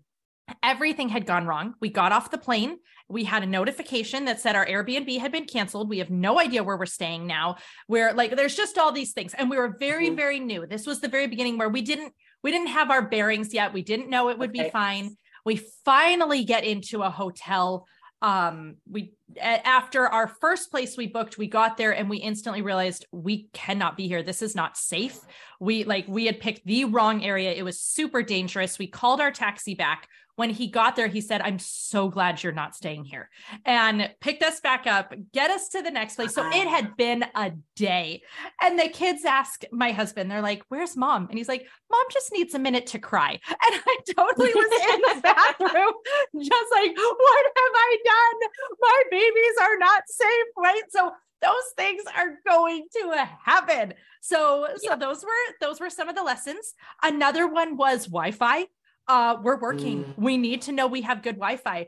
everything 0.63 1.09
had 1.09 1.27
gone 1.27 1.47
wrong. 1.47 1.75
We 1.81 1.89
got 1.89 2.13
off 2.13 2.31
the 2.31 2.39
plane. 2.39 2.79
We 3.09 3.25
had 3.25 3.43
a 3.43 3.47
notification 3.47 4.25
that 4.25 4.41
said 4.41 4.57
our 4.57 4.67
Airbnb 4.67 5.19
had 5.19 5.33
been 5.33 5.45
canceled. 5.45 5.89
We 5.89 5.99
have 5.99 6.11
no 6.11 6.41
idea 6.41 6.65
where 6.65 6.77
we're 6.77 6.87
staying 6.87 7.27
now. 7.27 7.57
We're 7.89 8.13
like, 8.13 8.35
there's 8.37 8.57
just 8.57 8.79
all 8.79 8.93
these 8.93 9.13
things. 9.13 9.35
And 9.35 9.49
we 9.49 9.57
were 9.57 9.77
very, 9.79 10.07
mm-hmm. 10.07 10.17
very 10.17 10.41
new. 10.41 10.67
This 10.67 10.87
was 10.87 11.01
the 11.01 11.09
very 11.09 11.27
beginning 11.27 11.59
where 11.59 11.69
we 11.69 11.83
didn't, 11.83 12.13
we 12.43 12.51
didn't 12.51 12.69
have 12.69 12.91
our 12.91 13.03
bearings 13.03 13.55
yet. 13.55 13.73
We 13.73 13.83
didn't 13.83 14.11
know 14.11 14.29
it 14.29 14.39
would 14.39 14.51
okay. 14.51 14.65
be 14.65 14.71
fine. 14.71 15.17
We 15.45 15.61
finally 15.85 16.45
get 16.45 16.65
into 16.65 17.03
a 17.03 17.11
hotel. 17.11 17.87
Um, 18.23 18.77
we 18.91 19.13
after 19.41 20.07
our 20.07 20.27
first 20.27 20.71
place 20.71 20.97
we 20.97 21.07
booked, 21.07 21.37
we 21.39 21.49
got 21.49 21.77
there 21.77 21.95
and 21.95 22.09
we 22.09 22.17
instantly 22.17 22.63
realized 22.63 23.07
we 23.13 23.49
cannot 23.53 23.97
be 23.97 24.09
here. 24.09 24.23
This 24.23 24.43
is 24.43 24.55
not 24.55 24.77
safe. 24.77 25.19
We 25.61 25.85
like 25.85 26.07
we 26.09 26.27
had 26.27 26.41
picked 26.41 26.67
the 26.67 26.87
wrong 26.87 27.23
area. 27.23 27.53
It 27.53 27.63
was 27.63 27.81
super 27.81 28.23
dangerous. 28.23 28.79
We 28.79 28.87
called 28.87 29.21
our 29.21 29.31
taxi 29.31 29.75
back 29.75 30.09
when 30.37 30.51
he 30.51 30.69
got 30.69 30.97
there, 30.97 31.09
he 31.09 31.21
said, 31.21 31.41
I'm 31.41 31.59
so 31.59 32.09
glad 32.09 32.43
you're 32.43 32.53
not 32.53 32.77
staying 32.77 33.05
here 33.05 33.29
and 33.65 34.11
picked 34.21 34.43
us 34.43 34.61
back 34.61 34.87
up, 34.87 35.13
get 35.33 35.51
us 35.51 35.69
to 35.71 35.83
the 35.83 35.91
next 35.91 36.17
place. 36.17 36.35
So 36.35 36.47
it 36.47 36.69
had 36.69 36.85
uh-huh. 36.85 36.95
been 36.97 37.25
a 37.35 37.53
day. 37.75 38.23
And 38.63 38.79
the 38.79 38.89
kids 38.89 39.25
ask 39.25 39.65
my 39.73 39.93
husband, 39.93 40.31
they're 40.31 40.43
like, 40.43 40.63
Where's 40.69 40.97
mom? 40.97 41.29
And 41.29 41.39
he's 41.39 41.49
like, 41.49 41.67
Mom 41.91 42.05
just 42.13 42.33
needs 42.33 42.55
a 42.55 42.59
minute 42.59 42.87
to 42.89 42.99
cry. 42.99 43.41
And 43.67 43.83
I 43.85 43.97
totally 44.15 44.53
was 44.55 44.81
in 44.95 45.01
the 45.01 45.21
bathroom, 45.23 45.93
just 46.39 46.73
like, 46.73 46.97
What 46.97 47.47
have 47.57 47.73
I 47.75 47.97
done? 48.05 48.51
My 48.81 49.03
babies 49.11 49.57
are 49.61 49.79
not 49.79 50.03
safe, 50.07 50.47
right? 50.57 50.83
So 50.91 51.13
those 51.43 51.73
things 51.77 52.03
are 52.17 52.39
going 52.47 52.87
to 52.93 53.29
happen. 53.43 53.95
So, 54.21 54.69
so 54.77 54.91
yeah. 54.91 54.97
those 54.97 55.23
were 55.23 55.55
those 55.61 55.81
were 55.81 55.91
some 55.91 56.09
of 56.09 56.17
the 56.17 56.23
lessons. 56.23 56.75
Another 57.03 57.47
one 57.47 57.77
was 57.77 58.07
Wi-Fi 58.07 58.67
uh, 59.09 59.37
we're 59.43 59.59
working. 59.59 60.05
Mm. 60.05 60.19
We 60.19 60.37
need 60.37 60.63
to 60.63 60.73
know 60.73 60.87
we 60.87 61.03
have 61.03 61.23
good 61.23 61.37
Wi-Fi. 61.37 61.87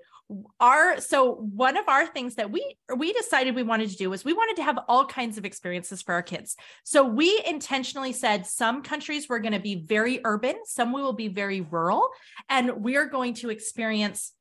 Our 0.61 1.00
so 1.00 1.35
one 1.35 1.76
of 1.76 1.88
our 1.88 2.07
things 2.07 2.35
that 2.35 2.50
we 2.50 2.76
we 2.94 3.12
decided 3.12 3.54
we 3.54 3.62
wanted 3.62 3.90
to 3.90 3.96
do 3.96 4.11
was 4.11 4.24
we 4.24 4.35
wanted 4.35 4.57
to 4.57 4.62
have 4.62 4.78
all 4.87 5.07
kinds 5.07 5.38
of 5.38 5.44
experiences 5.44 6.02
for 6.02 6.12
our 6.12 6.22
kids. 6.22 6.54
So 6.85 7.02
we 7.04 7.42
intentionally 7.46 8.12
said 8.12 8.46
some 8.46 8.83
countries 8.83 9.28
were 9.28 9.38
going 9.38 9.54
to 9.54 9.61
be 9.61 9.76
very 9.76 10.20
urban, 10.24 10.57
some 10.64 10.92
we 10.92 11.02
will 11.02 11.14
be 11.14 11.28
very 11.28 11.62
rural, 11.62 12.09
and 12.48 12.83
we 12.83 12.96
are 12.96 13.07
going 13.07 13.35
to 13.35 13.50
experience 13.50 14.33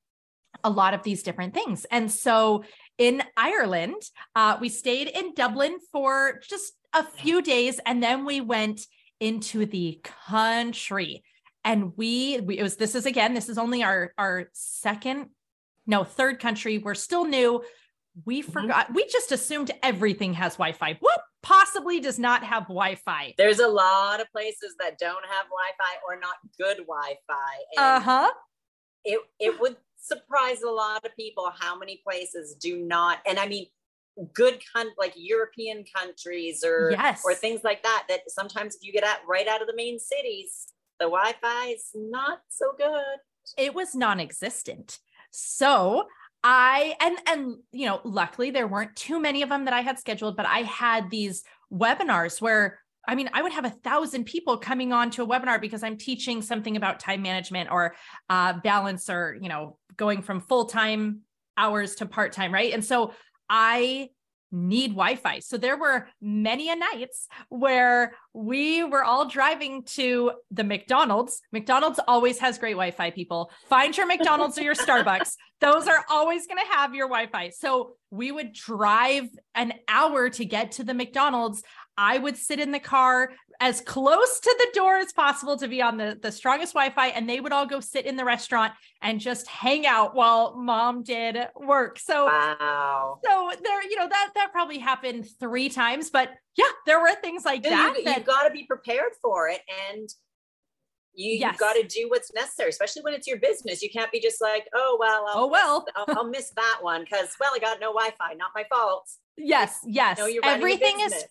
a 0.63 0.69
lot 0.69 0.93
of 0.93 1.03
these 1.03 1.23
different 1.23 1.53
things. 1.53 1.85
And 1.89 2.11
so 2.11 2.63
in 2.97 3.23
Ireland, 3.37 4.01
uh, 4.35 4.57
we 4.59 4.69
stayed 4.69 5.07
in 5.07 5.33
Dublin 5.35 5.77
for 5.91 6.41
just 6.49 6.73
a 6.93 7.03
few 7.03 7.41
days, 7.41 7.79
and 7.85 8.03
then 8.03 8.25
we 8.25 8.41
went 8.41 8.81
into 9.19 9.65
the 9.65 10.01
country 10.27 11.23
and 11.67 11.95
we, 11.97 12.39
we 12.39 12.57
it 12.57 12.63
was 12.63 12.77
this 12.77 12.95
is 12.95 13.05
again 13.05 13.33
this 13.33 13.49
is 13.49 13.57
only 13.57 13.83
our 13.83 14.13
our 14.17 14.49
second 14.53 15.29
no 15.85 16.03
third 16.03 16.39
country. 16.39 16.77
We're 16.77 16.95
still 16.95 17.25
new. 17.25 17.63
We 18.25 18.41
mm-hmm. 18.41 18.51
forgot 18.51 18.93
we 18.93 19.05
just 19.07 19.31
assumed 19.31 19.71
everything 19.83 20.33
has 20.33 20.53
wi-fi. 20.53 20.97
What 21.01 21.21
possibly 21.43 21.99
does 21.99 22.17
not 22.17 22.43
have 22.43 22.63
wi-fi? 22.63 23.35
There's 23.37 23.59
a 23.59 23.67
lot 23.67 24.21
of 24.21 24.31
places 24.31 24.75
that 24.79 24.97
don't 24.97 25.25
have 25.25 25.45
wi-fi 25.45 25.93
or 26.07 26.19
not 26.19 26.35
good 26.57 26.77
wi-fi 26.77 27.77
uh-huh. 27.77 28.31
it 29.05 29.19
it 29.39 29.59
would 29.59 29.75
surprise 29.99 30.61
a 30.61 30.69
lot 30.69 31.05
of 31.05 31.15
people 31.15 31.51
how 31.59 31.77
many 31.77 32.01
places 32.07 32.55
do 32.55 32.77
not 32.77 33.19
and 33.27 33.39
i 33.39 33.47
mean 33.47 33.65
good 34.33 34.59
con- 34.73 34.91
like 34.97 35.13
european 35.15 35.83
countries 35.95 36.63
or 36.63 36.91
yes. 36.91 37.21
or 37.25 37.33
things 37.33 37.61
like 37.63 37.83
that 37.83 38.05
that 38.07 38.21
sometimes 38.27 38.75
if 38.75 38.83
you 38.83 38.91
get 38.91 39.03
out 39.03 39.17
right 39.27 39.47
out 39.47 39.61
of 39.61 39.67
the 39.67 39.75
main 39.75 39.99
cities 39.99 40.67
the 40.99 41.05
Wi-Fi 41.05 41.67
is 41.67 41.89
not 41.95 42.39
so 42.49 42.71
good. 42.77 43.19
It 43.57 43.73
was 43.73 43.95
non-existent. 43.95 44.99
So 45.31 46.07
I 46.43 46.95
and 47.01 47.17
and 47.27 47.55
you 47.71 47.85
know, 47.85 48.01
luckily 48.03 48.51
there 48.51 48.67
weren't 48.67 48.95
too 48.95 49.19
many 49.19 49.41
of 49.41 49.49
them 49.49 49.65
that 49.65 49.73
I 49.73 49.81
had 49.81 49.99
scheduled, 49.99 50.37
but 50.37 50.45
I 50.45 50.59
had 50.59 51.09
these 51.09 51.43
webinars 51.71 52.41
where 52.41 52.79
I 53.07 53.15
mean, 53.15 53.29
I 53.33 53.41
would 53.41 53.53
have 53.53 53.63
a 53.63 53.69
thousand 53.69 54.25
people 54.25 54.57
coming 54.57 54.91
on 54.91 55.09
to 55.11 55.23
a 55.23 55.27
webinar 55.27 55.61
because 55.61 55.81
I'm 55.81 55.97
teaching 55.97 56.41
something 56.41 56.75
about 56.75 56.99
time 56.99 57.21
management 57.21 57.71
or 57.71 57.95
uh, 58.29 58.59
balance 58.61 59.09
or, 59.09 59.37
you 59.41 59.47
know, 59.47 59.77
going 59.95 60.21
from 60.21 60.41
full 60.41 60.65
time 60.65 61.21
hours 61.55 61.95
to 61.95 62.05
part 62.05 62.33
time, 62.33 62.53
right? 62.53 62.73
And 62.73 62.83
so 62.83 63.13
I 63.49 64.09
need 64.51 64.91
Wi-Fi. 64.91 65.39
So 65.39 65.57
there 65.57 65.77
were 65.77 66.07
many 66.21 66.69
a 66.69 66.75
nights 66.75 67.27
where 67.49 68.13
we 68.33 68.83
were 68.83 69.03
all 69.03 69.27
driving 69.27 69.83
to 69.83 70.31
the 70.51 70.63
McDonald's. 70.63 71.41
McDonald's 71.51 71.99
always 72.07 72.39
has 72.39 72.57
great 72.57 72.73
Wi-Fi 72.73 73.11
people. 73.11 73.51
Find 73.67 73.95
your 73.95 74.07
McDonald's 74.07 74.57
or 74.57 74.61
your 74.61 74.75
Starbucks. 74.75 75.35
Those 75.59 75.87
are 75.87 76.05
always 76.09 76.45
going 76.45 76.59
to 76.59 76.71
have 76.73 76.93
your 76.93 77.07
Wi-Fi. 77.07 77.49
So 77.49 77.93
we 78.11 78.31
would 78.31 78.53
drive 78.53 79.27
an 79.55 79.73
hour 79.87 80.29
to 80.29 80.45
get 80.45 80.73
to 80.73 80.83
the 80.83 80.93
McDonald's. 80.93 81.63
I 81.97 82.19
would 82.19 82.37
sit 82.37 82.59
in 82.59 82.71
the 82.71 82.79
car 82.79 83.31
as 83.59 83.81
close 83.81 84.39
to 84.39 84.55
the 84.59 84.67
door 84.73 84.97
as 84.97 85.11
possible 85.13 85.57
to 85.57 85.67
be 85.67 85.81
on 85.81 85.97
the, 85.97 86.17
the 86.21 86.31
strongest 86.31 86.73
Wi-Fi, 86.73 87.07
and 87.07 87.29
they 87.29 87.39
would 87.39 87.51
all 87.51 87.65
go 87.65 87.79
sit 87.79 88.05
in 88.05 88.15
the 88.15 88.25
restaurant 88.25 88.73
and 89.01 89.19
just 89.19 89.47
hang 89.47 89.85
out 89.85 90.15
while 90.15 90.55
mom 90.55 91.03
did 91.03 91.37
work. 91.55 91.99
So 91.99 92.25
wow. 92.25 93.19
So 93.25 93.51
there, 93.63 93.83
you 93.83 93.97
know, 93.97 94.07
that 94.07 94.31
that 94.35 94.51
probably 94.51 94.77
happened 94.77 95.27
three 95.39 95.69
times, 95.69 96.09
but 96.09 96.29
yeah, 96.55 96.65
there 96.85 96.99
were 96.99 97.13
things 97.21 97.45
like 97.45 97.63
that. 97.63 97.95
You, 97.97 98.03
that, 98.05 98.17
you've 98.17 98.25
got 98.25 98.43
to 98.43 98.51
be 98.51 98.65
prepared 98.65 99.13
for 99.21 99.49
it. 99.49 99.61
And 99.89 100.09
you, 101.17 101.33
yes. 101.39 101.57
got 101.57 101.73
to 101.73 101.83
do 101.83 102.09
what's 102.09 102.31
necessary, 102.33 102.69
especially 102.69 103.01
when 103.01 103.15
it's 103.15 103.27
your 103.27 103.37
business. 103.37 103.81
You 103.81 103.89
can't 103.89 104.11
be 104.11 104.19
just 104.19 104.39
like, 104.39 104.67
oh 104.75 104.97
well, 104.99 105.25
I'll 105.27 105.43
oh 105.43 105.47
well, 105.47 105.85
I'll, 105.95 106.05
I'll, 106.09 106.29
miss 106.29 106.51
that 106.51 106.77
one 106.81 107.03
because 107.03 107.29
well, 107.39 107.51
I 107.55 107.59
got 107.59 107.79
no 107.79 107.91
Wi-Fi, 107.91 108.33
not 108.33 108.51
my 108.53 108.65
fault. 108.69 109.09
Yes, 109.35 109.79
yes. 109.83 110.19
You 110.19 110.41
know, 110.41 110.49
Everything 110.49 110.99
is 110.99 111.25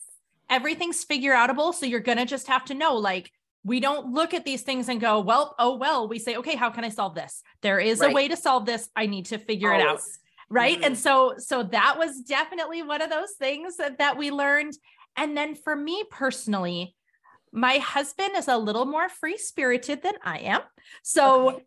everything's 0.48 1.04
figure 1.04 1.34
outable. 1.34 1.74
So 1.74 1.86
you're 1.86 2.00
going 2.00 2.18
to 2.18 2.26
just 2.26 2.48
have 2.48 2.64
to 2.66 2.74
know 2.74 2.96
like, 2.96 3.30
we 3.64 3.80
don't 3.80 4.12
look 4.12 4.32
at 4.32 4.44
these 4.44 4.62
things 4.62 4.88
and 4.88 5.00
go, 5.00 5.20
well, 5.20 5.56
oh, 5.58 5.76
well, 5.76 6.06
we 6.06 6.20
say, 6.20 6.36
okay, 6.36 6.54
how 6.54 6.70
can 6.70 6.84
I 6.84 6.88
solve 6.88 7.16
this? 7.16 7.42
There 7.62 7.80
is 7.80 7.98
right. 7.98 8.12
a 8.12 8.14
way 8.14 8.28
to 8.28 8.36
solve 8.36 8.64
this. 8.64 8.88
I 8.94 9.06
need 9.06 9.26
to 9.26 9.38
figure 9.38 9.72
Always. 9.72 9.84
it 9.84 9.88
out. 9.88 10.00
Right. 10.48 10.76
Mm-hmm. 10.76 10.84
And 10.84 10.98
so, 10.98 11.34
so 11.38 11.64
that 11.64 11.96
was 11.98 12.20
definitely 12.20 12.84
one 12.84 13.02
of 13.02 13.10
those 13.10 13.32
things 13.32 13.78
that, 13.78 13.98
that 13.98 14.16
we 14.16 14.30
learned. 14.30 14.74
And 15.16 15.36
then 15.36 15.56
for 15.56 15.74
me 15.74 16.04
personally, 16.08 16.94
my 17.50 17.78
husband 17.78 18.36
is 18.36 18.46
a 18.46 18.56
little 18.56 18.84
more 18.84 19.08
free 19.08 19.38
spirited 19.38 20.02
than 20.02 20.14
I 20.22 20.38
am. 20.40 20.60
So 21.02 21.50
okay. 21.50 21.64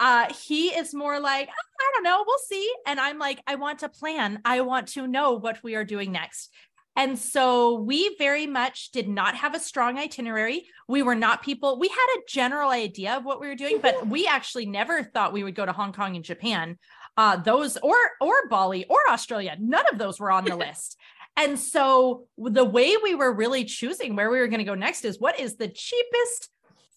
uh, 0.00 0.32
he 0.32 0.68
is 0.68 0.94
more 0.94 1.20
like, 1.20 1.48
I 1.48 1.90
don't 1.92 2.04
know, 2.04 2.24
we'll 2.26 2.38
see. 2.38 2.72
And 2.86 2.98
I'm 2.98 3.18
like, 3.18 3.42
I 3.46 3.56
want 3.56 3.80
to 3.80 3.90
plan. 3.90 4.40
I 4.44 4.62
want 4.62 4.88
to 4.88 5.06
know 5.06 5.32
what 5.32 5.62
we 5.62 5.74
are 5.74 5.84
doing 5.84 6.12
next. 6.12 6.50
And 6.94 7.18
so 7.18 7.80
we 7.80 8.16
very 8.18 8.46
much 8.46 8.90
did 8.90 9.08
not 9.08 9.36
have 9.36 9.54
a 9.54 9.60
strong 9.60 9.98
itinerary. 9.98 10.66
We 10.88 11.02
were 11.02 11.14
not 11.14 11.42
people, 11.42 11.78
we 11.78 11.88
had 11.88 12.06
a 12.16 12.22
general 12.28 12.70
idea 12.70 13.16
of 13.16 13.24
what 13.24 13.40
we 13.40 13.48
were 13.48 13.54
doing, 13.54 13.78
but 13.80 14.06
we 14.06 14.26
actually 14.26 14.66
never 14.66 15.02
thought 15.02 15.32
we 15.32 15.42
would 15.42 15.54
go 15.54 15.64
to 15.64 15.72
Hong 15.72 15.92
Kong 15.92 16.16
and 16.16 16.24
Japan. 16.24 16.78
Uh, 17.16 17.36
those 17.36 17.76
or 17.78 17.96
or 18.20 18.48
Bali 18.48 18.86
or 18.86 19.08
Australia, 19.10 19.56
none 19.58 19.84
of 19.92 19.98
those 19.98 20.18
were 20.18 20.30
on 20.30 20.44
the 20.44 20.56
list. 20.66 20.98
And 21.36 21.58
so 21.58 22.26
the 22.36 22.64
way 22.64 22.96
we 23.02 23.14
were 23.14 23.32
really 23.32 23.64
choosing 23.64 24.16
where 24.16 24.30
we 24.30 24.38
were 24.38 24.48
going 24.48 24.58
to 24.58 24.64
go 24.64 24.74
next 24.74 25.04
is 25.04 25.18
what 25.18 25.40
is 25.40 25.56
the 25.56 25.68
cheapest 25.68 26.50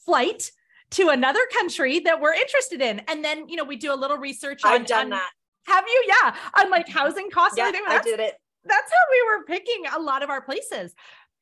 flight 0.06 0.52
to 0.92 1.10
another 1.10 1.40
country 1.54 2.00
that 2.00 2.22
we're 2.22 2.34
interested 2.34 2.82
in. 2.82 3.00
And 3.08 3.24
then, 3.24 3.48
you 3.48 3.56
know, 3.56 3.64
we 3.64 3.76
do 3.78 3.94
a 3.94 3.96
little 3.96 4.18
research 4.18 4.62
I've 4.64 4.86
done 4.86 5.06
on, 5.06 5.10
that. 5.12 5.30
Have 5.68 5.86
you? 5.88 6.04
Yeah. 6.08 6.36
On 6.60 6.70
like 6.70 6.88
housing 6.88 7.30
costs 7.30 7.58
yeah, 7.58 7.68
and 7.68 7.76
everything. 7.76 8.00
I 8.00 8.04
did 8.04 8.20
it. 8.20 8.36
That's 8.66 8.92
how 8.92 9.06
we 9.12 9.24
were 9.28 9.46
picking 9.46 9.84
a 9.96 10.00
lot 10.00 10.24
of 10.24 10.30
our 10.30 10.42
places. 10.42 10.94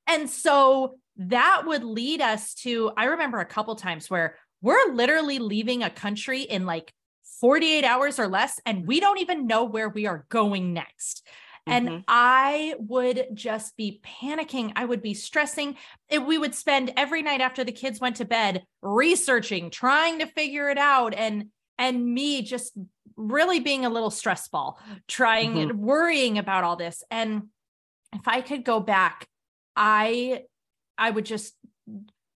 And 0.08 0.30
so 0.30 0.96
that 1.18 1.64
would 1.66 1.84
lead 1.84 2.22
us 2.22 2.54
to, 2.56 2.92
I 2.98 3.06
remember 3.06 3.40
a 3.40 3.46
couple 3.46 3.76
times 3.76 4.10
where 4.10 4.36
we're 4.62 4.94
literally 4.94 5.40
leaving 5.40 5.84
a 5.84 5.90
country 5.90 6.42
in 6.42 6.66
like 6.66 6.94
48 7.40 7.84
hours 7.84 8.20
or 8.20 8.28
less, 8.28 8.60
and 8.66 8.88
we 8.88 9.00
don't 9.00 9.20
even 9.20 9.48
know 9.48 9.66
where 9.66 9.90
we 9.90 10.08
are 10.08 10.26
going 10.30 10.74
next. 10.74 11.28
And 11.66 11.88
mm-hmm. 11.88 12.00
I 12.08 12.76
would 12.78 13.28
just 13.34 13.78
be 13.78 14.02
panicking. 14.04 14.74
I 14.76 14.86
would 14.86 15.02
be 15.02 15.14
stressing. 15.14 15.78
It, 16.10 16.26
we 16.26 16.38
would 16.38 16.54
spend 16.54 16.92
every 16.98 17.22
night 17.22 17.42
after 17.42 17.64
the 17.64 17.72
kids 17.72 18.02
went 18.02 18.18
to 18.18 18.26
bed 18.26 18.64
researching, 18.82 19.70
trying 19.70 20.20
to 20.20 20.26
figure 20.26 20.70
it 20.70 20.78
out. 20.78 21.14
And 21.14 21.48
and 21.78 22.06
me 22.14 22.42
just 22.42 22.74
really 23.16 23.60
being 23.60 23.86
a 23.86 23.90
little 23.90 24.12
stress 24.12 24.48
ball, 24.48 24.80
trying 25.08 25.52
mm-hmm. 25.52 25.70
and 25.70 25.80
worrying 25.80 26.38
about 26.38 26.64
all 26.64 26.76
this. 26.76 27.04
And 27.12 27.50
if 28.14 28.28
I 28.28 28.42
could 28.42 28.64
go 28.64 28.80
back, 28.80 29.28
I 29.76 30.44
I 30.98 31.10
would 31.10 31.26
just 31.26 31.56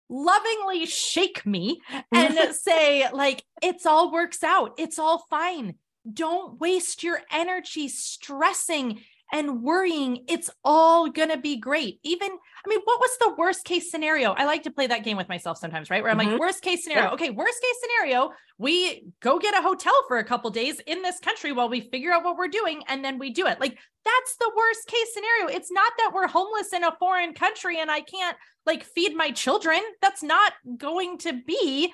lovingly 0.09 0.85
shake 0.85 1.45
me 1.45 1.81
and 2.11 2.53
say 2.55 3.09
like 3.11 3.43
it's 3.61 3.85
all 3.85 4.11
works 4.11 4.43
out. 4.43 4.73
It's 4.77 4.99
all 4.99 5.25
fine. 5.29 5.75
Don't 6.11 6.59
waste 6.59 7.03
your 7.03 7.21
energy 7.31 7.87
stressing 7.87 9.01
and 9.31 9.63
worrying. 9.63 10.23
It's 10.27 10.49
all 10.63 11.09
going 11.09 11.29
to 11.29 11.37
be 11.37 11.57
great. 11.57 11.99
Even, 12.03 12.29
I 12.29 12.69
mean, 12.69 12.79
what 12.83 12.99
was 12.99 13.17
the 13.19 13.35
worst 13.37 13.65
case 13.65 13.91
scenario? 13.91 14.31
I 14.31 14.45
like 14.45 14.63
to 14.63 14.71
play 14.71 14.87
that 14.87 15.03
game 15.03 15.17
with 15.17 15.29
myself 15.29 15.57
sometimes, 15.57 15.89
right? 15.89 16.01
Where 16.01 16.11
I'm 16.11 16.19
mm-hmm. 16.19 16.31
like, 16.31 16.39
worst 16.39 16.61
case 16.61 16.83
scenario. 16.83 17.05
Yeah. 17.05 17.13
Okay, 17.13 17.29
worst 17.31 17.61
case 17.61 17.75
scenario, 17.81 18.31
we 18.57 19.07
go 19.21 19.39
get 19.39 19.57
a 19.57 19.61
hotel 19.61 19.93
for 20.07 20.17
a 20.17 20.23
couple 20.23 20.49
days 20.51 20.79
in 20.87 21.01
this 21.01 21.19
country 21.19 21.51
while 21.51 21.69
we 21.69 21.81
figure 21.81 22.13
out 22.13 22.23
what 22.23 22.37
we're 22.37 22.47
doing 22.47 22.81
and 22.87 23.03
then 23.03 23.19
we 23.19 23.31
do 23.31 23.47
it. 23.47 23.59
Like, 23.59 23.77
that's 24.03 24.35
the 24.37 24.51
worst 24.55 24.87
case 24.87 25.13
scenario. 25.13 25.47
It's 25.47 25.71
not 25.71 25.91
that 25.97 26.11
we're 26.13 26.27
homeless 26.27 26.71
in 26.73 26.83
a 26.83 26.95
foreign 26.97 27.33
country 27.33 27.79
and 27.79 27.89
I 27.89 28.01
can't 28.01 28.37
like 28.65 28.83
feed 28.83 29.15
my 29.15 29.31
children. 29.31 29.79
That's 30.01 30.23
not 30.23 30.53
going 30.77 31.17
to 31.19 31.33
be 31.33 31.91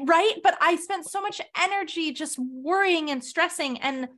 right. 0.00 0.34
But 0.42 0.58
I 0.60 0.76
spent 0.76 1.06
so 1.06 1.20
much 1.22 1.40
energy 1.56 2.12
just 2.12 2.38
worrying 2.38 3.10
and 3.10 3.24
stressing 3.24 3.78
and 3.78 4.08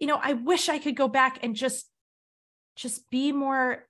you 0.00 0.06
know, 0.06 0.18
I 0.22 0.34
wish 0.34 0.68
I 0.68 0.78
could 0.78 0.96
go 0.96 1.08
back 1.08 1.40
and 1.42 1.54
just 1.54 1.88
just 2.76 3.10
be 3.10 3.32
more 3.32 3.84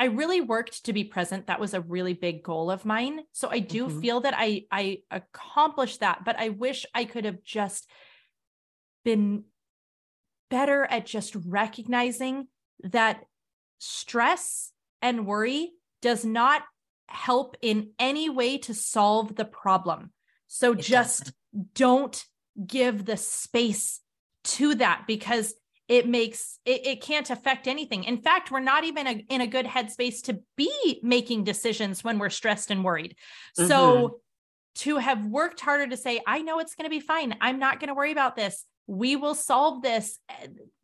I 0.00 0.04
really 0.04 0.40
worked 0.40 0.84
to 0.84 0.92
be 0.92 1.02
present. 1.02 1.48
That 1.48 1.58
was 1.58 1.74
a 1.74 1.80
really 1.80 2.14
big 2.14 2.44
goal 2.44 2.70
of 2.70 2.84
mine. 2.84 3.22
So 3.32 3.48
I 3.50 3.58
do 3.58 3.88
mm-hmm. 3.88 4.00
feel 4.00 4.20
that 4.20 4.34
I 4.36 4.64
I 4.70 4.98
accomplished 5.10 6.00
that, 6.00 6.24
but 6.24 6.38
I 6.38 6.50
wish 6.50 6.86
I 6.94 7.04
could 7.04 7.24
have 7.24 7.42
just 7.42 7.90
been 9.04 9.44
better 10.50 10.84
at 10.84 11.04
just 11.04 11.34
recognizing 11.34 12.46
that 12.84 13.24
stress 13.78 14.72
and 15.02 15.26
worry 15.26 15.72
does 16.00 16.24
not 16.24 16.62
help 17.08 17.56
in 17.60 17.90
any 17.98 18.30
way 18.30 18.58
to 18.58 18.74
solve 18.74 19.34
the 19.34 19.44
problem. 19.44 20.12
So 20.46 20.72
it 20.72 20.80
just 20.80 21.32
doesn't. 21.52 21.74
don't 21.74 22.24
give 22.66 23.04
the 23.04 23.16
space 23.16 24.00
to 24.44 24.74
that 24.76 25.04
because 25.06 25.54
it 25.88 26.06
makes 26.06 26.58
it, 26.64 26.86
it 26.86 27.02
can't 27.02 27.30
affect 27.30 27.66
anything. 27.66 28.04
In 28.04 28.18
fact, 28.18 28.50
we're 28.50 28.60
not 28.60 28.84
even 28.84 29.06
a, 29.06 29.24
in 29.30 29.40
a 29.40 29.46
good 29.46 29.66
headspace 29.66 30.22
to 30.24 30.40
be 30.56 31.00
making 31.02 31.44
decisions 31.44 32.04
when 32.04 32.18
we're 32.18 32.30
stressed 32.30 32.70
and 32.70 32.84
worried. 32.84 33.16
Mm-hmm. 33.58 33.68
So 33.68 34.20
to 34.76 34.98
have 34.98 35.24
worked 35.24 35.60
harder 35.60 35.86
to 35.86 35.96
say, 35.96 36.20
I 36.26 36.42
know 36.42 36.58
it's 36.60 36.74
going 36.74 36.84
to 36.84 36.90
be 36.90 37.00
fine. 37.00 37.36
I'm 37.40 37.58
not 37.58 37.80
going 37.80 37.88
to 37.88 37.94
worry 37.94 38.12
about 38.12 38.36
this. 38.36 38.64
We 38.86 39.16
will 39.16 39.34
solve 39.34 39.82
this. 39.82 40.18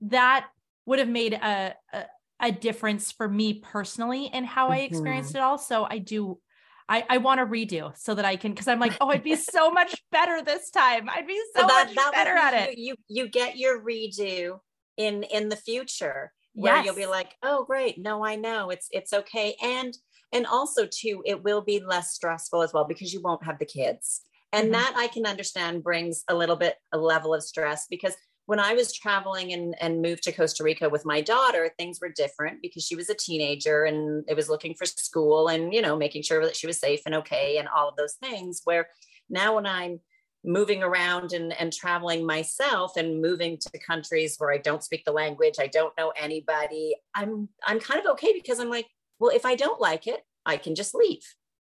That 0.00 0.46
would 0.86 0.98
have 0.98 1.08
made 1.08 1.34
a, 1.34 1.74
a, 1.92 2.04
a 2.40 2.52
difference 2.52 3.12
for 3.12 3.28
me 3.28 3.60
personally 3.60 4.26
in 4.26 4.44
how 4.44 4.64
mm-hmm. 4.64 4.74
I 4.74 4.80
experienced 4.80 5.34
it 5.34 5.40
all. 5.40 5.58
So 5.58 5.86
I 5.88 5.98
do 5.98 6.40
I, 6.88 7.04
I 7.08 7.18
want 7.18 7.38
to 7.40 7.46
redo 7.46 7.96
so 7.96 8.14
that 8.14 8.24
I 8.24 8.36
can 8.36 8.52
because 8.52 8.68
I'm 8.68 8.80
like, 8.80 8.96
oh, 9.00 9.08
I'd 9.08 9.24
be 9.24 9.36
so 9.36 9.70
much 9.70 9.96
better 10.12 10.42
this 10.42 10.70
time. 10.70 11.08
I'd 11.08 11.26
be 11.26 11.40
so, 11.54 11.62
so 11.62 11.66
that, 11.66 11.86
much 11.86 11.94
that 11.96 12.12
better 12.12 12.36
at 12.36 12.54
it. 12.54 12.78
You 12.78 12.94
you 13.08 13.28
get 13.28 13.56
your 13.56 13.82
redo 13.82 14.58
in 14.96 15.22
in 15.24 15.48
the 15.48 15.56
future 15.56 16.32
where 16.54 16.76
yes. 16.76 16.84
you'll 16.84 16.94
be 16.94 17.06
like, 17.06 17.34
oh 17.42 17.64
great, 17.64 17.98
no, 17.98 18.24
I 18.24 18.36
know 18.36 18.70
it's 18.70 18.88
it's 18.90 19.12
okay. 19.12 19.56
And 19.62 19.96
and 20.32 20.46
also 20.46 20.86
too, 20.86 21.22
it 21.24 21.42
will 21.42 21.62
be 21.62 21.80
less 21.80 22.12
stressful 22.12 22.62
as 22.62 22.72
well 22.72 22.84
because 22.84 23.12
you 23.12 23.22
won't 23.22 23.44
have 23.44 23.58
the 23.58 23.64
kids. 23.64 24.22
And 24.52 24.64
mm-hmm. 24.64 24.72
that 24.72 24.94
I 24.96 25.08
can 25.08 25.26
understand 25.26 25.82
brings 25.82 26.22
a 26.28 26.34
little 26.34 26.56
bit 26.56 26.76
a 26.92 26.98
level 26.98 27.34
of 27.34 27.42
stress 27.42 27.86
because 27.88 28.14
when 28.46 28.60
I 28.60 28.74
was 28.74 28.92
traveling 28.92 29.52
and, 29.52 29.74
and 29.80 30.02
moved 30.02 30.22
to 30.24 30.32
Costa 30.32 30.62
Rica 30.62 30.88
with 30.88 31.06
my 31.06 31.20
daughter, 31.20 31.70
things 31.78 31.98
were 32.00 32.10
different 32.10 32.60
because 32.60 32.84
she 32.84 32.96
was 32.96 33.08
a 33.08 33.14
teenager 33.14 33.84
and 33.84 34.24
it 34.28 34.36
was 34.36 34.50
looking 34.50 34.74
for 34.74 34.84
school 34.84 35.48
and, 35.48 35.72
you 35.72 35.80
know, 35.80 35.96
making 35.96 36.22
sure 36.22 36.44
that 36.44 36.56
she 36.56 36.66
was 36.66 36.78
safe 36.78 37.00
and 37.06 37.14
okay 37.14 37.56
and 37.56 37.68
all 37.68 37.88
of 37.88 37.96
those 37.96 38.14
things. 38.14 38.60
Where 38.64 38.88
now 39.30 39.54
when 39.54 39.66
I'm 39.66 40.00
moving 40.44 40.82
around 40.82 41.32
and, 41.32 41.58
and 41.58 41.72
traveling 41.72 42.26
myself 42.26 42.98
and 42.98 43.22
moving 43.22 43.56
to 43.56 43.78
countries 43.78 44.36
where 44.36 44.52
I 44.52 44.58
don't 44.58 44.84
speak 44.84 45.04
the 45.06 45.12
language, 45.12 45.54
I 45.58 45.68
don't 45.68 45.96
know 45.96 46.12
anybody, 46.14 46.96
I'm 47.14 47.48
I'm 47.66 47.80
kind 47.80 48.00
of 48.00 48.06
okay 48.12 48.34
because 48.34 48.60
I'm 48.60 48.70
like, 48.70 48.86
well, 49.18 49.34
if 49.34 49.46
I 49.46 49.54
don't 49.54 49.80
like 49.80 50.06
it, 50.06 50.20
I 50.44 50.58
can 50.58 50.74
just 50.74 50.94
leave. 50.94 51.22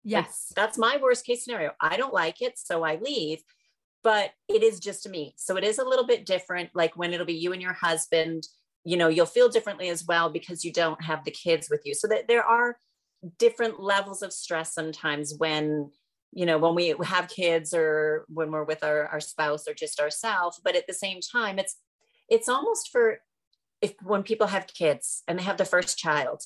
Yes. 0.02 0.46
Like, 0.50 0.56
that's 0.56 0.78
my 0.78 0.98
worst 1.02 1.26
case 1.26 1.44
scenario. 1.44 1.72
I 1.78 1.98
don't 1.98 2.14
like 2.14 2.40
it, 2.40 2.58
so 2.58 2.84
I 2.84 2.98
leave 3.02 3.42
but 4.04 4.32
it 4.48 4.62
is 4.62 4.78
just 4.78 5.08
me. 5.08 5.34
So 5.36 5.56
it 5.56 5.64
is 5.64 5.78
a 5.78 5.84
little 5.84 6.06
bit 6.06 6.26
different. 6.26 6.70
Like 6.74 6.94
when 6.94 7.12
it'll 7.12 7.26
be 7.26 7.32
you 7.32 7.52
and 7.54 7.62
your 7.62 7.72
husband, 7.72 8.46
you 8.84 8.98
know, 8.98 9.08
you'll 9.08 9.24
feel 9.24 9.48
differently 9.48 9.88
as 9.88 10.04
well 10.06 10.28
because 10.28 10.62
you 10.62 10.72
don't 10.72 11.02
have 11.02 11.24
the 11.24 11.30
kids 11.30 11.68
with 11.70 11.80
you. 11.84 11.94
So 11.94 12.06
that 12.08 12.28
there 12.28 12.44
are 12.44 12.76
different 13.38 13.80
levels 13.80 14.22
of 14.22 14.32
stress 14.32 14.74
sometimes 14.74 15.34
when, 15.38 15.90
you 16.32 16.44
know, 16.44 16.58
when 16.58 16.74
we 16.74 16.94
have 17.02 17.28
kids 17.28 17.72
or 17.72 18.26
when 18.28 18.50
we're 18.50 18.64
with 18.64 18.84
our, 18.84 19.06
our 19.06 19.20
spouse 19.20 19.66
or 19.66 19.72
just 19.72 19.98
ourselves. 19.98 20.60
But 20.62 20.76
at 20.76 20.86
the 20.86 20.94
same 20.94 21.20
time, 21.20 21.58
it's 21.58 21.76
it's 22.28 22.48
almost 22.48 22.90
for 22.92 23.20
if 23.80 23.94
when 24.02 24.22
people 24.22 24.48
have 24.48 24.66
kids 24.66 25.22
and 25.26 25.38
they 25.38 25.42
have 25.42 25.56
the 25.56 25.64
first 25.64 25.96
child, 25.96 26.42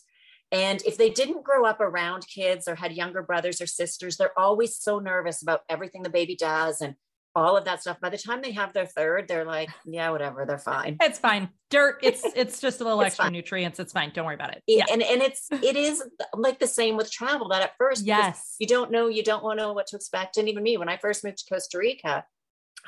and 0.52 0.80
if 0.82 0.96
they 0.96 1.10
didn't 1.10 1.44
grow 1.44 1.64
up 1.64 1.80
around 1.80 2.26
kids 2.28 2.68
or 2.68 2.76
had 2.76 2.92
younger 2.92 3.22
brothers 3.22 3.60
or 3.60 3.66
sisters, 3.66 4.16
they're 4.16 4.38
always 4.38 4.76
so 4.76 5.00
nervous 5.00 5.42
about 5.42 5.62
everything 5.68 6.04
the 6.04 6.10
baby 6.10 6.36
does 6.36 6.80
and 6.80 6.94
all 7.38 7.56
of 7.56 7.64
that 7.64 7.80
stuff. 7.80 8.00
By 8.00 8.10
the 8.10 8.18
time 8.18 8.42
they 8.42 8.52
have 8.52 8.72
their 8.72 8.86
third, 8.86 9.28
they're 9.28 9.44
like, 9.44 9.70
yeah, 9.84 10.10
whatever, 10.10 10.44
they're 10.46 10.58
fine. 10.58 10.96
It's 11.00 11.18
fine. 11.18 11.48
Dirt. 11.70 11.98
It's 12.02 12.24
it's 12.36 12.60
just 12.60 12.80
a 12.80 12.84
little 12.84 13.00
extra 13.02 13.24
fine. 13.26 13.32
nutrients. 13.32 13.78
It's 13.78 13.92
fine. 13.92 14.10
Don't 14.14 14.26
worry 14.26 14.34
about 14.34 14.54
it. 14.54 14.62
Yeah. 14.66 14.84
And 14.90 15.02
and 15.02 15.22
it's 15.22 15.48
it 15.50 15.76
is 15.76 16.02
like 16.34 16.58
the 16.58 16.66
same 16.66 16.96
with 16.96 17.10
travel. 17.10 17.48
That 17.48 17.62
at 17.62 17.72
first, 17.78 18.04
yes, 18.04 18.56
you 18.58 18.66
don't 18.66 18.90
know, 18.90 19.08
you 19.08 19.22
don't 19.22 19.42
want 19.42 19.58
to 19.58 19.64
know 19.64 19.72
what 19.72 19.86
to 19.88 19.96
expect. 19.96 20.36
And 20.36 20.48
even 20.48 20.62
me, 20.62 20.76
when 20.76 20.88
I 20.88 20.96
first 20.96 21.24
moved 21.24 21.38
to 21.38 21.54
Costa 21.54 21.78
Rica, 21.78 22.24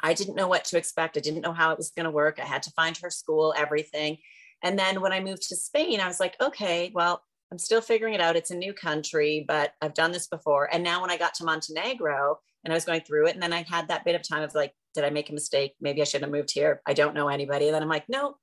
I 0.03 0.15
didn't 0.15 0.37
know 0.37 0.49
what 0.49 0.65
to 0.67 0.79
expect. 0.79 1.17
I 1.17 1.21
didn't 1.21 1.43
know 1.43 1.53
how 1.53 1.73
it 1.73 1.79
was 1.79 1.91
going 1.91 2.05
to 2.05 2.11
work. 2.11 2.39
I 2.41 2.47
had 2.47 2.63
to 2.65 2.71
find 2.73 2.97
her 2.99 3.11
school, 3.11 3.55
everything. 3.57 4.19
And 4.63 4.79
then 4.79 5.01
when 5.01 5.13
I 5.13 5.21
moved 5.21 5.49
to 5.49 5.57
Spain, 5.57 6.01
I 6.01 6.07
was 6.07 6.21
like, 6.21 6.37
okay, 6.41 6.91
well, 6.95 7.23
I'm 7.51 7.59
still 7.59 7.81
figuring 7.81 8.15
it 8.15 8.21
out. 8.21 8.37
It's 8.37 8.51
a 8.51 8.57
new 8.57 8.73
country, 8.73 9.45
but 9.47 9.73
I've 9.81 9.95
done 9.95 10.13
this 10.13 10.29
before. 10.29 10.73
And 10.73 10.85
now 10.85 11.01
when 11.01 11.11
I 11.11 11.17
got 11.17 11.35
to 11.35 11.45
Montenegro, 11.45 12.39
and 12.65 12.73
I 12.73 12.77
was 12.77 12.85
going 12.85 13.01
through 13.03 13.27
it. 13.27 13.35
And 13.35 13.43
then 13.43 13.53
I 13.53 13.65
had 13.69 13.89
that 13.89 14.05
bit 14.05 14.15
of 14.15 14.27
time 14.27 14.43
of 14.43 14.55
like, 14.55 14.73
did 14.95 15.05
I 15.05 15.11
make 15.11 15.31
a 15.31 15.35
mistake? 15.35 15.75
Maybe 15.81 16.01
I 16.01 16.05
shouldn't 16.05 16.25
have 16.25 16.39
moved 16.39 16.53
here. 16.53 16.83
I 16.87 16.93
don't 16.93 17.15
know 17.15 17.29
anybody. 17.29 17.67
And 17.67 17.75
then 17.75 17.83
I'm 17.83 17.89
like, 17.89 18.09
no, 18.09 18.37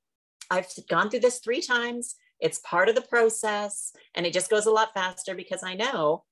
I've 0.50 0.68
gone 0.90 1.10
through 1.10 1.20
this 1.22 1.40
three 1.40 1.62
times. 1.62 2.16
It's 2.40 2.60
part 2.60 2.90
of 2.90 2.96
the 2.96 3.02
process. 3.02 3.92
And 4.16 4.26
it 4.26 4.34
just 4.34 4.50
goes 4.50 4.66
a 4.66 4.72
lot 4.72 4.94
faster 4.94 5.36
because 5.36 5.64
I 5.64 5.76
know 5.76 6.24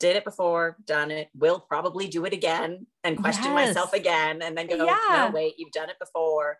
did 0.00 0.16
it 0.16 0.24
before, 0.24 0.76
done 0.84 1.10
it, 1.10 1.28
will 1.34 1.60
probably 1.60 2.08
do 2.08 2.24
it 2.24 2.32
again 2.32 2.86
and 3.04 3.18
question 3.18 3.44
yes. 3.52 3.68
myself 3.68 3.92
again 3.92 4.42
and 4.42 4.56
then 4.56 4.66
go, 4.66 4.84
yeah. 4.84 4.98
no, 5.10 5.30
wait, 5.32 5.54
you've 5.56 5.72
done 5.72 5.88
it 5.88 5.98
before. 5.98 6.58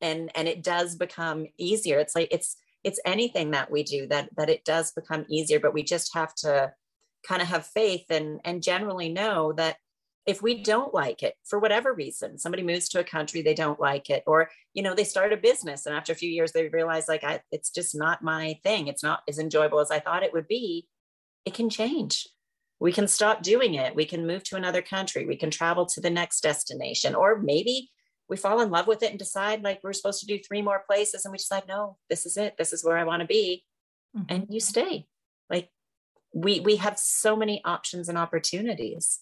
And 0.00 0.30
and 0.34 0.48
it 0.48 0.62
does 0.62 0.96
become 0.96 1.46
easier. 1.56 1.98
It's 1.98 2.14
like 2.14 2.28
it's 2.30 2.56
it's 2.82 3.00
anything 3.06 3.52
that 3.52 3.70
we 3.70 3.82
do 3.82 4.06
that 4.08 4.28
that 4.36 4.50
it 4.50 4.64
does 4.64 4.92
become 4.92 5.24
easier, 5.28 5.58
but 5.60 5.72
we 5.72 5.82
just 5.82 6.12
have 6.14 6.34
to 6.36 6.72
kind 7.26 7.40
of 7.40 7.48
have 7.48 7.66
faith 7.66 8.04
and 8.10 8.40
and 8.44 8.62
generally 8.62 9.08
know 9.08 9.52
that 9.54 9.76
if 10.26 10.42
we 10.42 10.62
don't 10.62 10.94
like 10.94 11.22
it 11.22 11.34
for 11.44 11.58
whatever 11.58 11.92
reason 11.92 12.38
somebody 12.38 12.62
moves 12.62 12.88
to 12.88 13.00
a 13.00 13.04
country 13.04 13.42
they 13.42 13.54
don't 13.54 13.80
like 13.80 14.08
it 14.10 14.22
or 14.26 14.48
you 14.72 14.82
know 14.82 14.94
they 14.94 15.04
start 15.04 15.32
a 15.32 15.36
business 15.36 15.86
and 15.86 15.94
after 15.94 16.12
a 16.12 16.16
few 16.16 16.30
years 16.30 16.52
they 16.52 16.68
realize 16.68 17.08
like 17.08 17.24
I, 17.24 17.40
it's 17.52 17.70
just 17.70 17.94
not 17.94 18.22
my 18.22 18.58
thing. 18.62 18.88
It's 18.88 19.02
not 19.02 19.22
as 19.28 19.38
enjoyable 19.38 19.80
as 19.80 19.90
i 19.90 20.00
thought 20.00 20.22
it 20.22 20.32
would 20.32 20.48
be. 20.48 20.86
It 21.44 21.54
can 21.54 21.68
change. 21.68 22.26
We 22.80 22.92
can 22.92 23.06
stop 23.06 23.42
doing 23.42 23.74
it. 23.74 23.94
We 23.94 24.04
can 24.04 24.26
move 24.26 24.42
to 24.44 24.56
another 24.56 24.82
country. 24.82 25.26
We 25.26 25.36
can 25.36 25.50
travel 25.50 25.86
to 25.86 26.00
the 26.00 26.10
next 26.10 26.40
destination 26.42 27.14
or 27.14 27.38
maybe 27.38 27.90
we 28.28 28.36
fall 28.38 28.60
in 28.60 28.70
love 28.70 28.86
with 28.86 29.02
it 29.02 29.10
and 29.10 29.18
decide 29.18 29.62
like 29.62 29.80
we're 29.82 29.92
supposed 29.92 30.20
to 30.20 30.26
do 30.26 30.38
three 30.38 30.62
more 30.62 30.82
places 30.86 31.24
and 31.24 31.32
we 31.32 31.38
decide 31.38 31.64
no 31.68 31.98
this 32.08 32.24
is 32.26 32.36
it. 32.36 32.56
This 32.56 32.72
is 32.72 32.84
where 32.84 32.96
i 32.96 33.04
want 33.04 33.20
to 33.20 33.26
be. 33.26 33.64
Mm-hmm. 34.16 34.34
and 34.34 34.46
you 34.48 34.60
stay. 34.60 35.06
Like 35.50 35.70
we 36.32 36.60
we 36.60 36.76
have 36.76 36.98
so 36.98 37.36
many 37.36 37.60
options 37.64 38.08
and 38.08 38.16
opportunities 38.16 39.20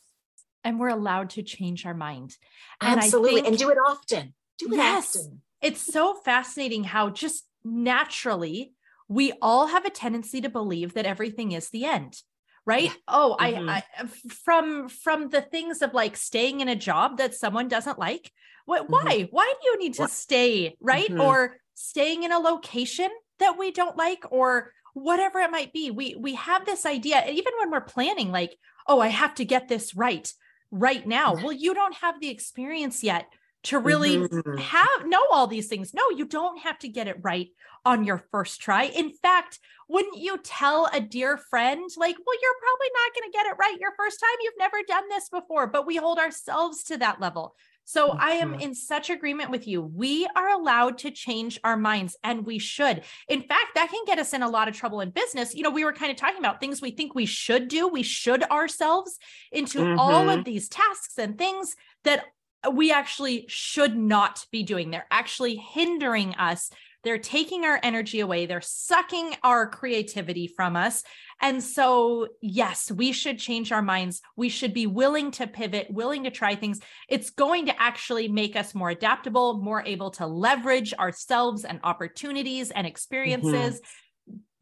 and 0.65 0.79
we're 0.79 0.89
allowed 0.89 1.31
to 1.31 1.43
change 1.43 1.87
our 1.87 1.95
mind. 1.95 2.37
And 2.81 3.01
Absolutely. 3.01 3.43
Think, 3.43 3.49
and 3.49 3.59
do 3.59 3.71
it 3.71 3.79
often. 3.79 4.35
Do 4.59 4.73
it 4.73 4.77
yes, 4.77 5.17
often. 5.17 5.43
It's 5.61 5.81
so 5.81 6.15
fascinating 6.15 6.85
how 6.85 7.11
just 7.11 7.45
naturally 7.65 8.73
we 9.09 9.33
all 9.43 9.67
have 9.67 9.85
a 9.85 9.91
tendency 9.91 10.41
to 10.41 10.49
believe 10.49 10.95
that 10.95 11.07
everything 11.07 11.53
is 11.53 11.69
the 11.69 11.85
end 11.85 12.23
right 12.65 12.85
yeah. 12.85 12.93
oh 13.09 13.37
mm-hmm. 13.39 13.69
I, 13.69 13.85
I 13.99 14.07
from 14.07 14.89
from 14.89 15.29
the 15.31 15.43
things 15.43 15.83
of 15.83 15.95
like 15.95 16.17
staying 16.17 16.61
in 16.61 16.69
a 16.69 16.77
job 16.77 17.19
that 17.19 17.35
someone 17.35 17.69
doesn't 17.69 17.99
like 17.99 18.31
what 18.65 18.83
mm-hmm. 18.83 18.93
why 18.93 19.29
why 19.31 19.53
do 19.61 19.69
you 19.69 19.79
need 19.79 19.95
to 19.95 20.03
what? 20.03 20.11
stay 20.11 20.77
right 20.81 21.09
mm-hmm. 21.09 21.21
or 21.21 21.57
staying 21.75 22.23
in 22.23 22.33
a 22.33 22.39
location 22.39 23.11
that 23.39 23.59
we 23.59 23.71
don't 23.71 23.97
like 23.97 24.25
or 24.31 24.73
whatever 24.95 25.41
it 25.41 25.51
might 25.51 25.73
be 25.73 25.91
we 25.91 26.15
we 26.15 26.35
have 26.35 26.65
this 26.65 26.87
idea 26.87 27.25
even 27.29 27.53
when 27.59 27.71
we're 27.71 27.81
planning 27.81 28.31
like 28.31 28.57
oh 28.87 29.01
i 29.01 29.09
have 29.09 29.35
to 29.35 29.45
get 29.45 29.69
this 29.69 29.95
right 29.95 30.33
right 30.73 31.07
now. 31.07 31.35
Well, 31.35 31.53
you 31.53 31.75
don't 31.75 31.95
have 31.97 32.19
the 32.21 32.31
experience 32.31 33.05
yet 33.05 33.27
to 33.65 33.79
really 33.79 34.17
mm-hmm. 34.17 34.57
have 34.57 35.07
know 35.07 35.25
all 35.31 35.47
these 35.47 35.69
things. 35.69 35.95
No, 35.95 36.11
you 36.11 36.27
don't 36.27 36.59
have 36.63 36.79
to 36.81 36.89
get 36.89 37.07
it 37.07 37.19
right 37.23 37.49
on 37.85 38.05
your 38.05 38.25
first 38.31 38.61
try. 38.61 38.85
In 38.85 39.11
fact, 39.11 39.61
wouldn't 39.89 40.19
you 40.19 40.39
tell 40.39 40.89
a 40.93 41.01
dear 41.01 41.37
friend 41.37 41.89
like, 41.97 42.17
"Well, 42.27 42.37
you're 42.43 42.61
probably 42.61 42.89
not 42.95 43.15
going 43.15 43.31
to 43.31 43.37
get 43.37 43.47
it 43.47 43.59
right 43.59 43.81
your 43.81 43.93
first 43.97 44.19
time. 44.19 44.37
You've 44.43 44.55
never 44.59 44.79
done 44.87 45.09
this 45.09 45.29
before." 45.29 45.67
But 45.69 45.87
we 45.87 45.97
hold 45.97 46.19
ourselves 46.19 46.83
to 46.85 46.97
that 46.99 47.21
level. 47.21 47.55
So 47.85 48.09
mm-hmm. 48.09 48.21
I 48.21 48.31
am 48.33 48.55
in 48.55 48.75
such 48.75 49.11
agreement 49.11 49.51
with 49.51 49.67
you. 49.67 49.83
We 49.83 50.27
are 50.37 50.49
allowed 50.49 50.99
to 50.99 51.11
change 51.11 51.59
our 51.65 51.77
minds 51.77 52.17
and 52.23 52.47
we 52.47 52.59
should. 52.59 53.03
In 53.29 53.43
fact, 53.43 53.75
that 53.75 53.91
can 53.91 54.05
get 54.07 54.19
us 54.19 54.33
in 54.33 54.43
a 54.43 54.49
lot 54.49 54.69
of 54.69 54.77
trouble 54.77 55.01
in 55.01 55.11
business. 55.11 55.55
You 55.55 55.63
know, 55.63 55.71
we 55.71 55.85
were 55.85 55.93
kind 55.93 56.11
of 56.11 56.17
talking 56.17 56.39
about 56.39 56.61
things 56.61 56.81
we 56.81 56.91
think 56.91 57.15
we 57.15 57.27
should 57.27 57.69
do. 57.69 57.89
We 57.89 58.03
should 58.03 58.45
ourselves 58.45 59.19
into 59.51 59.79
mm-hmm. 59.79 59.99
all 59.99 60.31
of 60.31 60.45
these 60.45 60.69
tasks 60.69 61.19
and 61.19 61.37
things 61.37 61.75
that 62.05 62.25
we 62.71 62.93
actually 62.93 63.47
should 63.49 63.97
not 63.97 64.47
be 64.53 64.63
doing. 64.63 64.91
They're 64.91 65.07
actually 65.11 65.57
hindering 65.57 66.35
us 66.37 66.71
they're 67.05 67.19
taking 67.19 67.65
our 67.65 67.79
energy 67.83 68.21
away. 68.21 68.47
They're 68.47 68.61
sucking 68.61 69.37
our 69.43 69.67
creativity 69.67 70.47
from 70.47 70.77
us. 70.77 71.03
And 71.41 71.63
so, 71.63 72.29
yes, 72.41 72.91
we 72.91 73.13
should 73.13 73.39
change 73.39 73.73
our 73.73 73.83
minds. 73.83 74.23
We 74.37 74.49
should 74.49 74.73
be 74.73 74.87
willing 74.87 75.33
to 75.33 75.47
pivot, 75.47 75.89
willing 75.91 76.25
to 76.25 76.31
try 76.31 76.55
things. 76.55 76.81
It's 77.09 77.31
going 77.31 77.67
to 77.67 77.83
actually 77.83 78.29
make 78.29 78.55
us 78.55 78.75
more 78.75 78.91
adaptable, 78.91 79.61
more 79.61 79.83
able 79.85 80.11
to 80.13 80.27
leverage 80.27 80.95
ourselves 80.95 81.65
and 81.65 81.81
opportunities 81.83 82.71
and 82.71 82.87
experiences. 82.87 83.77
Mm-hmm 83.77 84.02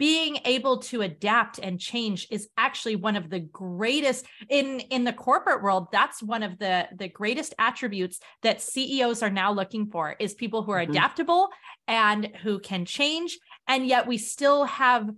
being 0.00 0.38
able 0.46 0.78
to 0.78 1.02
adapt 1.02 1.58
and 1.58 1.78
change 1.78 2.26
is 2.30 2.48
actually 2.56 2.96
one 2.96 3.16
of 3.16 3.28
the 3.28 3.38
greatest 3.38 4.24
in 4.48 4.80
in 4.80 5.04
the 5.04 5.12
corporate 5.12 5.62
world 5.62 5.88
that's 5.92 6.22
one 6.22 6.42
of 6.42 6.58
the 6.58 6.88
the 6.96 7.06
greatest 7.06 7.52
attributes 7.58 8.18
that 8.42 8.62
CEOs 8.62 9.22
are 9.22 9.28
now 9.28 9.52
looking 9.52 9.90
for 9.90 10.16
is 10.18 10.32
people 10.32 10.62
who 10.62 10.72
are 10.72 10.80
mm-hmm. 10.80 10.92
adaptable 10.92 11.50
and 11.86 12.34
who 12.42 12.58
can 12.58 12.86
change 12.86 13.38
and 13.68 13.86
yet 13.86 14.06
we 14.06 14.16
still 14.16 14.64
have 14.64 15.08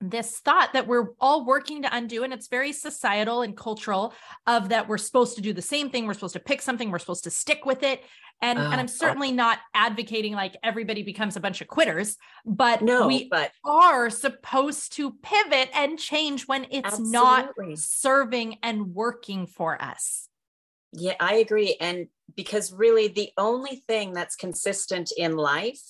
this 0.00 0.38
thought 0.40 0.72
that 0.74 0.86
we're 0.86 1.08
all 1.20 1.46
working 1.46 1.82
to 1.82 1.96
undo 1.96 2.22
and 2.22 2.32
it's 2.32 2.48
very 2.48 2.72
societal 2.72 3.42
and 3.42 3.56
cultural 3.56 4.12
of 4.46 4.68
that 4.68 4.88
we're 4.88 4.98
supposed 4.98 5.36
to 5.36 5.42
do 5.42 5.54
the 5.54 5.62
same 5.62 5.88
thing 5.88 6.06
we're 6.06 6.14
supposed 6.14 6.34
to 6.34 6.40
pick 6.40 6.60
something 6.60 6.90
we're 6.90 6.98
supposed 6.98 7.24
to 7.24 7.30
stick 7.30 7.64
with 7.64 7.82
it 7.82 8.02
and, 8.42 8.58
uh, 8.58 8.62
and 8.62 8.80
I'm 8.80 8.88
certainly 8.88 9.32
not 9.32 9.58
advocating 9.74 10.34
like 10.34 10.56
everybody 10.62 11.02
becomes 11.02 11.36
a 11.36 11.40
bunch 11.40 11.60
of 11.60 11.68
quitters, 11.68 12.16
but 12.44 12.82
no, 12.82 13.06
we 13.06 13.28
but 13.28 13.50
are 13.64 14.10
supposed 14.10 14.92
to 14.96 15.12
pivot 15.22 15.70
and 15.74 15.98
change 15.98 16.46
when 16.46 16.66
it's 16.70 16.86
absolutely. 16.86 17.12
not 17.12 17.78
serving 17.78 18.58
and 18.62 18.94
working 18.94 19.46
for 19.46 19.80
us. 19.80 20.28
Yeah, 20.92 21.14
I 21.18 21.36
agree. 21.36 21.76
And 21.80 22.08
because 22.34 22.72
really 22.72 23.08
the 23.08 23.30
only 23.38 23.76
thing 23.86 24.12
that's 24.12 24.36
consistent 24.36 25.12
in 25.16 25.36
life 25.36 25.82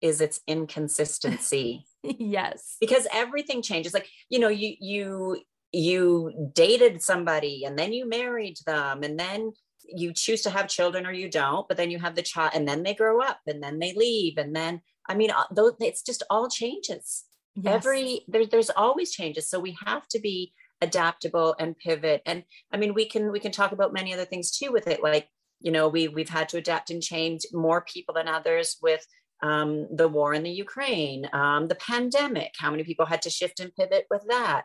is 0.00 0.20
its 0.20 0.40
inconsistency. 0.46 1.86
yes. 2.02 2.76
Because 2.80 3.06
everything 3.12 3.62
changes. 3.62 3.94
Like, 3.94 4.08
you 4.28 4.38
know, 4.38 4.48
you 4.48 4.74
you 4.80 5.42
you 5.74 6.50
dated 6.54 7.02
somebody 7.02 7.64
and 7.64 7.78
then 7.78 7.92
you 7.92 8.08
married 8.08 8.56
them 8.64 9.02
and 9.02 9.18
then 9.18 9.52
you 9.86 10.12
choose 10.14 10.42
to 10.42 10.50
have 10.50 10.68
children 10.68 11.04
or 11.04 11.12
you 11.12 11.28
don't 11.28 11.68
but 11.68 11.76
then 11.76 11.90
you 11.90 11.98
have 11.98 12.14
the 12.14 12.22
child 12.22 12.52
and 12.54 12.66
then 12.66 12.82
they 12.82 12.94
grow 12.94 13.20
up 13.20 13.40
and 13.46 13.62
then 13.62 13.78
they 13.78 13.92
leave 13.94 14.38
and 14.38 14.54
then 14.54 14.80
i 15.08 15.14
mean 15.14 15.30
uh, 15.30 15.44
it's 15.80 16.02
just 16.02 16.22
all 16.30 16.48
changes 16.48 17.24
yes. 17.56 17.74
every 17.74 18.24
there, 18.28 18.46
there's 18.46 18.70
always 18.70 19.10
changes 19.10 19.50
so 19.50 19.58
we 19.58 19.76
have 19.84 20.06
to 20.08 20.18
be 20.20 20.52
adaptable 20.80 21.54
and 21.58 21.76
pivot 21.78 22.22
and 22.24 22.44
i 22.72 22.76
mean 22.76 22.94
we 22.94 23.04
can 23.04 23.30
we 23.30 23.40
can 23.40 23.52
talk 23.52 23.72
about 23.72 23.92
many 23.92 24.14
other 24.14 24.24
things 24.24 24.56
too 24.56 24.72
with 24.72 24.86
it 24.86 25.02
like 25.02 25.28
you 25.60 25.70
know 25.70 25.88
we 25.88 26.08
we've 26.08 26.28
had 26.28 26.48
to 26.48 26.56
adapt 26.56 26.90
and 26.90 27.02
change 27.02 27.42
more 27.52 27.82
people 27.82 28.14
than 28.14 28.28
others 28.28 28.76
with 28.82 29.04
um, 29.44 29.86
the 29.94 30.08
war 30.08 30.32
in 30.34 30.42
the 30.42 30.50
ukraine 30.66 31.28
um, 31.32 31.68
the 31.68 31.80
pandemic 31.92 32.52
how 32.58 32.70
many 32.70 32.84
people 32.84 33.06
had 33.06 33.22
to 33.22 33.30
shift 33.30 33.60
and 33.60 33.74
pivot 33.74 34.06
with 34.10 34.24
that. 34.28 34.62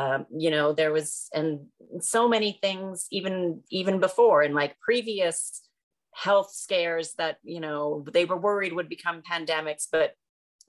Um, 0.00 0.26
you 0.44 0.50
know 0.54 0.72
there 0.72 0.92
was 0.92 1.28
and 1.34 1.50
so 1.98 2.28
many 2.28 2.50
things 2.62 3.06
even 3.10 3.62
even 3.70 3.98
before 3.98 4.42
and 4.42 4.54
like 4.54 4.78
previous 4.88 5.62
health 6.14 6.50
scares 6.52 7.14
that 7.18 7.38
you 7.42 7.60
know 7.60 8.04
they 8.12 8.24
were 8.24 8.36
worried 8.48 8.72
would 8.72 8.88
become 8.88 9.22
pandemics 9.28 9.86
but 9.90 10.14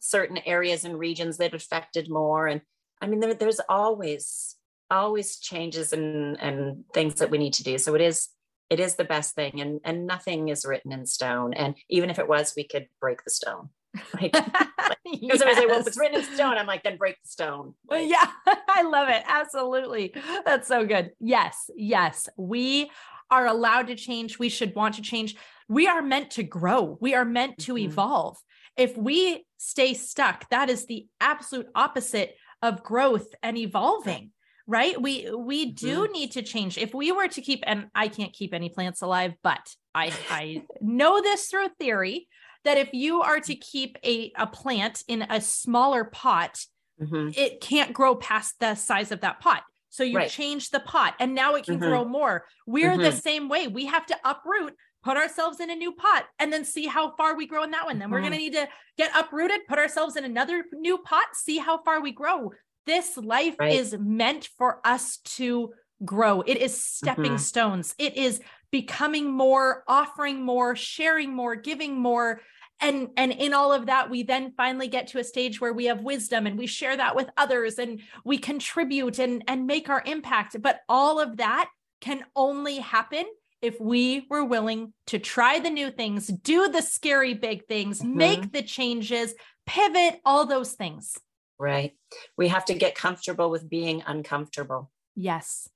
certain 0.02 0.40
areas 0.40 0.84
and 0.84 0.98
regions 0.98 1.38
that 1.38 1.54
affected 1.54 2.10
more. 2.10 2.48
And 2.48 2.62
i 3.02 3.08
mean 3.08 3.20
there, 3.20 3.34
there's 3.34 3.62
always 3.70 4.56
always 4.90 5.40
changes 5.40 5.94
and 5.94 6.40
and 6.42 6.84
things 6.94 7.16
that 7.16 7.32
we 7.32 7.38
need 7.38 7.54
to 7.54 7.64
do. 7.64 7.78
So 7.78 7.96
it 7.96 8.02
is 8.02 8.30
it 8.72 8.80
is 8.80 8.96
the 8.96 9.04
best 9.04 9.36
thing 9.36 9.62
and 9.62 9.80
and 9.84 10.08
nothing 10.08 10.48
is 10.48 10.66
written 10.66 10.92
in 10.92 11.06
stone 11.06 11.54
and 11.54 11.76
even 11.90 12.10
if 12.10 12.18
it 12.18 12.28
was 12.28 12.54
we 12.56 12.64
could 12.64 12.88
break 13.00 13.24
the 13.24 13.30
stone 13.30 13.70
like, 14.14 14.32
because 15.04 15.20
yes. 15.22 15.42
I 15.42 15.54
say, 15.54 15.66
well, 15.66 15.80
if 15.80 15.88
it's 15.88 16.00
written 16.00 16.20
in 16.20 16.24
stone, 16.24 16.58
I'm 16.58 16.68
like, 16.68 16.84
then 16.84 16.98
break 16.98 17.22
the 17.22 17.28
stone. 17.28 17.74
Like, 17.90 18.10
yeah, 18.10 18.26
I 18.70 18.84
love 18.84 19.10
it. 19.10 19.24
Absolutely. 19.28 20.14
That's 20.46 20.68
so 20.68 20.86
good. 20.86 21.12
Yes, 21.20 21.70
yes. 21.76 22.30
We 22.38 22.90
are 23.30 23.48
allowed 23.48 23.88
to 23.88 23.96
change. 23.96 24.40
We 24.40 24.50
should 24.50 24.76
want 24.76 24.96
to 24.96 25.02
change. 25.02 25.36
We 25.68 25.88
are 25.88 26.02
meant 26.02 26.32
to 26.32 26.44
grow. 26.44 26.98
We 27.02 27.16
are 27.16 27.26
meant 27.26 27.58
to 27.60 27.74
mm-hmm. 27.74 27.92
evolve. 27.92 28.38
If 28.78 28.98
we 28.98 29.46
stay 29.58 29.94
stuck, 29.94 30.50
that 30.50 30.70
is 30.70 30.86
the 30.86 31.08
absolute 31.20 31.68
opposite 31.76 32.36
of 32.62 32.84
growth 32.84 33.28
and 33.44 33.58
evolving 33.58 34.32
right 34.72 35.02
we 35.02 35.30
we 35.36 35.72
do 35.72 36.04
mm-hmm. 36.04 36.14
need 36.14 36.32
to 36.32 36.42
change 36.42 36.78
if 36.78 36.94
we 36.94 37.12
were 37.12 37.28
to 37.28 37.42
keep 37.42 37.64
and 37.68 37.88
i 37.94 38.08
can't 38.08 38.34
keep 38.34 38.54
any 38.54 38.70
plants 38.70 39.02
alive 39.02 39.34
but 39.44 39.76
i 39.94 40.12
i 40.30 40.64
know 40.82 41.22
this 41.22 41.48
through 41.48 41.68
theory 41.80 42.28
that 42.64 42.78
if 42.78 42.90
you 42.94 43.22
are 43.22 43.40
to 43.40 43.56
keep 43.56 43.98
a, 44.04 44.32
a 44.38 44.48
plant 44.48 45.04
in 45.08 45.24
a 45.24 45.42
smaller 45.42 46.04
pot, 46.04 46.64
mm-hmm. 47.02 47.30
it 47.36 47.62
can't 47.62 47.94
grow 47.94 48.16
past 48.16 48.56
the 48.60 48.76
size 48.76 49.12
of 49.12 49.22
that 49.22 49.40
pot. 49.40 49.64
So 49.90 50.04
you 50.04 50.18
right. 50.18 50.30
change 50.30 50.70
the 50.70 50.80
pot 50.80 51.16
and 51.20 51.36
now 51.36 51.56
it 51.56 51.66
can 51.66 51.80
mm-hmm. 51.80 51.90
grow 51.90 52.06
more. 52.06 52.46
We're 52.66 52.92
mm-hmm. 52.92 53.02
the 53.02 53.12
same 53.12 53.50
way. 53.50 53.68
We 53.68 53.88
have 53.88 54.06
to 54.06 54.18
uproot, 54.24 54.74
put 55.04 55.18
ourselves 55.18 55.60
in 55.60 55.70
a 55.70 55.76
new 55.76 55.92
pot, 55.92 56.26
and 56.40 56.54
then 56.54 56.64
see 56.64 56.86
how 56.86 57.16
far 57.18 57.36
we 57.36 57.46
grow 57.46 57.64
in 57.64 57.72
that 57.72 57.86
one. 57.86 58.00
Then 58.00 58.10
we're 58.10 58.22
going 58.22 58.32
to 58.32 58.38
mm-hmm. 58.38 58.46
need 58.46 58.54
to 58.54 58.70
get 58.98 59.12
uprooted, 59.18 59.62
put 59.68 59.80
ourselves 59.80 60.16
in 60.16 60.24
another 60.24 60.64
new 60.72 61.00
pot, 61.00 61.26
see 61.34 61.58
how 61.58 61.84
far 61.84 62.02
we 62.02 62.12
grow. 62.12 62.52
This 62.86 63.18
life 63.18 63.56
right. 63.60 63.74
is 63.74 63.96
meant 63.98 64.50
for 64.58 64.80
us 64.86 65.18
to 65.38 65.74
grow. 66.04 66.42
It 66.42 66.58
is 66.58 66.84
stepping 66.84 67.34
mm-hmm. 67.34 67.38
stones. 67.38 67.96
It 67.98 68.18
is 68.18 68.42
becoming 68.72 69.32
more, 69.32 69.84
offering 69.88 70.44
more, 70.44 70.76
sharing 70.76 71.34
more, 71.34 71.56
giving 71.56 72.00
more. 72.00 72.42
And, 72.80 73.10
and 73.18 73.32
in 73.32 73.54
all 73.54 73.72
of 73.72 73.86
that, 73.86 74.10
we 74.10 74.24
then 74.24 74.54
finally 74.58 74.88
get 74.88 75.08
to 75.08 75.20
a 75.20 75.24
stage 75.24 75.62
where 75.62 75.74
we 75.74 75.86
have 75.86 76.02
wisdom 76.02 76.48
and 76.48 76.58
we 76.58 76.66
share 76.66 76.98
that 76.98 77.16
with 77.16 77.30
others 77.38 77.78
and 77.78 78.02
we 78.26 78.40
contribute 78.40 79.20
and, 79.20 79.44
and 79.48 79.68
make 79.68 79.90
our 79.90 80.02
impact. 80.06 80.60
But 80.62 80.80
all 80.90 81.20
of 81.20 81.38
that 81.38 81.70
can 82.00 82.24
only 82.36 82.78
happen 82.78 83.26
if 83.62 83.80
we 83.80 84.26
were 84.30 84.44
willing 84.44 84.94
to 85.08 85.20
try 85.20 85.60
the 85.60 85.70
new 85.70 85.92
things, 85.92 86.26
do 86.28 86.68
the 86.70 86.82
scary 86.82 87.36
big 87.36 87.68
things, 87.68 88.00
mm-hmm. 88.00 88.18
make 88.18 88.52
the 88.52 88.64
changes, 88.64 89.36
pivot, 89.68 90.20
all 90.26 90.48
those 90.48 90.74
things. 90.74 91.18
Right. 91.62 91.94
We 92.38 92.48
have 92.48 92.66
to 92.66 92.74
get 92.74 92.96
comfortable 92.96 93.52
with 93.52 93.70
being 93.70 94.02
uncomfortable. 94.08 94.90
Yes. 95.16 95.70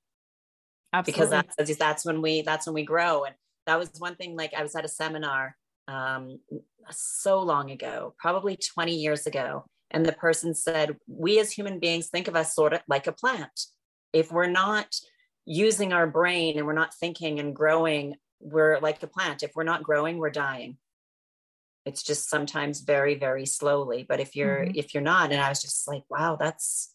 Absolutely. 0.92 1.12
Because 1.12 1.30
that's 1.30 1.78
that's 1.78 2.04
when 2.04 2.20
we 2.20 2.42
that's 2.42 2.66
when 2.66 2.74
we 2.74 2.84
grow. 2.84 3.22
And 3.22 3.36
that 3.66 3.78
was 3.78 3.92
one 3.98 4.16
thing. 4.16 4.36
Like 4.36 4.52
I 4.52 4.64
was 4.64 4.74
at 4.74 4.84
a 4.84 4.88
seminar 4.88 5.56
um, 5.86 6.40
so 6.90 7.40
long 7.40 7.70
ago, 7.70 8.14
probably 8.18 8.56
20 8.56 8.96
years 8.96 9.28
ago, 9.28 9.64
and 9.92 10.04
the 10.04 10.12
person 10.12 10.54
said, 10.54 10.96
"We 11.06 11.38
as 11.38 11.52
human 11.52 11.78
beings 11.78 12.08
think 12.08 12.26
of 12.26 12.34
us 12.34 12.52
sort 12.52 12.72
of 12.72 12.80
like 12.88 13.06
a 13.06 13.12
plant. 13.12 13.66
If 14.12 14.32
we're 14.32 14.50
not 14.50 14.92
using 15.44 15.92
our 15.92 16.08
brain 16.08 16.58
and 16.58 16.66
we're 16.66 16.72
not 16.72 16.94
thinking 16.94 17.38
and 17.38 17.54
growing, 17.54 18.16
we're 18.40 18.80
like 18.80 19.00
a 19.04 19.06
plant. 19.06 19.44
If 19.44 19.52
we're 19.54 19.62
not 19.62 19.84
growing, 19.84 20.18
we're 20.18 20.30
dying." 20.30 20.78
It's 21.86 22.02
just 22.02 22.28
sometimes 22.28 22.80
very 22.80 23.14
very 23.14 23.46
slowly 23.46 24.04
but 24.08 24.20
if 24.20 24.36
you're 24.36 24.64
mm-hmm. 24.64 24.78
if 24.78 24.92
you're 24.92 25.02
not 25.02 25.32
and 25.32 25.40
i 25.40 25.48
was 25.48 25.62
just 25.62 25.88
like 25.88 26.02
wow 26.10 26.36
that's 26.38 26.94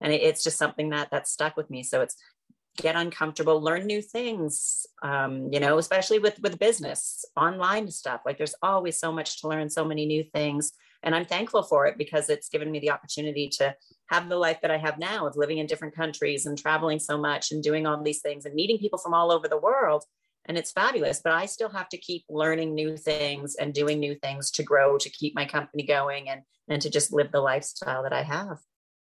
and 0.00 0.12
it, 0.12 0.22
it's 0.22 0.42
just 0.42 0.58
something 0.58 0.90
that 0.90 1.10
that 1.10 1.28
stuck 1.28 1.56
with 1.56 1.70
me. 1.70 1.82
So 1.82 2.00
it's 2.00 2.16
get 2.76 2.94
uncomfortable 2.94 3.58
learn 3.62 3.86
new 3.86 4.02
things 4.02 4.84
um, 5.02 5.48
you 5.50 5.58
know 5.58 5.78
especially 5.78 6.18
with 6.18 6.38
with 6.40 6.58
business 6.58 7.24
online 7.36 7.90
stuff. 7.90 8.20
Like 8.26 8.38
there's 8.38 8.54
always 8.62 8.98
so 8.98 9.10
much 9.10 9.40
to 9.40 9.48
learn 9.48 9.70
so 9.70 9.84
many 9.84 10.06
new 10.06 10.22
things 10.22 10.72
and 11.02 11.14
i'm 11.14 11.26
thankful 11.26 11.62
for 11.62 11.86
it 11.86 11.98
because 11.98 12.30
it's 12.30 12.48
given 12.48 12.70
me 12.70 12.78
the 12.78 12.90
opportunity 12.90 13.48
to 13.48 13.74
have 14.08 14.28
the 14.28 14.36
life 14.36 14.58
that 14.62 14.70
i 14.70 14.78
have 14.78 14.98
now 14.98 15.26
of 15.26 15.36
living 15.36 15.58
in 15.58 15.66
different 15.66 15.94
countries 15.94 16.46
and 16.46 16.58
traveling 16.58 16.98
so 16.98 17.18
much 17.18 17.52
and 17.52 17.62
doing 17.62 17.86
all 17.86 18.02
these 18.02 18.22
things 18.22 18.46
and 18.46 18.54
meeting 18.54 18.78
people 18.78 18.98
from 18.98 19.12
all 19.12 19.30
over 19.30 19.46
the 19.46 19.58
world 19.58 20.04
and 20.46 20.56
it's 20.56 20.72
fabulous 20.72 21.20
but 21.22 21.32
i 21.32 21.46
still 21.46 21.68
have 21.68 21.88
to 21.88 21.98
keep 21.98 22.24
learning 22.28 22.74
new 22.74 22.96
things 22.96 23.54
and 23.56 23.74
doing 23.74 23.98
new 23.98 24.14
things 24.16 24.50
to 24.50 24.62
grow 24.62 24.96
to 24.98 25.10
keep 25.10 25.34
my 25.34 25.44
company 25.44 25.84
going 25.84 26.28
and 26.28 26.42
and 26.68 26.82
to 26.82 26.90
just 26.90 27.12
live 27.12 27.30
the 27.32 27.40
lifestyle 27.40 28.02
that 28.02 28.12
i 28.12 28.22
have 28.22 28.58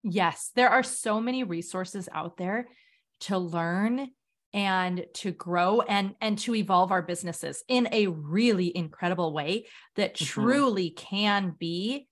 yes 0.03 0.51
there 0.55 0.71
are 0.71 0.83
so 0.83 1.21
many 1.21 1.45
resources 1.45 2.09
out 2.13 2.37
there 2.37 2.69
to 3.21 3.39
learn 3.39 4.09
and 4.53 5.05
to 5.15 5.33
grow 5.33 5.81
and 5.81 6.15
and 6.21 6.39
to 6.39 6.55
evolve 6.55 6.93
our 6.93 7.03
businesses 7.03 7.63
in 7.69 7.89
a 7.91 8.07
really 8.07 8.75
incredible 8.77 9.33
way 9.33 9.67
that 9.97 10.15
mm-hmm. 10.15 10.25
truly 10.25 10.91
can 10.91 11.55
be 11.59 12.09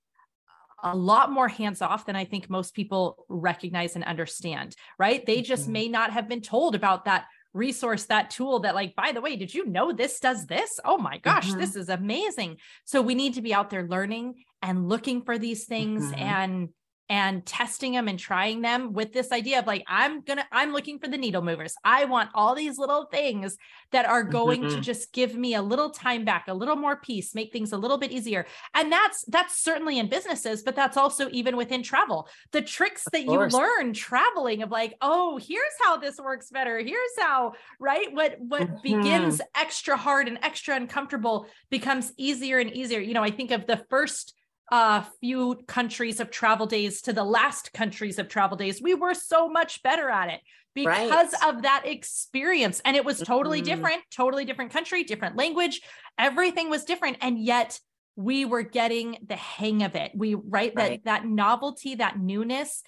a 0.83 0.95
lot 0.95 1.31
more 1.31 1.47
hands 1.47 1.81
off 1.81 2.05
than 2.05 2.15
I 2.15 2.25
think 2.25 2.49
most 2.49 2.75
people 2.75 3.25
recognize 3.29 3.95
and 3.95 4.03
understand, 4.03 4.75
right? 4.99 5.25
They 5.25 5.41
just 5.41 5.63
mm-hmm. 5.63 5.71
may 5.71 5.87
not 5.87 6.11
have 6.11 6.27
been 6.27 6.41
told 6.41 6.75
about 6.75 7.05
that 7.05 7.25
resource 7.53 8.05
that 8.05 8.29
tool 8.31 8.59
that 8.59 8.73
like 8.73 8.95
by 8.95 9.11
the 9.11 9.21
way 9.21 9.35
did 9.35 9.53
you 9.53 9.65
know 9.65 9.91
this 9.91 10.19
does 10.19 10.47
this 10.47 10.79
oh 10.85 10.97
my 10.97 11.17
gosh 11.19 11.49
mm-hmm. 11.49 11.59
this 11.59 11.75
is 11.75 11.89
amazing 11.89 12.57
so 12.83 13.01
we 13.01 13.13
need 13.13 13.35
to 13.35 13.41
be 13.41 13.53
out 13.53 13.69
there 13.69 13.87
learning 13.87 14.33
and 14.61 14.89
looking 14.89 15.21
for 15.21 15.37
these 15.37 15.65
things 15.65 16.03
mm-hmm. 16.03 16.19
and 16.19 16.69
and 17.09 17.45
testing 17.45 17.93
them 17.93 18.07
and 18.07 18.17
trying 18.17 18.61
them 18.61 18.93
with 18.93 19.11
this 19.11 19.31
idea 19.31 19.59
of 19.59 19.67
like 19.67 19.83
i'm 19.87 20.21
gonna 20.21 20.45
i'm 20.51 20.71
looking 20.71 20.99
for 20.99 21.07
the 21.07 21.17
needle 21.17 21.41
movers. 21.41 21.75
I 21.83 22.05
want 22.05 22.29
all 22.33 22.55
these 22.55 22.77
little 22.77 23.05
things 23.05 23.57
that 23.91 24.05
are 24.05 24.23
going 24.23 24.61
mm-hmm. 24.61 24.75
to 24.75 24.81
just 24.81 25.13
give 25.13 25.35
me 25.35 25.55
a 25.55 25.61
little 25.61 25.89
time 25.89 26.25
back 26.25 26.47
a 26.47 26.53
little 26.53 26.75
more 26.75 26.95
peace 26.97 27.35
make 27.35 27.51
things 27.51 27.71
a 27.71 27.77
little 27.77 27.97
bit 27.97 28.11
easier. 28.11 28.45
And 28.73 28.91
that's 28.91 29.23
that's 29.25 29.57
certainly 29.57 29.99
in 29.99 30.07
businesses 30.07 30.63
but 30.63 30.75
that's 30.75 30.97
also 30.97 31.29
even 31.31 31.57
within 31.57 31.83
travel. 31.83 32.27
The 32.51 32.61
tricks 32.61 33.05
that 33.11 33.23
you 33.23 33.39
learn 33.47 33.93
traveling 33.93 34.63
of 34.63 34.71
like 34.71 34.95
oh 35.01 35.37
here's 35.37 35.73
how 35.81 35.97
this 35.97 36.17
works 36.17 36.49
better. 36.49 36.79
Here's 36.79 37.17
how 37.19 37.53
right? 37.79 38.13
What 38.13 38.37
what 38.39 38.63
mm-hmm. 38.63 38.81
begins 38.81 39.41
extra 39.55 39.97
hard 39.97 40.27
and 40.27 40.39
extra 40.41 40.75
uncomfortable 40.75 41.47
becomes 41.69 42.13
easier 42.17 42.59
and 42.59 42.71
easier. 42.71 42.99
You 42.99 43.13
know 43.13 43.23
i 43.23 43.31
think 43.31 43.51
of 43.51 43.67
the 43.67 43.83
first 43.89 44.33
uh, 44.73 45.03
few 45.21 45.53
countries 45.67 46.19
of 46.19 46.31
travel 46.31 46.65
days 46.65 47.03
to 47.03 47.13
the 47.13 47.23
last 47.23 47.71
countries 47.73 48.17
of 48.17 48.27
travel 48.27 48.57
days, 48.57 48.81
we 48.81 48.95
were 48.95 49.13
so 49.13 49.47
much 49.47 49.83
better 49.83 50.09
at 50.09 50.29
it 50.29 50.41
because 50.73 51.31
right. 51.31 51.47
of 51.47 51.61
that 51.61 51.83
experience. 51.85 52.81
And 52.83 52.95
it 52.95 53.05
was 53.05 53.19
totally 53.19 53.59
mm-hmm. 53.59 53.65
different, 53.65 54.01
totally 54.09 54.45
different 54.45 54.71
country, 54.71 55.03
different 55.03 55.35
language. 55.35 55.81
Everything 56.17 56.71
was 56.71 56.85
different. 56.85 57.17
And 57.21 57.37
yet 57.37 57.79
we 58.15 58.45
were 58.45 58.63
getting 58.63 59.19
the 59.23 59.35
hang 59.35 59.83
of 59.83 59.93
it. 59.93 60.11
We 60.15 60.33
right, 60.33 60.73
right. 60.75 61.03
that 61.05 61.21
that 61.21 61.27
novelty, 61.27 61.93
that 61.93 62.17
newness, 62.17 62.81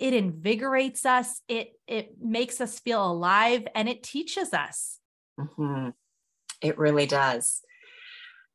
it 0.00 0.14
invigorates 0.14 1.06
us, 1.06 1.40
it 1.46 1.74
it 1.86 2.16
makes 2.20 2.60
us 2.60 2.80
feel 2.80 3.06
alive 3.06 3.68
and 3.76 3.88
it 3.88 4.02
teaches 4.02 4.52
us. 4.52 4.98
Mm-hmm. 5.38 5.90
It 6.60 6.78
really 6.78 7.06
does. 7.06 7.60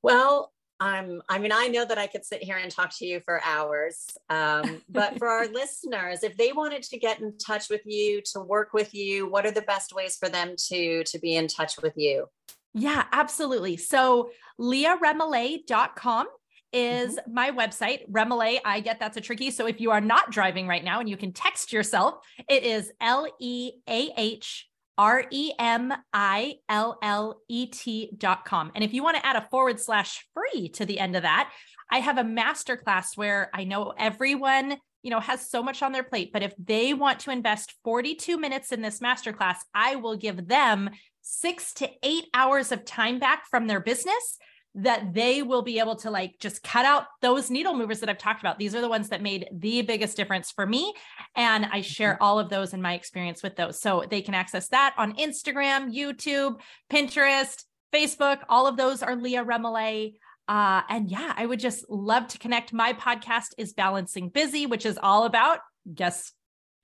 Well, 0.04 0.52
um, 0.80 1.22
I 1.28 1.40
mean, 1.40 1.52
I 1.52 1.68
know 1.68 1.86
that 1.86 1.98
I 1.98 2.08
could 2.08 2.24
sit 2.24 2.44
here 2.44 2.58
and 2.58 2.72
talk 2.72 2.96
to 2.98 3.06
you 3.06 3.20
for 3.26 3.42
hours, 3.44 4.06
um, 4.30 4.82
but 4.90 5.18
for 5.18 5.28
our 5.28 5.48
listeners, 5.54 6.24
if 6.24 6.38
they 6.38 6.52
wanted 6.52 6.84
to 6.84 7.00
get 7.00 7.20
in 7.20 7.38
touch 7.38 7.70
with 7.70 7.82
you, 7.86 8.22
to 8.34 8.40
work 8.40 8.74
with 8.74 8.94
you, 8.94 9.30
what 9.30 9.46
are 9.46 9.52
the 9.52 9.62
best 9.64 9.94
ways 9.94 10.18
for 10.18 10.30
them 10.30 10.56
to 10.70 11.04
to 11.04 11.20
be 11.20 11.36
in 11.36 11.48
touch 11.48 11.82
with 11.82 11.94
you? 11.96 12.28
Yeah, 12.74 13.06
absolutely. 13.12 13.78
So 13.78 14.30
leahremillet.com 14.60 16.28
is 16.74 17.16
mm-hmm. 17.16 17.34
my 17.34 17.52
website. 17.52 18.10
Remillet, 18.12 18.60
I 18.64 18.80
get 18.80 19.00
that's 19.00 19.18
a 19.18 19.22
tricky. 19.22 19.52
So 19.52 19.66
if 19.66 19.82
you 19.82 19.92
are 19.92 20.02
not 20.02 20.32
driving 20.32 20.68
right 20.68 20.84
now 20.84 21.00
and 21.00 21.10
you 21.10 21.18
can 21.18 21.32
text 21.32 21.74
yourself, 21.74 22.16
it 22.48 22.64
is 22.64 22.92
L 23.02 23.28
E 23.40 23.72
A 23.90 24.12
H 24.16 24.67
R 24.98 25.26
E 25.30 25.52
M 25.60 25.94
I 26.14 26.56
L 26.70 26.98
L 27.02 27.42
E 27.48 27.68
T 27.68 28.12
dot 28.18 28.46
com. 28.46 28.72
And 28.76 28.84
if 28.84 28.94
you 28.94 29.04
want 29.04 29.18
to 29.18 29.26
add 29.26 29.36
a 29.36 29.48
forward 29.50 29.80
slash 29.80 30.26
free 30.34 30.70
to 30.70 30.86
the 30.86 31.00
end 31.00 31.16
of 31.16 31.24
that, 31.24 31.52
I 31.92 32.00
have 32.00 32.18
a 32.18 32.24
masterclass 32.24 33.16
where 33.16 33.50
I 33.54 33.64
know 33.64 33.94
everyone 33.98 34.78
you 35.04 35.12
know 35.12 35.20
has 35.20 35.50
so 35.50 35.64
much 35.64 35.84
on 35.84 35.92
their 35.92 36.04
plate 36.04 36.34
but 36.34 36.42
if 36.42 36.54
they 36.58 36.94
want 36.94 37.20
to 37.20 37.32
invest 37.32 37.76
42 37.84 38.38
minutes 38.38 38.72
in 38.72 38.82
this 38.82 39.00
masterclass 39.00 39.58
i 39.74 39.96
will 39.96 40.18
give 40.18 40.48
them 40.48 40.90
6 41.22 41.74
to 41.76 41.90
8 42.04 42.26
hours 42.34 42.72
of 42.72 42.84
time 42.84 43.20
back 43.20 43.46
from 43.46 43.68
their 43.68 43.80
business 43.80 44.38
that 44.76 45.14
they 45.14 45.42
will 45.42 45.64
be 45.64 45.80
able 45.80 45.96
to 45.96 46.12
like 46.12 46.36
just 46.40 46.62
cut 46.62 46.86
out 46.86 47.06
those 47.22 47.50
needle 47.50 47.74
movers 47.74 48.00
that 48.00 48.10
I've 48.10 48.18
talked 48.18 48.42
about. 48.42 48.60
These 48.60 48.76
are 48.76 48.82
the 48.82 48.90
ones 48.90 49.10
that 49.10 49.22
made 49.22 49.48
the 49.52 49.82
biggest 49.82 50.16
difference 50.16 50.52
for 50.52 50.66
me. 50.66 50.94
And 51.36 51.66
I 51.66 51.82
share 51.82 52.14
mm-hmm. 52.14 52.24
all 52.24 52.40
of 52.40 52.50
those 52.50 52.74
in 52.74 52.82
my 52.82 52.94
experience 52.94 53.42
with 53.42 53.56
those. 53.56 53.82
So 53.82 54.04
they 54.10 54.22
can 54.22 54.36
access 54.36 54.68
that 54.70 54.94
on 54.98 55.14
Instagram, 55.16 55.94
YouTube, 55.94 56.60
Pinterest, 56.92 57.64
Facebook. 57.94 58.42
All 58.50 58.68
of 58.68 58.78
those 58.78 59.02
are 59.02 59.16
Leah 59.16 59.46
Remillet. 59.46 60.14
Uh, 60.48 60.82
and 60.90 61.10
yeah, 61.10 61.34
I 61.36 61.46
would 61.46 61.60
just 61.60 61.90
love 61.90 62.28
to 62.28 62.38
connect. 62.38 62.72
My 62.72 62.94
podcast 62.94 63.54
is 63.58 63.74
Balancing 63.74 64.30
Busy, 64.30 64.66
which 64.66 64.86
is 64.86 65.00
all 65.02 65.26
about, 65.26 65.60
guess 65.94 66.32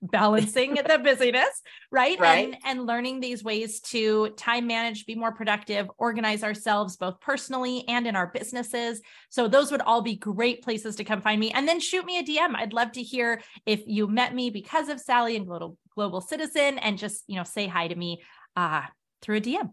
balancing 0.04 0.76
the 0.76 1.00
busyness, 1.04 1.62
right? 1.92 2.20
right? 2.20 2.46
And 2.46 2.58
and 2.66 2.86
learning 2.86 3.20
these 3.20 3.44
ways 3.44 3.80
to 3.82 4.30
time 4.38 4.68
manage, 4.68 5.06
be 5.06 5.16
more 5.16 5.32
productive, 5.32 5.90
organize 5.98 6.44
ourselves 6.44 6.98
both 6.98 7.20
personally 7.22 7.86
and 7.88 8.06
in 8.06 8.16
our 8.16 8.28
businesses. 8.28 9.02
So 9.30 9.48
those 9.48 9.72
would 9.72 9.82
all 9.82 10.02
be 10.02 10.16
great 10.16 10.62
places 10.62 10.96
to 10.98 11.04
come 11.04 11.22
find 11.22 11.40
me. 11.40 11.52
And 11.52 11.68
then 11.68 11.80
shoot 11.80 12.06
me 12.06 12.20
a 12.20 12.24
DM. 12.24 12.56
I'd 12.56 12.74
love 12.74 12.92
to 12.94 13.02
hear 13.02 13.42
if 13.66 13.82
you 13.88 14.08
met 14.08 14.36
me 14.36 14.50
because 14.50 14.90
of 14.90 15.00
Sally 15.00 15.36
and 15.36 15.48
Global 15.48 15.78
Global 15.96 16.22
Citizen 16.22 16.78
and 16.80 16.98
just, 16.98 17.24
you 17.28 17.38
know, 17.38 17.44
say 17.44 17.68
hi 17.68 17.88
to 17.88 17.96
me 17.96 18.22
uh 18.56 18.84
through 19.22 19.38
a 19.38 19.42
DM. 19.42 19.70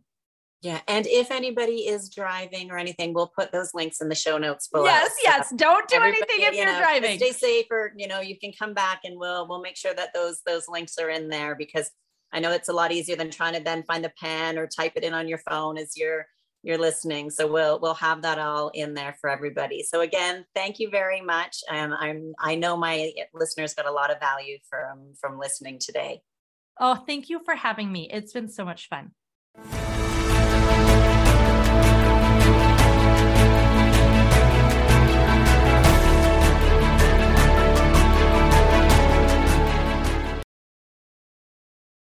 Yeah. 0.62 0.80
And 0.86 1.06
if 1.06 1.30
anybody 1.30 1.86
is 1.88 2.10
driving 2.10 2.70
or 2.70 2.76
anything, 2.76 3.14
we'll 3.14 3.32
put 3.34 3.50
those 3.50 3.72
links 3.72 4.02
in 4.02 4.10
the 4.10 4.14
show 4.14 4.36
notes 4.36 4.68
below. 4.68 4.84
Yes, 4.84 5.14
yes. 5.22 5.52
Don't 5.56 5.88
do 5.88 5.96
anything 5.96 6.26
if 6.40 6.54
you 6.54 6.62
are 6.62 6.78
driving. 6.78 7.16
Stay 7.16 7.32
safe 7.32 7.66
or, 7.70 7.92
you 7.96 8.06
know, 8.06 8.20
you 8.20 8.38
can 8.38 8.52
come 8.52 8.74
back 8.74 9.00
and 9.04 9.18
we'll 9.18 9.48
we'll 9.48 9.62
make 9.62 9.76
sure 9.76 9.94
that 9.94 10.12
those 10.12 10.42
those 10.46 10.68
links 10.68 10.98
are 10.98 11.08
in 11.08 11.28
there 11.28 11.54
because 11.54 11.90
I 12.32 12.40
know 12.40 12.52
it's 12.52 12.68
a 12.68 12.74
lot 12.74 12.92
easier 12.92 13.16
than 13.16 13.30
trying 13.30 13.54
to 13.54 13.60
then 13.60 13.82
find 13.84 14.04
the 14.04 14.12
pen 14.20 14.58
or 14.58 14.66
type 14.66 14.92
it 14.96 15.02
in 15.02 15.14
on 15.14 15.28
your 15.28 15.38
phone 15.38 15.78
as 15.78 15.96
you're 15.96 16.26
you're 16.62 16.78
listening. 16.78 17.30
So 17.30 17.50
we'll 17.50 17.80
we'll 17.80 17.94
have 17.94 18.20
that 18.22 18.38
all 18.38 18.68
in 18.74 18.92
there 18.92 19.16
for 19.18 19.30
everybody. 19.30 19.82
So 19.82 20.02
again, 20.02 20.44
thank 20.54 20.78
you 20.78 20.90
very 20.90 21.22
much. 21.22 21.56
And 21.70 21.94
I'm 21.94 22.34
I 22.38 22.54
know 22.54 22.76
my 22.76 23.12
listeners 23.32 23.72
got 23.72 23.86
a 23.86 23.92
lot 23.92 24.10
of 24.10 24.20
value 24.20 24.58
from 24.68 25.14
from 25.18 25.38
listening 25.38 25.78
today. 25.80 26.20
Oh, 26.78 26.96
thank 26.96 27.30
you 27.30 27.40
for 27.44 27.54
having 27.54 27.90
me. 27.90 28.10
It's 28.12 28.32
been 28.34 28.48
so 28.48 28.64
much 28.64 28.88
fun. 28.88 29.12